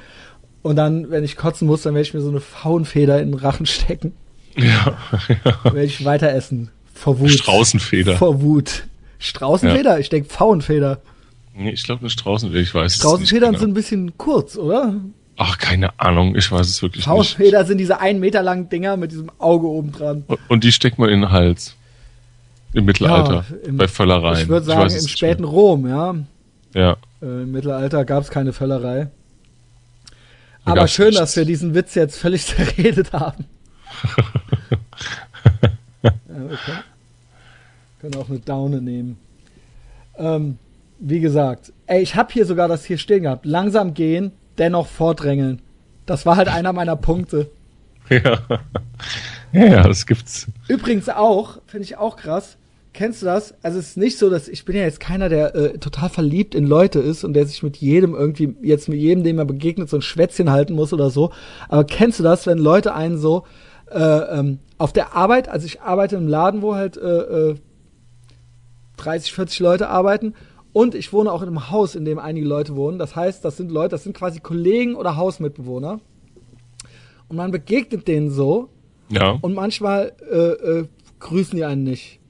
[0.62, 3.40] Und dann, wenn ich kotzen muss, dann werde ich mir so eine Faunfeder in den
[3.40, 4.12] Rachen stecken.
[4.56, 4.96] Ja.
[5.44, 6.70] Dann werde ich weiter essen.
[6.94, 7.30] Vor Wut.
[7.30, 8.16] Straußenfeder.
[8.16, 8.84] Vor Wut.
[9.18, 10.00] Straußenfeder?
[10.00, 11.00] Ich denke Faunfeder.
[11.54, 13.70] Nee, ich glaube eine Straußenfeder, ich weiß Straußenfedern nicht sind genau.
[13.72, 14.94] ein bisschen kurz, oder?
[15.38, 17.14] Ach, keine Ahnung, ich weiß es wirklich nicht.
[17.14, 20.24] Faunfeder sind diese einen Meter langen Dinger mit diesem Auge oben dran.
[20.48, 21.76] Und- die steckt man in den Hals.
[22.72, 23.44] Im Mittelalter.
[23.50, 24.42] Ja, im- bei Völlereien.
[24.42, 26.12] Ich würde sagen, es im späten Rom, ja.
[26.12, 26.24] mehr.
[26.74, 26.96] Ja.
[27.22, 29.08] Äh, Im Mittelalter gab es keine Völlerei.
[30.64, 31.20] Da Aber schön, nichts.
[31.20, 33.44] dass wir diesen Witz jetzt völlig zerredet haben.
[36.02, 36.10] ja,
[36.46, 36.78] okay.
[38.00, 39.16] Können auch eine Daune nehmen.
[40.18, 40.58] Ähm,
[40.98, 43.46] wie gesagt, ey, ich habe hier sogar das hier stehen gehabt.
[43.46, 45.62] Langsam gehen, dennoch vordrängeln.
[46.06, 47.50] Das war halt einer meiner Punkte.
[48.08, 48.38] Ja.
[49.52, 50.46] ja, das gibt's.
[50.68, 52.56] Übrigens auch, finde ich auch krass.
[52.92, 53.54] Kennst du das?
[53.62, 56.54] Also es ist nicht so, dass ich bin ja jetzt keiner, der äh, total verliebt
[56.54, 59.90] in Leute ist und der sich mit jedem irgendwie jetzt mit jedem, dem er begegnet,
[59.90, 61.30] so ein Schwätzchen halten muss oder so.
[61.68, 63.44] Aber kennst du das, wenn Leute einen so
[63.90, 67.54] äh, ähm, auf der Arbeit, also ich arbeite im Laden, wo halt äh, äh,
[68.96, 70.34] 30, 40 Leute arbeiten
[70.76, 72.98] und ich wohne auch in einem Haus, in dem einige Leute wohnen.
[72.98, 76.00] Das heißt, das sind Leute, das sind quasi Kollegen oder Hausmitbewohner.
[77.28, 78.68] Und man begegnet denen so
[79.08, 79.38] Ja.
[79.40, 80.84] und manchmal äh, äh,
[81.18, 82.20] grüßen die einen nicht.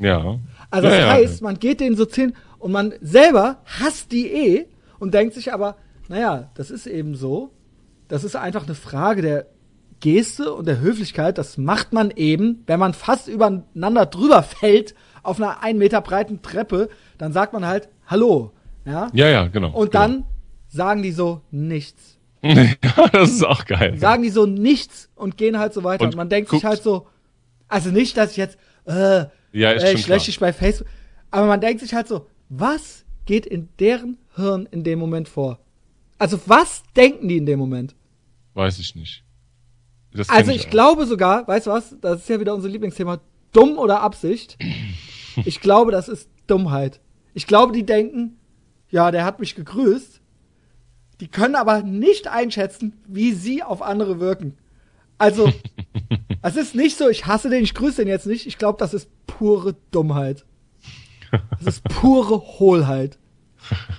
[0.00, 0.40] Ja.
[0.72, 1.12] Also ja, das ja.
[1.12, 4.66] heißt, man geht denen so zehn und man selber hasst die eh
[4.98, 5.76] und denkt sich aber,
[6.08, 7.50] naja, das ist eben so.
[8.08, 9.46] Das ist einfach eine Frage der
[10.00, 11.38] Geste und der Höflichkeit.
[11.38, 16.42] Das macht man eben, wenn man fast übereinander drüber fällt auf einer einen Meter breiten
[16.42, 18.52] Treppe, dann sagt man halt Hallo.
[18.84, 19.08] Ja?
[19.12, 19.70] Ja, ja, genau.
[19.72, 20.24] Und dann
[20.68, 22.18] sagen die so nichts.
[22.42, 22.60] Genau.
[22.84, 23.96] ja, das ist auch geil.
[23.98, 26.04] Sagen die so nichts und gehen halt so weiter.
[26.04, 27.06] Und, Und man denkt sich guckt- halt so,
[27.68, 30.86] also nicht, dass ich jetzt, äh, Ja, ist äh, schon ich lösche dich bei Facebook.
[31.30, 35.58] Aber man denkt sich halt so, was geht in deren Hirn in dem Moment vor?
[36.18, 37.94] Also was denken die in dem Moment?
[38.52, 39.24] Weiß ich nicht.
[40.28, 40.70] Also ich auch.
[40.70, 43.20] glaube sogar, weißt du was, das ist ja wieder unser Lieblingsthema,
[43.52, 44.56] dumm oder Absicht.
[45.44, 47.00] Ich glaube, das ist Dummheit.
[47.32, 48.38] Ich glaube, die denken,
[48.90, 50.20] ja, der hat mich gegrüßt.
[51.20, 54.56] Die können aber nicht einschätzen, wie sie auf andere wirken.
[55.18, 55.52] Also,
[56.42, 58.46] es ist nicht so, ich hasse den, ich grüße den jetzt nicht.
[58.46, 60.44] Ich glaube, das ist pure Dummheit.
[61.50, 63.18] Das ist pure Hohlheit.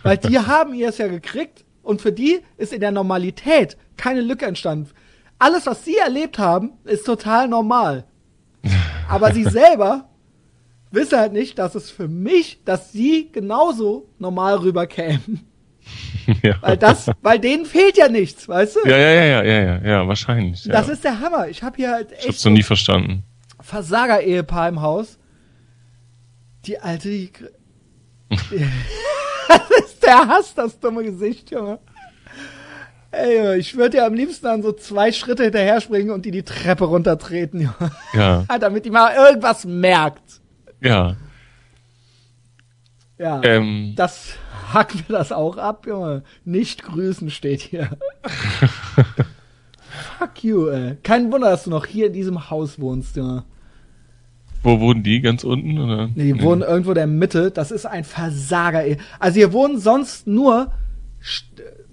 [0.03, 4.21] Weil die haben ihr es ja gekriegt und für die ist in der Normalität keine
[4.21, 4.89] Lücke entstanden.
[5.39, 8.05] Alles, was sie erlebt haben, ist total normal.
[9.09, 10.09] Aber sie selber
[10.95, 15.45] wissen halt nicht, dass es für mich, dass sie genauso normal rüberkämen.
[16.43, 16.55] ja.
[16.61, 18.89] Weil das, weil denen fehlt ja nichts, weißt du?
[18.89, 20.63] Ja, ja, ja, ja, ja, ja, ja wahrscheinlich.
[20.63, 20.93] Das ja.
[20.93, 21.47] ist der Hammer.
[21.49, 22.21] Ich habe hier halt echt.
[22.21, 23.23] Ich hab's noch nie verstanden.
[23.61, 25.19] Versager-Ehepaar im Haus.
[26.65, 27.31] Die alte, die.
[29.47, 31.79] das ist der Hass, das dumme Gesicht, Junge.
[33.11, 36.43] Ey, ich würde ja am liebsten dann so zwei Schritte hinterher springen und die die
[36.43, 37.91] Treppe runtertreten, Junge.
[38.13, 38.45] Ja.
[38.59, 40.41] Damit die mal irgendwas merkt.
[40.81, 41.15] Ja.
[43.17, 43.41] Ja.
[43.43, 44.33] Ähm, das
[44.73, 46.23] hacken wir das auch ab, Junge.
[46.43, 47.89] Nicht grüßen steht hier.
[50.17, 50.97] Fuck you, ey.
[51.03, 53.45] Kein Wunder, dass du noch hier in diesem Haus wohnst, Junge.
[54.63, 55.21] wo wohnen die?
[55.21, 55.79] Ganz unten?
[55.79, 56.09] Oder?
[56.13, 57.51] Nee, die wohnen irgendwo in der Mitte.
[57.51, 58.97] Das ist ein Versager, ey.
[59.19, 60.71] Also hier wohnen sonst nur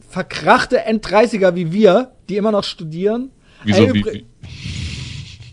[0.09, 3.31] verkrachte End-30er wie wir, die immer noch studieren.
[3.65, 3.85] Wieso?
[3.85, 4.27] Ey, wie, wie?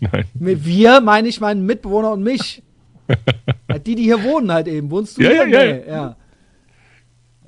[0.00, 0.24] Nein.
[0.34, 2.62] Mit wir meine ich meinen Mitbewohner und mich.
[3.86, 4.90] Die, die hier wohnen halt eben.
[4.90, 5.48] Wohnst du Ja, hier?
[5.48, 5.86] ja, ja.
[5.86, 6.16] Ja.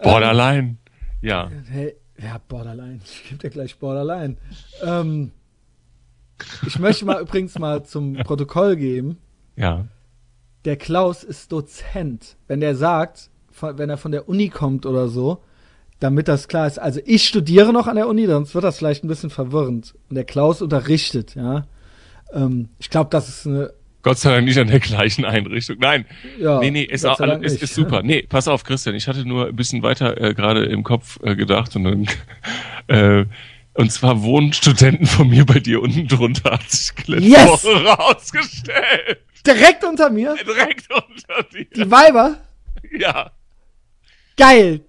[0.02, 0.76] Borderline.
[1.20, 1.50] Ja.
[1.70, 3.00] Hey, ja, Borderline.
[3.04, 4.36] Ich gebe dir gleich Borderline.
[4.84, 5.30] Ähm,
[6.66, 9.18] ich möchte mal übrigens mal zum Protokoll geben.
[9.56, 9.86] Ja.
[10.64, 12.36] Der Klaus ist Dozent.
[12.48, 15.42] Wenn der sagt, von- wenn er von der Uni kommt oder so,
[16.00, 16.78] damit das klar ist.
[16.80, 19.94] Also ich studiere noch an der Uni, sonst wird das vielleicht ein bisschen verwirrend.
[20.08, 21.66] Und der Klaus unterrichtet, ja.
[22.32, 23.72] Ähm, ich glaube, das ist eine.
[24.02, 25.76] Gott sei Dank nicht an der gleichen Einrichtung.
[25.78, 26.04] Nein.
[26.38, 28.02] Ja, nee, nee, ist, auch, ist, ist super.
[28.02, 28.96] Nee, pass auf, Christian.
[28.96, 32.08] Ich hatte nur ein bisschen weiter äh, gerade im Kopf äh, gedacht und dann,
[32.88, 33.26] äh,
[33.74, 37.48] und zwar wohnen Studenten von mir bei dir unten drunter, hat sich letzte Yes!
[37.48, 39.18] Woche rausgestellt.
[39.46, 40.34] Direkt unter mir.
[40.46, 41.66] Direkt unter dir.
[41.74, 42.38] Die Weiber.
[42.98, 43.30] Ja.
[44.36, 44.80] Geil.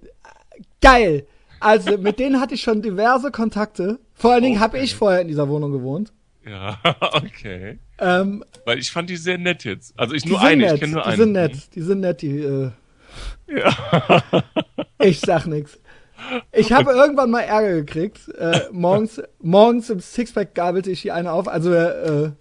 [0.81, 1.25] Geil.
[1.59, 3.99] Also mit denen hatte ich schon diverse Kontakte.
[4.15, 6.11] Vor allen Dingen habe ich vorher in dieser Wohnung gewohnt.
[6.45, 6.77] Ja,
[7.13, 7.79] okay.
[7.99, 9.97] Ähm, Weil ich fand die sehr nett jetzt.
[9.97, 10.73] Also ich die nur eine, nett.
[10.75, 11.17] ich kenne nur die eine.
[11.17, 11.75] sind nett.
[11.75, 12.21] Die sind nett.
[12.21, 12.39] Die.
[12.39, 12.71] Äh,
[13.47, 14.23] Ja.
[14.99, 15.77] Ich sag nix.
[16.53, 18.29] Ich habe irgendwann mal Ärger gekriegt.
[18.37, 21.49] Äh, morgens, morgens im Sixpack gabelte ich die eine auf.
[21.49, 22.31] Also, äh,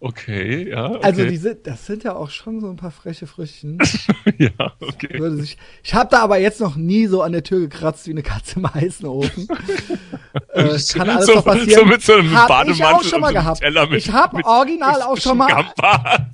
[0.00, 0.90] Okay, ja.
[0.90, 1.00] Okay.
[1.02, 3.78] also die sind, das sind ja auch schon so ein paar freche Früchtchen.
[4.38, 5.18] ja, okay.
[5.18, 8.12] Würde sich, ich habe da aber jetzt noch nie so an der Tür gekratzt wie
[8.12, 9.48] eine Katze im heißen Ofen.
[10.52, 11.80] äh, kann alles so, noch passieren.
[11.80, 13.60] So mit so einem hab Bademantel ich auch schon mal so gehabt.
[13.90, 15.48] Mit, ich habe original auch schon mal.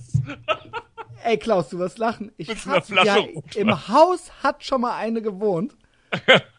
[1.25, 2.33] Ey Klaus, du wirst lachen.
[2.37, 3.17] Ich Mit hab, ja.
[3.57, 5.75] Im Haus hat schon mal eine gewohnt,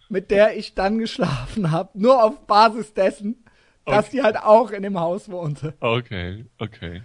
[0.10, 1.90] mit der ich dann geschlafen habe.
[1.94, 3.45] Nur auf Basis dessen,
[3.86, 5.74] dass die halt auch in dem Haus wohnte.
[5.80, 7.02] Okay, okay.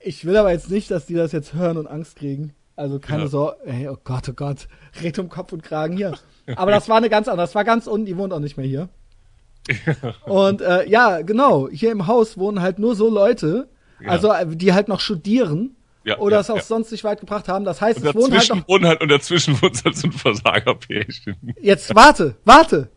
[0.00, 2.52] Ich will aber jetzt nicht, dass die das jetzt hören und Angst kriegen.
[2.76, 3.28] Also keine Ja.
[3.28, 3.56] Sorge.
[3.66, 4.68] Ey, oh Gott, oh Gott.
[5.02, 6.14] Red um Kopf und Kragen hier.
[6.56, 7.44] Aber das war eine ganz andere.
[7.44, 8.06] Das war ganz unten.
[8.06, 8.88] Die wohnt auch nicht mehr hier.
[10.24, 11.68] Und äh, ja, genau.
[11.68, 13.68] Hier im Haus wohnen halt nur so Leute,
[14.00, 14.08] Ja.
[14.10, 16.62] also äh, die halt noch studieren Ja, oder ja, es auch ja.
[16.62, 17.64] sonst nicht weit gebracht haben.
[17.66, 18.66] Das heißt, Und es wohnen halt noch.
[18.68, 21.36] wohnen halt, und dazwischen wohnt halt so ein Versagerpärchen.
[21.60, 22.88] Jetzt warte, warte.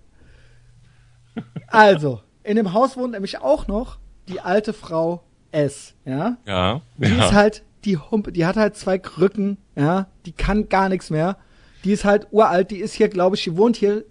[1.68, 5.94] Also, in dem Haus wohnt nämlich auch noch die alte Frau S.
[6.06, 7.26] Ja, Ja, die ja.
[7.26, 11.38] ist halt die Humpe, die hat halt zwei Krücken, ja, die kann gar nichts mehr.
[11.84, 14.06] Die ist halt uralt, die ist hier, glaube ich, die wohnt hier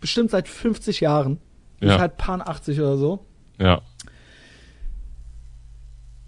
[0.00, 1.38] bestimmt seit 50 Jahren.
[1.82, 1.94] Die Ja.
[1.96, 3.24] ist halt paar 80 oder so.
[3.58, 3.80] ja.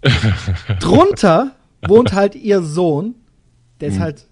[0.79, 1.51] Drunter
[1.87, 3.15] wohnt halt ihr Sohn,
[3.81, 4.01] der ist Hm.
[4.01, 4.25] halt,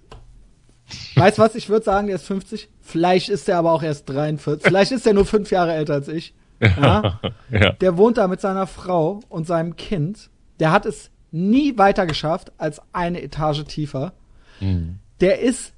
[1.16, 2.70] weißt was, ich würde sagen, der ist 50.
[2.82, 4.66] Vielleicht ist der aber auch erst 43.
[4.68, 6.34] Vielleicht ist der nur fünf Jahre älter als ich.
[6.60, 7.20] Ja.
[7.52, 7.72] ja.
[7.72, 10.30] Der wohnt da mit seiner Frau und seinem Kind.
[10.60, 14.14] Der hat es nie weiter geschafft als eine Etage tiefer.
[14.60, 15.00] Mhm.
[15.20, 15.74] Der ist,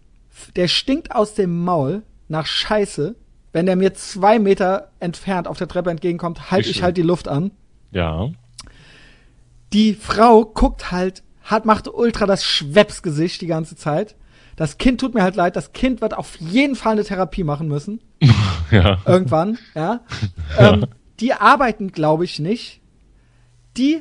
[0.55, 3.15] der stinkt aus dem Maul nach Scheiße.
[3.51, 7.27] Wenn der mir zwei Meter entfernt auf der Treppe entgegenkommt, halte ich halt die Luft
[7.27, 7.51] an.
[7.91, 8.29] Ja.
[9.73, 14.15] Die Frau guckt halt, hat, macht ultra das Schwepsgesicht die ganze Zeit.
[14.59, 15.55] Das Kind tut mir halt leid.
[15.55, 18.01] Das Kind wird auf jeden Fall eine Therapie machen müssen.
[18.71, 18.99] Ja.
[19.07, 20.01] Irgendwann, ja.
[20.59, 20.85] Ähm,
[21.19, 22.81] die arbeiten, glaube ich, nicht.
[23.77, 23.99] Die,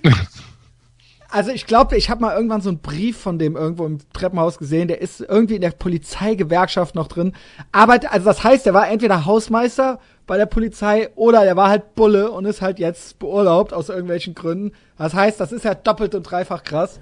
[1.31, 4.59] also ich glaube, ich habe mal irgendwann so einen Brief von dem irgendwo im Treppenhaus
[4.59, 4.89] gesehen.
[4.89, 7.33] Der ist irgendwie in der Polizeigewerkschaft noch drin.
[7.73, 11.95] Arbeitet, also das heißt, der war entweder Hausmeister bei der Polizei oder der war halt
[11.95, 14.73] Bulle und ist halt jetzt beurlaubt aus irgendwelchen Gründen.
[14.99, 17.01] Das heißt, das ist ja doppelt und dreifach krass.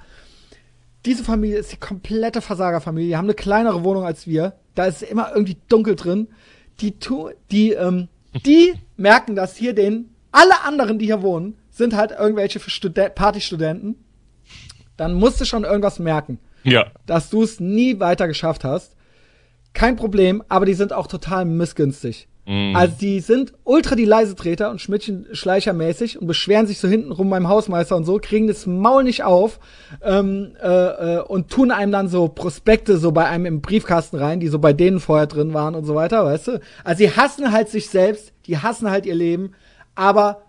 [1.06, 3.08] Diese Familie ist die komplette Versagerfamilie.
[3.08, 4.54] Die haben eine kleinere Wohnung als wir.
[4.74, 6.28] Da ist immer irgendwie dunkel drin.
[6.80, 8.08] Die, tu, die, ähm,
[8.44, 13.96] die merken, dass hier den, alle anderen, die hier wohnen, sind halt irgendwelche Studen Partystudenten.
[14.96, 16.86] Dann musst du schon irgendwas merken, Ja.
[17.06, 18.96] dass du es nie weiter geschafft hast.
[19.74, 22.28] Kein Problem, aber die sind auch total missgünstig.
[22.46, 22.76] Mm.
[22.76, 27.96] Also die sind ultra die Leisetreter und Schmidtchen-Schleichermäßig und beschweren sich so hintenrum beim Hausmeister
[27.96, 29.58] und so, kriegen das Maul nicht auf
[30.02, 34.38] ähm, äh, äh, und tun einem dann so Prospekte so bei einem im Briefkasten rein,
[34.38, 36.60] die so bei denen vorher drin waren und so weiter, weißt du?
[36.84, 39.52] Also die hassen halt sich selbst, die hassen halt ihr Leben,
[39.96, 40.42] aber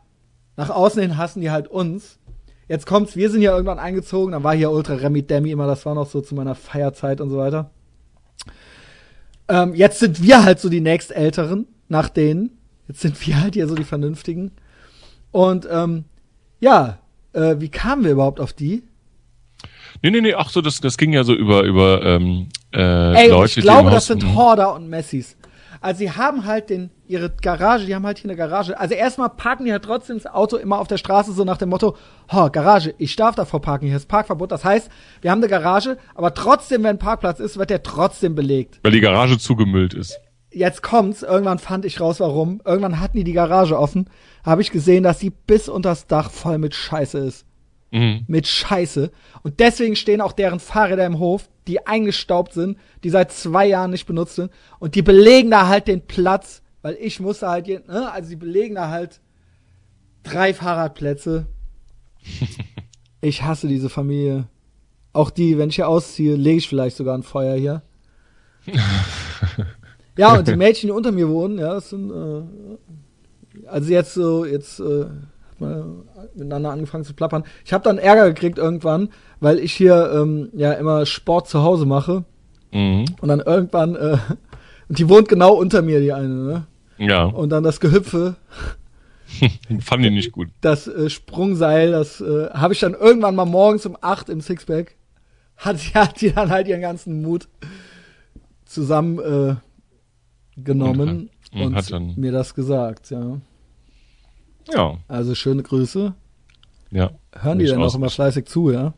[0.55, 2.19] nach außen hin hassen die halt uns.
[2.67, 5.85] Jetzt kommt's, wir sind ja irgendwann eingezogen, dann war hier Ultra Remi Demi immer, das
[5.87, 7.71] war noch so zu meiner Feierzeit und so weiter.
[9.47, 12.57] Ähm, jetzt sind wir halt so die nächstälteren nach denen.
[12.87, 14.51] Jetzt sind wir halt hier so die Vernünftigen.
[15.31, 16.05] Und ähm,
[16.59, 16.99] ja,
[17.33, 18.83] äh, wie kamen wir überhaupt auf die?
[20.01, 23.29] Nee, nee, nee, ach so, das, das ging ja so über, über ähm, äh, Ey,
[23.29, 25.35] Leute, ich glaube, das sind Horder und Messis.
[25.79, 28.79] Also sie haben halt den, ihre Garage, die haben halt hier eine Garage.
[28.79, 31.69] Also erstmal parken die halt trotzdem das Auto immer auf der Straße so nach dem
[31.69, 31.95] Motto,
[32.31, 34.51] oh, Garage, ich darf davor parken, hier ist Parkverbot.
[34.51, 34.89] Das heißt,
[35.21, 38.79] wir haben eine Garage, aber trotzdem, wenn Parkplatz ist, wird der trotzdem belegt.
[38.83, 40.19] Weil die Garage zugemüllt ist
[40.51, 42.61] jetzt kommt's, irgendwann fand ich raus, warum.
[42.65, 44.09] Irgendwann hatten die die Garage offen,
[44.43, 47.45] habe ich gesehen, dass sie bis unters Dach voll mit Scheiße ist.
[47.91, 48.25] Mhm.
[48.27, 49.11] Mit Scheiße.
[49.43, 53.91] Und deswegen stehen auch deren Fahrräder im Hof, die eingestaubt sind, die seit zwei Jahren
[53.91, 54.51] nicht benutzt sind.
[54.79, 58.75] Und die belegen da halt den Platz, weil ich musste halt, ne, also die belegen
[58.75, 59.21] da halt
[60.23, 61.47] drei Fahrradplätze.
[63.21, 64.47] ich hasse diese Familie.
[65.13, 67.81] Auch die, wenn ich hier ausziehe, lege ich vielleicht sogar ein Feuer hier.
[70.17, 74.45] Ja, und die Mädchen, die unter mir wohnen, ja, das sind, äh, also jetzt so,
[74.45, 76.03] jetzt äh, hat man
[76.33, 77.43] miteinander angefangen zu plappern.
[77.65, 81.85] Ich habe dann Ärger gekriegt irgendwann, weil ich hier ähm, ja immer Sport zu Hause
[81.85, 82.25] mache.
[82.71, 83.05] Mhm.
[83.21, 84.17] Und dann irgendwann, äh,
[84.89, 86.67] und die wohnt genau unter mir, die eine, ne?
[86.97, 87.25] Ja.
[87.25, 88.35] Und dann das Gehüpfe.
[89.81, 90.47] Fand ich nicht gut.
[90.61, 94.95] Das äh, Sprungseil, das äh, habe ich dann irgendwann mal morgens um acht im Sixpack.
[95.57, 97.47] Hat hat die dann halt ihren ganzen Mut
[98.65, 99.55] zusammen äh,
[100.63, 103.39] genommen und, und, hat dann mir das gesagt, ja.
[104.73, 104.97] Ja.
[105.07, 106.13] Also schöne Grüße.
[106.91, 107.11] Ja.
[107.33, 108.93] Hören die denn auch immer fleißig zu, ja?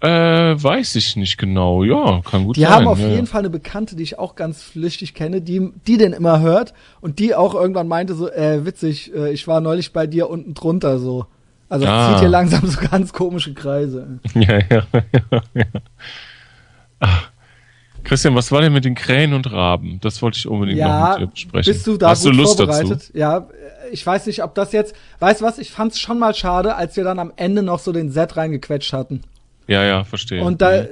[0.00, 1.84] Äh, weiß ich nicht genau.
[1.84, 2.70] Ja, kann gut die sein.
[2.70, 5.70] Die haben auf ja, jeden Fall eine Bekannte, die ich auch ganz flüchtig kenne, die,
[5.86, 9.60] die den immer hört und die auch irgendwann meinte so, äh, witzig, äh, ich war
[9.60, 11.26] neulich bei dir unten drunter so.
[11.68, 12.10] Also ah.
[12.10, 14.18] zieht hier langsam so ganz komische Kreise.
[14.34, 15.64] Ja, ja, ja, ja.
[16.98, 17.31] Ach,
[18.04, 19.98] Christian, was war denn mit den Krähen und Raben?
[20.00, 21.72] Das wollte ich unbedingt ja, noch mit dir besprechen.
[21.72, 22.90] Bist du da Hast gut du Lust vorbereitet?
[22.90, 23.12] Dazu?
[23.14, 23.48] Ja,
[23.90, 26.96] ich weiß nicht, ob das jetzt, weißt du was, ich fand's schon mal schade, als
[26.96, 29.22] wir dann am Ende noch so den Set reingequetscht hatten.
[29.68, 30.42] Ja, ja, verstehe.
[30.42, 30.88] Und da, mhm.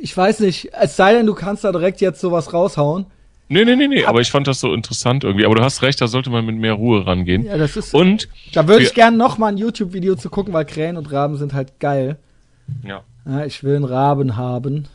[0.00, 3.06] ich weiß nicht, es sei denn, du kannst da direkt jetzt sowas raushauen.
[3.52, 5.44] Nee, nee, nee, nee, aber ich fand das so interessant irgendwie.
[5.44, 7.44] Aber du hast recht, da sollte man mit mehr Ruhe rangehen.
[7.44, 7.92] Ja, das ist.
[7.92, 8.28] Und.
[8.52, 11.52] Da würde ich gerne noch mal ein YouTube-Video zu gucken, weil Krähen und Raben sind
[11.52, 12.16] halt geil.
[12.86, 13.02] Ja.
[13.26, 14.86] ja ich will einen Raben haben.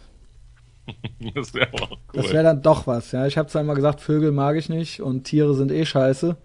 [1.36, 1.98] das wäre auch cool.
[2.14, 3.26] Das wäre dann doch was, ja.
[3.26, 6.36] Ich habe zwar immer gesagt, Vögel mag ich nicht und Tiere sind eh scheiße.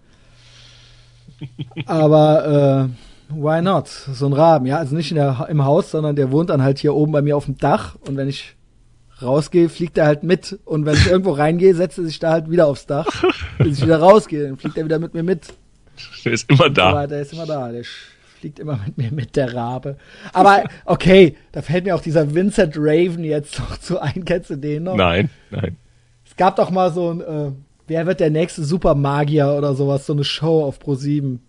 [1.85, 2.89] Aber
[3.29, 3.87] äh, why not?
[3.87, 4.77] So ein Raben, ja.
[4.77, 7.45] Also nicht der, im Haus, sondern der wohnt dann halt hier oben bei mir auf
[7.45, 8.55] dem Dach und wenn ich
[9.21, 10.59] rausgehe, fliegt er halt mit.
[10.65, 13.07] Und wenn ich irgendwo reingehe, setzt er sich da halt wieder aufs Dach.
[13.57, 15.53] Bis ich wieder rausgehe, dann fliegt er wieder mit mir mit.
[16.25, 16.89] Der ist immer da.
[16.89, 17.71] Aber der ist immer da.
[17.71, 17.81] Der
[18.41, 19.97] fliegt immer mit mir mit der Rabe.
[20.33, 24.25] Aber okay, da fällt mir auch dieser Vincent Raven jetzt noch zu ein.
[24.25, 24.95] Kennst du den noch?
[24.95, 25.77] Nein, nein.
[26.25, 27.51] Es gab doch mal so ein, äh,
[27.87, 31.39] wer wird der nächste Supermagier oder sowas, so eine Show auf Pro 7.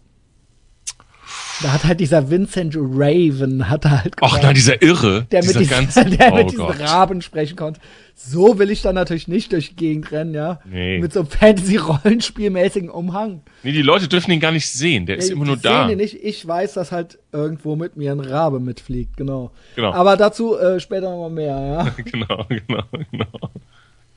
[1.62, 5.26] Da hat halt dieser Vincent Raven, hat halt Ach nein, dieser Irre.
[5.30, 7.80] Der mit, dieser, ganzen, der oh mit diesen Raben sprechen konnte.
[8.14, 10.60] So will ich dann natürlich nicht durch die Gegend rennen, ja.
[10.64, 10.98] Nee.
[10.98, 13.42] Mit so einem Fantasy-Rollenspielmäßigen Umhang.
[13.62, 15.06] Nee, die Leute dürfen ihn gar nicht sehen.
[15.06, 15.82] Der ist immer nur da.
[15.82, 16.14] Sehen ihn nicht.
[16.22, 19.52] Ich weiß, dass halt irgendwo mit mir ein Rabe mitfliegt, genau.
[19.76, 19.92] genau.
[19.92, 22.02] Aber dazu äh, später nochmal mehr, ja.
[22.04, 23.50] genau, genau, genau.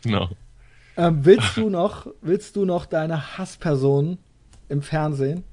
[0.03, 0.29] Genau.
[0.97, 4.17] Ähm, willst du noch, willst du noch deine Hassperson
[4.69, 5.43] im Fernsehen?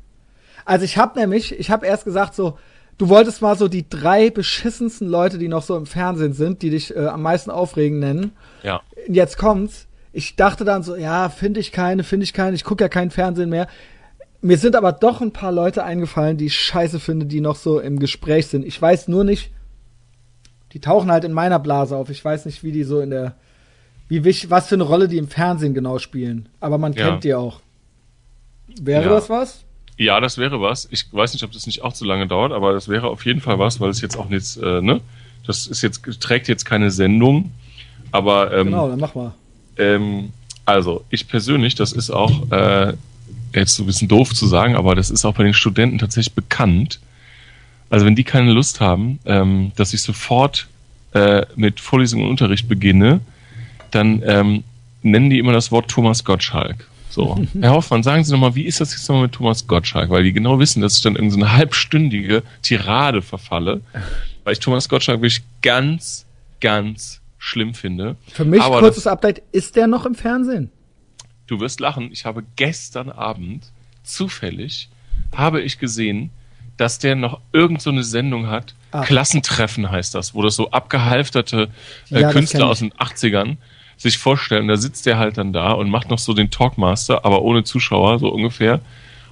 [0.64, 2.59] Also ich habe nämlich, ich habe erst gesagt so,
[2.98, 6.70] du wolltest mal so die drei beschissensten Leute, die noch so im Fernsehen sind, die
[6.70, 8.32] dich äh, am meisten aufregen nennen.
[8.62, 8.80] Ja.
[9.09, 9.86] Jetzt kommt's.
[10.12, 13.10] Ich dachte dann so, ja, finde ich keine, finde ich keine, ich gucke ja kein
[13.10, 13.66] Fernsehen mehr.
[14.43, 17.80] Mir sind aber doch ein paar Leute eingefallen, die ich scheiße finde, die noch so
[17.80, 18.66] im Gespräch sind.
[18.66, 19.52] Ich weiß nur nicht,
[20.72, 22.10] die tauchen halt in meiner Blase auf.
[22.10, 23.36] Ich weiß nicht, wie die so in der,
[24.09, 26.48] wie was für eine Rolle die im Fernsehen genau spielen.
[26.60, 27.18] Aber man kennt ja.
[27.18, 27.60] die auch.
[28.80, 29.09] Wäre ja.
[29.10, 29.64] das was?
[29.98, 30.89] Ja, das wäre was.
[30.90, 33.40] Ich weiß nicht, ob das nicht auch zu lange dauert, aber das wäre auf jeden
[33.40, 35.01] Fall was, weil es jetzt auch nichts, äh, ne?
[35.47, 37.52] Das ist jetzt, trägt jetzt keine Sendung,
[38.10, 39.35] aber ähm, Genau, dann mach mal.
[39.77, 40.31] Ähm,
[40.64, 42.94] also, ich persönlich, das ist auch äh,
[43.55, 46.35] jetzt so ein bisschen doof zu sagen, aber das ist auch bei den Studenten tatsächlich
[46.35, 47.01] bekannt.
[47.90, 50.69] Also wenn die keine Lust haben, ähm, dass ich sofort
[51.12, 53.20] äh, mit Vorlesung und Unterricht beginne,
[53.90, 54.64] dann ähm,
[55.02, 56.89] nennen die immer das Wort Thomas Gottschalk.
[57.12, 60.09] So, Herr Hoffmann, sagen Sie nochmal, wie ist das jetzt nochmal mit Thomas Gottschalk?
[60.09, 63.82] Weil die genau wissen, dass ich dann irgendeine so halbstündige Tirade verfalle,
[64.44, 66.24] weil ich Thomas Gottschalk wirklich ganz,
[66.62, 68.16] ganz schlimm finde.
[68.32, 70.70] Für mich, Aber kurzes das, Update, ist der noch im Fernsehen?
[71.47, 73.72] Du wirst lachen, ich habe gestern Abend
[74.05, 74.89] zufällig,
[75.36, 76.30] habe ich gesehen,
[76.78, 79.02] dass der noch irgend so eine Sendung hat, ah.
[79.02, 81.68] Klassentreffen heißt das, wo das so abgehalfterte
[82.10, 83.59] äh, ja, Künstler aus den 80ern
[84.02, 87.42] sich vorstellen, da sitzt der halt dann da und macht noch so den Talkmaster, aber
[87.42, 88.80] ohne Zuschauer, so ungefähr.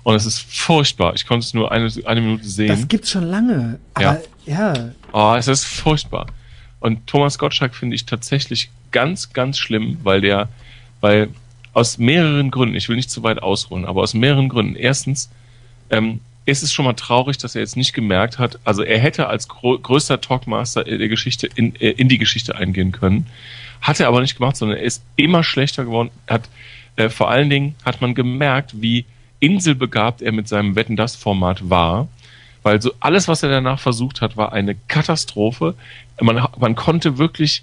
[0.03, 1.15] Und es ist furchtbar.
[1.15, 2.69] Ich konnte es nur eine, eine Minute sehen.
[2.69, 3.79] Das gibt's schon lange.
[3.95, 4.75] Aber ja.
[4.75, 4.91] ja.
[5.13, 6.27] Oh, es ist furchtbar.
[6.81, 10.49] Und Thomas Gottschalk finde ich tatsächlich ganz, ganz schlimm, weil der,
[11.01, 11.29] weil
[11.75, 14.77] aus mehreren Gründen, ich will nicht zu weit ausholen, aber aus mehreren Gründen.
[14.77, 15.31] Erstens,
[15.91, 19.29] ähm, ist es schon mal traurig, dass er jetzt nicht gemerkt hat, also er hätte
[19.29, 23.27] als größter Talkmaster der Geschichte in, äh, in die Geschichte eingehen können.
[23.81, 26.11] Hat er aber nicht gemacht, sondern er ist immer schlechter geworden.
[26.27, 26.49] Hat,
[26.97, 29.05] äh, vor allen Dingen hat man gemerkt, wie
[29.41, 32.09] inselbegabt er mit seinem Wetten das Format war.
[32.63, 35.75] Weil so alles, was er danach versucht hat, war eine Katastrophe.
[36.21, 37.63] Man, man konnte wirklich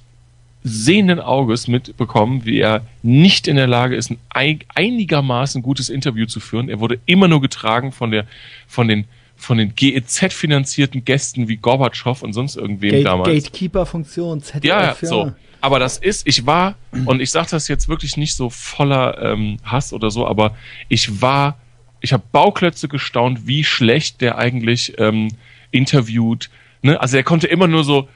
[0.64, 6.40] sehenden Auges mitbekommen, wie er nicht in der Lage ist, ein einigermaßen gutes Interview zu
[6.40, 6.68] führen.
[6.68, 8.26] Er wurde immer nur getragen von der,
[8.68, 13.30] von den, von den GEZ-finanzierten Gästen wie Gorbatschow und sonst irgendwem Gate, damals.
[13.30, 15.32] Gatekeeper-Funktion, ZDF, ja, ja, so.
[15.68, 19.58] Aber das ist, ich war, und ich sage das jetzt wirklich nicht so voller ähm,
[19.66, 20.56] Hass oder so, aber
[20.88, 21.58] ich war,
[22.00, 25.28] ich habe Bauklötze gestaunt, wie schlecht der eigentlich ähm,
[25.72, 26.50] interviewt.
[26.84, 26.98] Ne?
[27.02, 28.08] Also er konnte immer nur so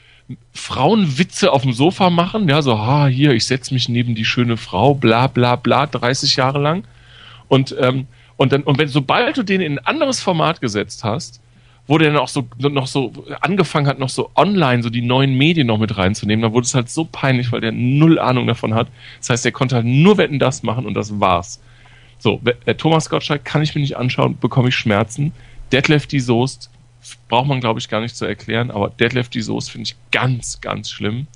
[0.53, 4.56] Frauenwitze auf dem Sofa machen, ja, so, ha, hier, ich setze mich neben die schöne
[4.56, 6.86] Frau, bla bla bla, 30 Jahre lang.
[7.49, 8.07] Und, ähm,
[8.38, 11.41] und dann, und wenn, sobald du den in ein anderes Format gesetzt hast,
[11.88, 15.38] wo der dann auch so noch so angefangen hat, noch so online so die neuen
[15.38, 18.74] Medien noch mit reinzunehmen, dann wurde es halt so peinlich, weil der null Ahnung davon
[18.74, 18.88] hat.
[19.20, 21.60] Das heißt, er konnte halt nur Wetten das machen und das war's.
[22.20, 25.34] So, äh, Thomas Gottschalk kann ich mir nicht anschauen, bekomme ich Schmerzen.
[25.72, 26.70] Detlef die Soest
[27.30, 30.62] braucht man, glaube ich, gar nicht zu erklären, aber Detlef die Soest finde ich ganz,
[30.62, 31.28] ganz schlimm.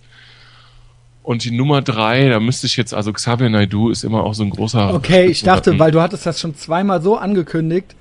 [1.24, 4.44] Und die Nummer drei, da müsste ich jetzt, also Xavier Naidu ist immer auch so
[4.44, 4.94] ein großer.
[4.94, 7.96] Okay, ich dachte, weil du hattest das schon zweimal so angekündigt,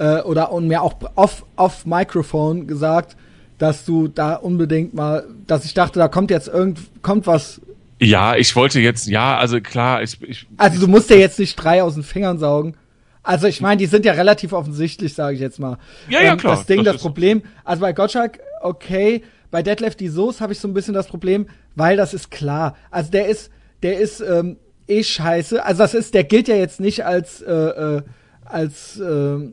[0.00, 3.16] äh, oder und mir auch off, off Microphone gesagt,
[3.58, 7.60] dass du da unbedingt mal, dass ich dachte, da kommt jetzt irgend, kommt was.
[8.00, 11.54] Ja, ich wollte jetzt, ja, also klar, ich, ich Also du musst ja jetzt nicht
[11.56, 12.74] drei aus den Fingern saugen.
[13.22, 15.76] Also ich meine, die sind ja relativ offensichtlich, sage ich jetzt mal.
[16.08, 16.56] Ja, ja, ähm, klar.
[16.56, 20.60] Das Ding, das, das Problem, also bei Gottschalk, okay, bei Detlef die Soße habe ich
[20.60, 22.74] so ein bisschen das Problem, weil das ist klar.
[22.90, 23.50] Also der ist,
[23.82, 24.56] der ist ähm,
[24.88, 25.62] eh scheiße.
[25.62, 28.02] Also das ist, der gilt ja jetzt nicht als, äh, äh,
[28.46, 29.52] als äh,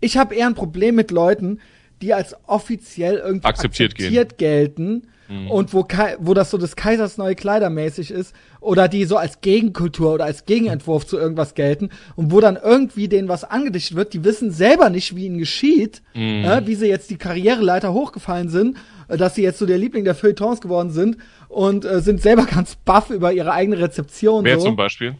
[0.00, 1.60] ich habe eher ein Problem mit Leuten,
[2.02, 5.50] die als offiziell irgendwie akzeptiert, akzeptiert gelten mhm.
[5.50, 5.86] und wo,
[6.18, 10.24] wo das so des Kaisers neue Kleider mäßig ist oder die so als Gegenkultur oder
[10.24, 14.50] als Gegenentwurf zu irgendwas gelten und wo dann irgendwie denen was angedichtet wird, die wissen
[14.50, 16.44] selber nicht, wie ihnen geschieht, mhm.
[16.44, 18.76] äh, wie sie jetzt die Karriereleiter hochgefallen sind,
[19.08, 21.18] äh, dass sie jetzt so der Liebling der Feuilletons geworden sind
[21.48, 24.44] und äh, sind selber ganz baff über ihre eigene Rezeption.
[24.44, 24.66] Wer so.
[24.66, 25.14] zum Beispiel?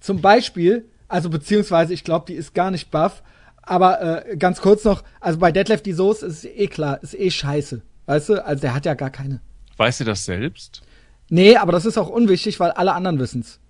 [0.00, 3.22] Zum Beispiel, also beziehungsweise ich glaube, die ist gar nicht baff,
[3.70, 7.30] aber äh, ganz kurz noch, also bei Deadlift die Soße ist eh klar, ist eh
[7.30, 7.82] scheiße.
[8.06, 8.44] Weißt du?
[8.44, 9.40] Also der hat ja gar keine.
[9.76, 10.82] Weißt du das selbst?
[11.28, 13.60] Nee, aber das ist auch unwichtig, weil alle anderen wissen's.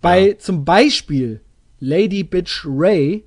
[0.00, 0.38] Bei ja.
[0.38, 1.42] zum Beispiel
[1.80, 3.24] Lady Bitch Ray.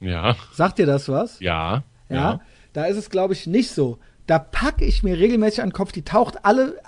[0.00, 0.34] Ja.
[0.52, 1.38] Sagt dir das was?
[1.38, 1.84] Ja.
[2.08, 2.16] Ja.
[2.16, 2.40] ja.
[2.72, 3.98] Da ist es, glaube ich, nicht so.
[4.26, 6.80] Da packe ich mir regelmäßig an den Kopf, die taucht alle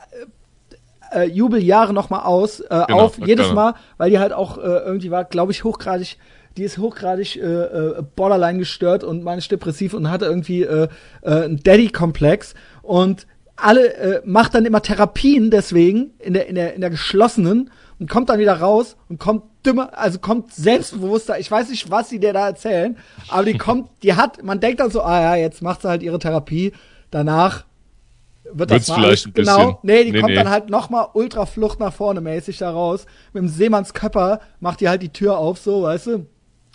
[1.12, 4.62] äh, äh Jubeljahre nochmal aus, äh, genau, auf, jedes Mal, weil die halt auch äh,
[4.62, 6.18] irgendwie war, glaube ich, hochgradig
[6.58, 10.88] die ist hochgradig äh, äh, borderline gestört und manisch depressiv und hatte irgendwie äh,
[11.22, 13.26] äh, einen Daddy-Komplex und
[13.56, 18.08] alle äh, macht dann immer Therapien deswegen in der in der in der geschlossenen und
[18.08, 21.38] kommt dann wieder raus und kommt dümmer, also kommt selbstbewusster.
[21.38, 22.96] Ich weiß nicht, was sie dir da erzählen,
[23.28, 26.02] aber die kommt, die hat, man denkt dann so, ah ja, jetzt macht sie halt
[26.02, 26.72] ihre Therapie.
[27.10, 27.64] Danach
[28.52, 29.56] wird das mal vielleicht ein genau.
[29.56, 29.76] bisschen.
[29.82, 30.36] Nee, die nee, kommt nee.
[30.36, 33.06] dann halt noch mal ultra Flucht nach vorne mäßig da raus.
[33.32, 36.26] Mit dem Seemannskörper macht die halt die Tür auf, so, weißt du?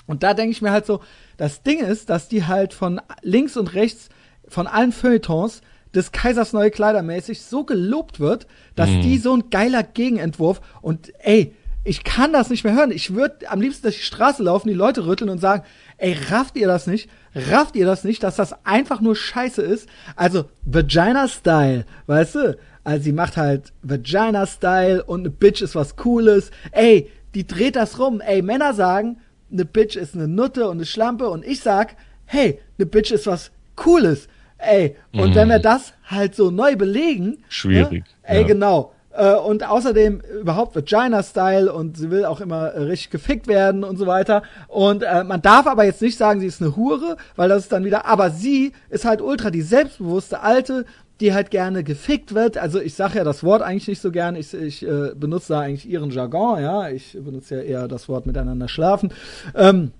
[0.05, 1.01] Und da denke ich mir halt so,
[1.37, 4.09] das Ding ist, dass die halt von links und rechts
[4.47, 5.61] von allen Feuilletons
[5.95, 9.01] des Kaisers neue Kleider mäßig so gelobt wird, dass mhm.
[9.01, 11.55] die so ein geiler Gegenentwurf und ey,
[11.85, 12.91] ich kann das nicht mehr hören.
[12.91, 15.63] Ich würde am liebsten durch die Straße laufen, die Leute rütteln und sagen,
[15.97, 17.09] ey, rafft ihr das nicht?
[17.35, 19.89] Rafft ihr das nicht, dass das einfach nur scheiße ist?
[20.15, 22.57] Also, Vagina-Style, weißt du?
[22.85, 26.51] Also, sie macht halt Vagina-Style und eine Bitch ist was Cooles.
[26.71, 28.21] Ey, die dreht das rum.
[28.21, 29.17] Ey, Männer sagen,
[29.53, 33.27] eine Bitch ist eine Nutte und eine Schlampe und ich sag, hey, eine Bitch ist
[33.27, 34.27] was Cooles.
[34.57, 35.35] Ey, und mhm.
[35.35, 37.43] wenn wir das halt so neu belegen.
[37.49, 38.03] Schwierig.
[38.03, 38.05] Ne?
[38.23, 38.47] Ey, ja.
[38.47, 38.93] genau.
[39.15, 43.97] Äh, und außerdem überhaupt Vagina-Style und sie will auch immer äh, richtig gefickt werden und
[43.97, 44.41] so weiter.
[44.67, 47.71] Und äh, man darf aber jetzt nicht sagen, sie ist eine Hure, weil das ist
[47.71, 50.85] dann wieder, aber sie ist halt ultra die selbstbewusste Alte,
[51.23, 52.57] die halt gerne gefickt wird.
[52.57, 54.35] Also ich sage ja das Wort eigentlich nicht so gern.
[54.35, 56.89] Ich, ich äh, benutze da eigentlich ihren Jargon, ja.
[56.89, 59.13] Ich benutze ja eher das Wort miteinander schlafen.
[59.55, 59.91] Ähm,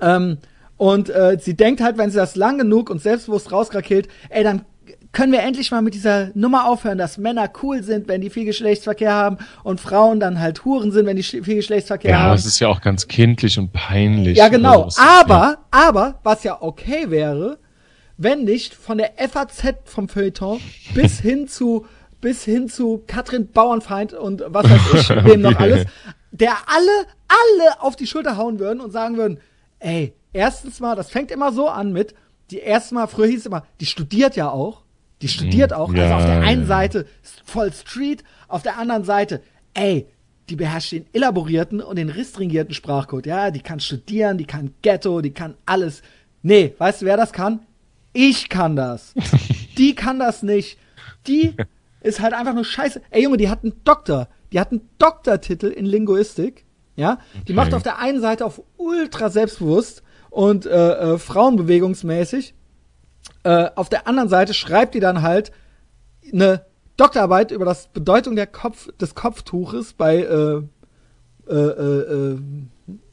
[0.00, 0.36] ähm,
[0.76, 4.66] und äh, sie denkt halt, wenn sie das lang genug und selbstbewusst rauskrakelt, ey, dann
[5.12, 8.44] können wir endlich mal mit dieser Nummer aufhören, dass Männer cool sind, wenn die viel
[8.44, 12.28] Geschlechtsverkehr haben und Frauen dann halt Huren sind, wenn die viel Geschlechtsverkehr ja, haben.
[12.28, 14.36] Ja, das ist ja auch ganz kindlich und peinlich.
[14.36, 14.90] Ja, genau.
[14.98, 17.58] Aber, aber, was ja okay wäre,
[18.18, 20.60] wenn nicht von der FAZ vom Feuilleton
[20.94, 21.86] bis hin zu
[22.20, 25.86] bis hin zu Katrin Bauernfeind und was weiß ich, wem noch alles,
[26.32, 29.38] der alle, alle auf die Schulter hauen würden und sagen würden,
[29.78, 32.14] ey, erstens mal, das fängt immer so an mit,
[32.50, 34.82] die erste Mal, früher hieß es immer, die studiert ja auch,
[35.22, 36.66] die studiert auch, Ja, also auf der einen ja.
[36.66, 37.06] Seite
[37.44, 39.40] voll Street, auf der anderen Seite,
[39.74, 40.08] ey,
[40.48, 45.20] die beherrscht den elaborierten und den restringierten Sprachcode, ja, die kann studieren, die kann Ghetto,
[45.20, 46.02] die kann alles.
[46.42, 47.60] Nee, weißt du, wer das kann?
[48.20, 49.14] Ich kann das.
[49.78, 50.76] die kann das nicht.
[51.28, 51.54] Die
[52.00, 53.00] ist halt einfach nur scheiße.
[53.10, 54.26] Ey Junge, die hat einen Doktor.
[54.52, 56.64] Die hat einen Doktortitel in Linguistik.
[56.96, 57.52] Ja, die Okay.
[57.52, 62.54] macht auf der einen Seite auf ultra selbstbewusst und äh, äh, frauenbewegungsmäßig.
[63.44, 65.52] Äh, auf der anderen Seite schreibt die dann halt
[66.32, 66.64] eine
[66.96, 70.62] Doktorarbeit über das Bedeutung der Kopf, des Kopftuches bei äh,
[71.48, 72.38] äh, äh, äh,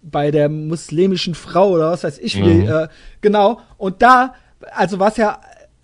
[0.01, 2.67] bei der muslimischen Frau oder was weiß ich wie, Mhm.
[2.67, 2.87] äh,
[3.21, 3.59] genau.
[3.77, 4.33] Und da,
[4.71, 5.41] also was ja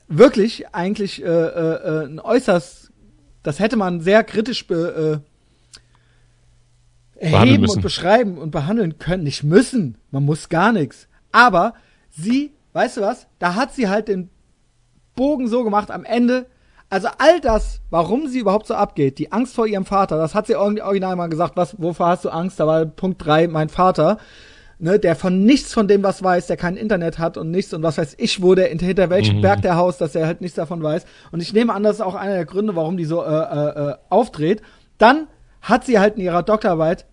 [0.08, 2.92] wirklich eigentlich äh, äh, äh, ein äußerst,
[3.44, 5.22] das hätte man sehr kritisch be,
[7.20, 9.24] äh, erheben und beschreiben und behandeln können.
[9.24, 11.08] Nicht müssen, man muss gar nichts.
[11.32, 11.74] Aber
[12.10, 14.30] sie, weißt du was, da hat sie halt den
[15.16, 16.48] Bogen so gemacht am Ende.
[16.90, 20.48] Also all das, warum sie überhaupt so abgeht, die Angst vor ihrem Vater, das hat
[20.48, 22.60] sie orgi- original mal gesagt, was, wovor hast du Angst?
[22.60, 24.18] Da war Punkt drei, mein Vater,
[24.82, 27.84] ne, der von nichts von dem was weiß, der kein Internet hat und nichts und
[27.84, 29.42] was weiß ich wo, der hinter welchem Mhm.
[29.42, 31.06] Berg der Haus, dass er halt nichts davon weiß.
[31.32, 33.90] Und ich nehme an, das ist auch einer der Gründe, warum die so äh, äh,
[33.92, 34.62] äh, aufdreht.
[34.98, 35.28] Dann
[35.62, 37.06] hat sie halt in ihrer Doktorarbeit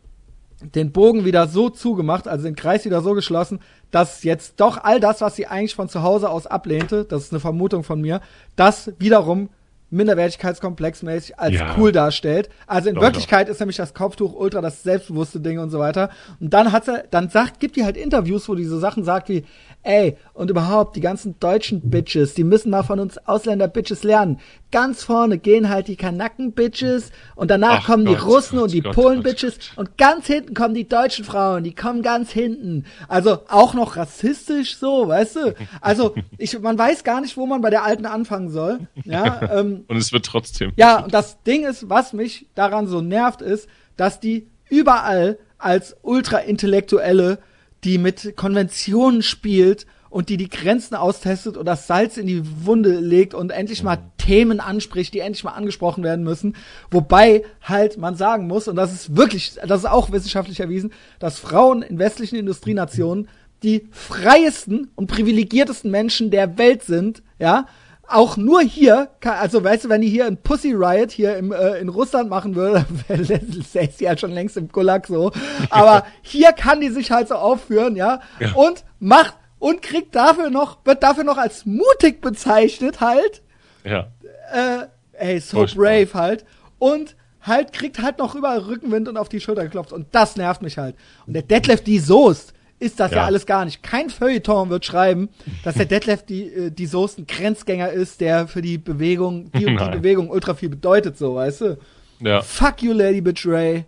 [0.75, 4.99] den Bogen wieder so zugemacht, also den Kreis wieder so geschlossen, dass jetzt doch all
[4.99, 8.21] das, was sie eigentlich von zu Hause aus ablehnte, das ist eine Vermutung von mir,
[8.57, 9.51] das wiederum
[9.91, 11.75] minderwertigkeitskomplexmäßig als Ja.
[11.79, 12.49] cool darstellt.
[12.67, 16.11] Also in Doch, Wirklichkeit ist nämlich das Kopftuch ultra das selbstbewusste Ding und so weiter.
[16.41, 19.29] Und dann hat sie, dann sagt, gibt die halt Interviews, wo die so Sachen sagt
[19.29, 19.45] wie,
[19.89, 24.39] ey, und überhaupt die ganzen deutschen Bitches, die müssen mal von uns Ausländer-Bitches lernen.
[24.71, 28.73] Ganz vorne gehen halt die Kanaken-Bitches und danach Ach kommen die Gott, Russen Gott, und
[28.73, 32.85] die Polen-Bitches und ganz hinten kommen die deutschen Frauen, die kommen ganz hinten.
[33.09, 35.55] Also auch noch rassistisch so, weißt du?
[35.81, 38.81] Also ich, man weiß gar nicht, wo man bei der Alten anfangen soll.
[39.05, 40.73] Ja, ähm, Und es wird trotzdem.
[40.77, 45.97] ja, und das Ding ist, was mich daran so nervt, ist, dass die überall als
[46.03, 47.39] Ultra-Intellektuelle,
[47.85, 52.99] die mit Konventionen spielt und die die Grenzen austestet und das Salz in die Wunde
[52.99, 56.57] legt und endlich mal Themen anspricht, die endlich mal angesprochen werden müssen.
[56.91, 61.39] Wobei halt man sagen muss, und das ist wirklich, das ist auch wissenschaftlich erwiesen, dass
[61.39, 63.29] Frauen in westlichen Industrienationen
[63.63, 67.67] die freiesten und privilegiertesten Menschen der Welt sind, ja,
[68.11, 71.53] auch nur hier, kann, also weißt du, wenn die hier ein Pussy Riot hier im,
[71.53, 75.31] äh, in Russland machen würde, säße sie halt schon längst im Gulag so.
[75.71, 78.53] Aber hier kann die sich halt so aufführen, ja, Ja.
[78.55, 83.43] und macht und kriegt dafür noch, wird dafür noch als mutig bezeichnet halt,
[83.85, 84.07] Ja.
[84.53, 85.85] äh, ey, so Furchtbar.
[85.85, 86.45] brave halt.
[86.79, 89.93] Und halt kriegt halt noch überall Rückenwind und auf die Schulter geklopft.
[89.93, 90.95] Und das nervt mich halt.
[91.27, 93.19] Und der Detlef die Soest ist das ja.
[93.19, 93.25] Ja.
[93.25, 93.83] alles gar nicht.
[93.83, 95.29] Kein Feuilleton wird schreiben,
[95.65, 99.65] dass der Detlef die, äh, die Soest ein Grenzgänger ist, der für die Bewegung, die
[99.65, 99.75] die.
[99.91, 101.79] Bewegung ultra viel bedeutet, so, weißt du?
[102.21, 102.43] Ja.
[102.43, 103.85] Fuck you, Lady Bitch Ray.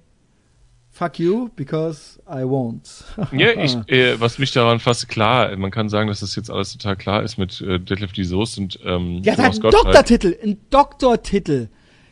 [0.93, 3.05] Fuck you, because I won't.
[3.33, 6.73] Ja, ich, äh, was mich daran fast klar, man kann sagen, dass das jetzt alles
[6.77, 9.61] total klar ist mit äh, Detlef die Soest und ähm, Ja, der hat einen.
[9.62, 11.69] Doktortitel, einen Doktortitel.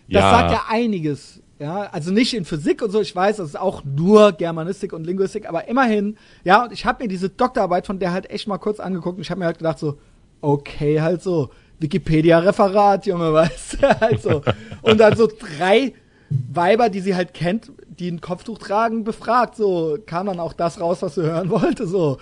[0.09, 0.31] Das Ja.
[0.31, 1.43] sagt ja einiges.
[1.59, 5.05] Ja, also nicht in Physik und so, ich weiß, das ist auch nur Germanistik und
[5.05, 8.59] Linguistik, aber immerhin, ja, und ich habe mir diese Doktorarbeit von der halt echt mal
[8.59, 9.99] kurz angeguckt und ich habe mir halt gedacht so,
[10.41, 14.43] okay, halt so, Wikipedia-Referat, Junge, weißt du, halt so.
[14.83, 15.95] Und dann so drei
[16.31, 20.81] Weiber, die sie halt kennt, die ein Kopftuch tragen, befragt, so, kam dann auch das
[20.81, 22.19] raus, was sie hören wollte, so.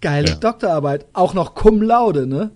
[0.00, 0.34] Geile Ja.
[0.34, 2.50] Doktorarbeit, auch noch cum laude, ne?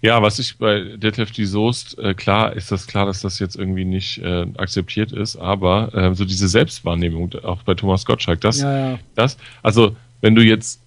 [0.00, 3.56] Ja, was ich bei Detlef die Soest, äh, klar ist das klar, dass das jetzt
[3.56, 8.60] irgendwie nicht äh, akzeptiert ist, aber äh, so diese Selbstwahrnehmung, auch bei Thomas Gottschalk, das,
[8.60, 8.98] Ja, ja.
[9.16, 10.80] das, also wenn du jetzt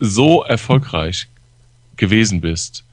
[0.00, 1.28] so erfolgreich
[1.96, 2.84] gewesen bist,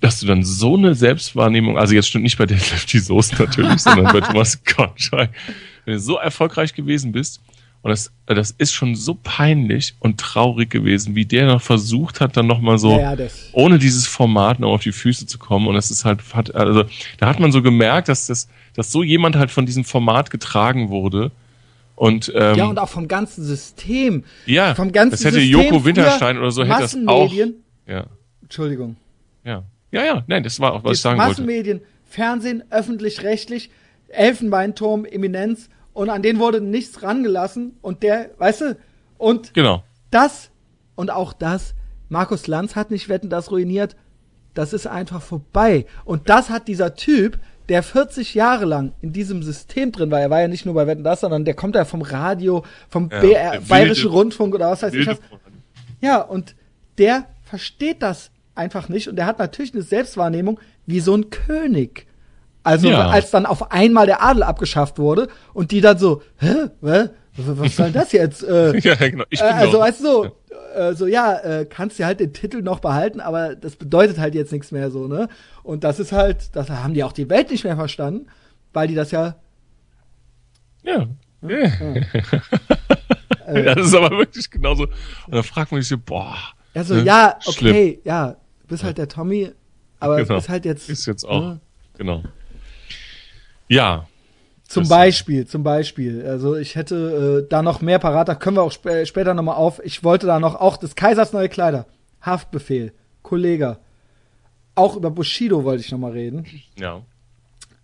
[0.00, 3.80] dass du dann so eine Selbstwahrnehmung, also jetzt stimmt nicht bei Deadlift die Soße natürlich,
[3.82, 5.30] sondern bei Thomas Gottschalk,
[5.84, 7.40] wenn du so erfolgreich gewesen bist,
[7.82, 12.36] und das, das ist schon so peinlich und traurig gewesen, wie der noch versucht hat,
[12.36, 15.66] dann nochmal so, Ja, ja, ohne dieses Format noch auf die Füße zu kommen.
[15.66, 16.84] Und das ist halt, hat, also,
[17.18, 20.90] da hat man so gemerkt, dass das, dass so jemand halt von diesem Format getragen
[20.90, 21.30] wurde.
[21.96, 24.24] Und, ähm, Ja, und auch vom ganzen System.
[24.46, 27.24] ja, vom ganzen das hätte System Joko Winterstein oder so hätte das auch.
[27.24, 27.54] Massenmedien.
[27.86, 28.04] Ja,
[28.42, 28.96] Entschuldigung.
[29.44, 29.62] ja.
[29.92, 31.30] Ja, ja, nein, das war auch, was ich Jetzt sagen wollte.
[31.30, 33.70] Massenmedien, Fernsehen, öffentlich-rechtlich,
[34.08, 35.68] Elfenbeinturm, Eminenz
[36.00, 38.76] und an den wurde nichts rangelassen und der, weißt du,
[39.18, 39.84] und Genau.
[40.10, 40.50] das
[40.94, 41.74] und auch das,
[42.08, 43.96] Markus Lanz hat nicht Wetten, das ruiniert,
[44.54, 45.84] das ist einfach vorbei.
[46.06, 50.30] Und das hat dieser Typ, der 40 Jahre lang in diesem System drin war, er
[50.30, 53.20] war ja nicht nur bei Wetten, das, sondern der kommt ja vom Radio, vom Ja,
[53.20, 55.20] BR, Bayerischen Rundfunk oder was weiß ich was.
[56.00, 56.56] Ja, und
[56.96, 62.06] der versteht das einfach nicht und der hat natürlich eine Selbstwahrnehmung wie so ein König.
[62.62, 63.08] Also Ja.
[63.08, 67.08] als dann auf einmal der Adel abgeschafft wurde und die dann so, hä, Hä?
[67.36, 68.42] was soll das jetzt?
[68.44, 69.24] Äh, Ja, genau.
[69.30, 70.24] Ich äh, bin also doch- weißt du so,
[70.74, 74.34] äh, so ja, äh, kannst dir halt den Titel noch behalten, aber das bedeutet halt
[74.34, 75.28] jetzt nichts mehr so, ne?
[75.62, 78.26] Und das ist halt, das haben die auch die Welt nicht mehr verstanden,
[78.72, 79.36] weil die das ja
[80.82, 81.06] Ja.
[81.42, 81.70] ja.
[83.74, 84.84] das ist aber wirklich genauso.
[84.84, 86.36] Und dann fragt man sich so, boah.
[86.74, 87.02] Also ne?
[87.04, 87.72] ja, Schlimm.
[87.74, 89.50] okay, ja, du bist halt der Tommy,
[89.98, 90.36] aber Genau.
[90.38, 91.60] ist halt jetzt Ist jetzt auch, ne?
[91.96, 92.22] genau.
[93.70, 94.06] Ja,
[94.68, 96.24] Zum Beispiel, zum Beispiel.
[96.26, 99.56] Also ich hätte äh, da noch mehr parat, da können wir auch sp später nochmal
[99.56, 99.80] auf.
[99.84, 101.86] Ich wollte da noch auch des Kaisers neue Kleider,
[102.20, 102.92] Haftbefehl,
[103.22, 103.78] Kollege.
[104.74, 106.46] Auch über Bushido wollte ich nochmal reden.
[106.78, 107.02] ja.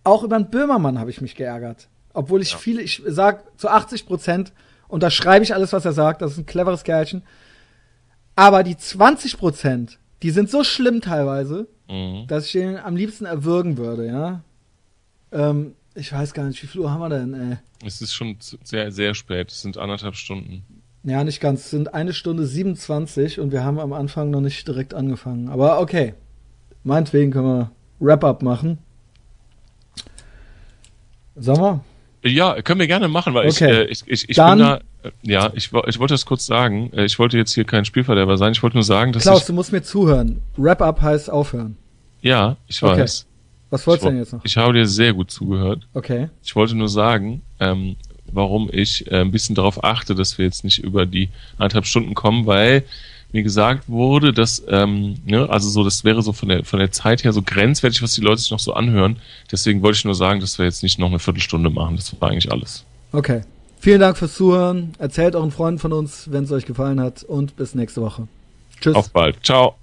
[0.03, 1.89] Auch über den Böhmermann habe ich mich geärgert.
[2.13, 4.53] Obwohl ich viele, ich sag zu 80 Prozent
[4.87, 6.21] unterschreibe ich alles, was er sagt.
[6.21, 7.23] Das ist ein cleveres Kerlchen.
[8.35, 12.25] Aber die 20 Prozent, die sind so schlimm teilweise, Mhm.
[12.27, 14.41] dass ich den am liebsten erwürgen würde, ja.
[15.31, 17.57] Ähm, ich weiß gar nicht, wie viel Uhr haben wir denn, ey?
[17.85, 19.51] Es ist schon sehr, sehr spät.
[19.51, 20.63] Es sind anderthalb Stunden.
[21.03, 21.61] Ja, nicht ganz.
[21.65, 25.49] Es sind eine Stunde 27 und wir haben am Anfang noch nicht direkt angefangen.
[25.49, 26.13] Aber okay.
[26.83, 28.77] Meinetwegen können wir Wrap-up machen.
[31.35, 31.81] Sollen wir?
[32.29, 33.49] Ja, können wir gerne machen, weil Okay.
[33.49, 36.45] ich, äh, ich, ich, ich Dann- bin da, äh, ja, ich, ich wollte das kurz
[36.45, 36.91] sagen.
[36.93, 38.51] Äh, Ich wollte jetzt hier kein Spielverderber sein.
[38.53, 40.41] Ich wollte nur sagen, dass Klaus, ich, du musst mir zuhören.
[40.57, 41.77] Wrap-up heißt aufhören.
[42.21, 43.26] ja, ich weiß.
[43.69, 44.45] Was wolltest du denn jetzt noch?
[44.45, 45.87] ich habe dir sehr gut zugehört.
[45.93, 46.29] Okay.
[46.43, 47.95] Ich wollte nur sagen, ähm,
[48.31, 52.13] warum ich äh, ein bisschen darauf achte, dass wir jetzt nicht über die anderthalb Stunden
[52.13, 52.83] kommen, weil
[53.33, 56.91] mir gesagt wurde, dass, ähm, ne, also so, das wäre so von der, von der
[56.91, 59.17] Zeit her so grenzwertig, was die Leute sich noch so anhören.
[59.51, 61.97] Deswegen wollte ich nur sagen, dass wir jetzt nicht noch eine Viertelstunde machen.
[61.97, 62.85] Das war eigentlich alles.
[63.11, 63.41] Okay.
[63.79, 64.93] Vielen Dank fürs Zuhören.
[64.97, 67.23] Erzählt euren Freunden von uns, wenn es euch gefallen hat.
[67.23, 68.27] Und bis nächste Woche.
[68.81, 68.95] Tschüss.
[68.95, 69.37] Auf bald.
[69.45, 69.75] Ciao.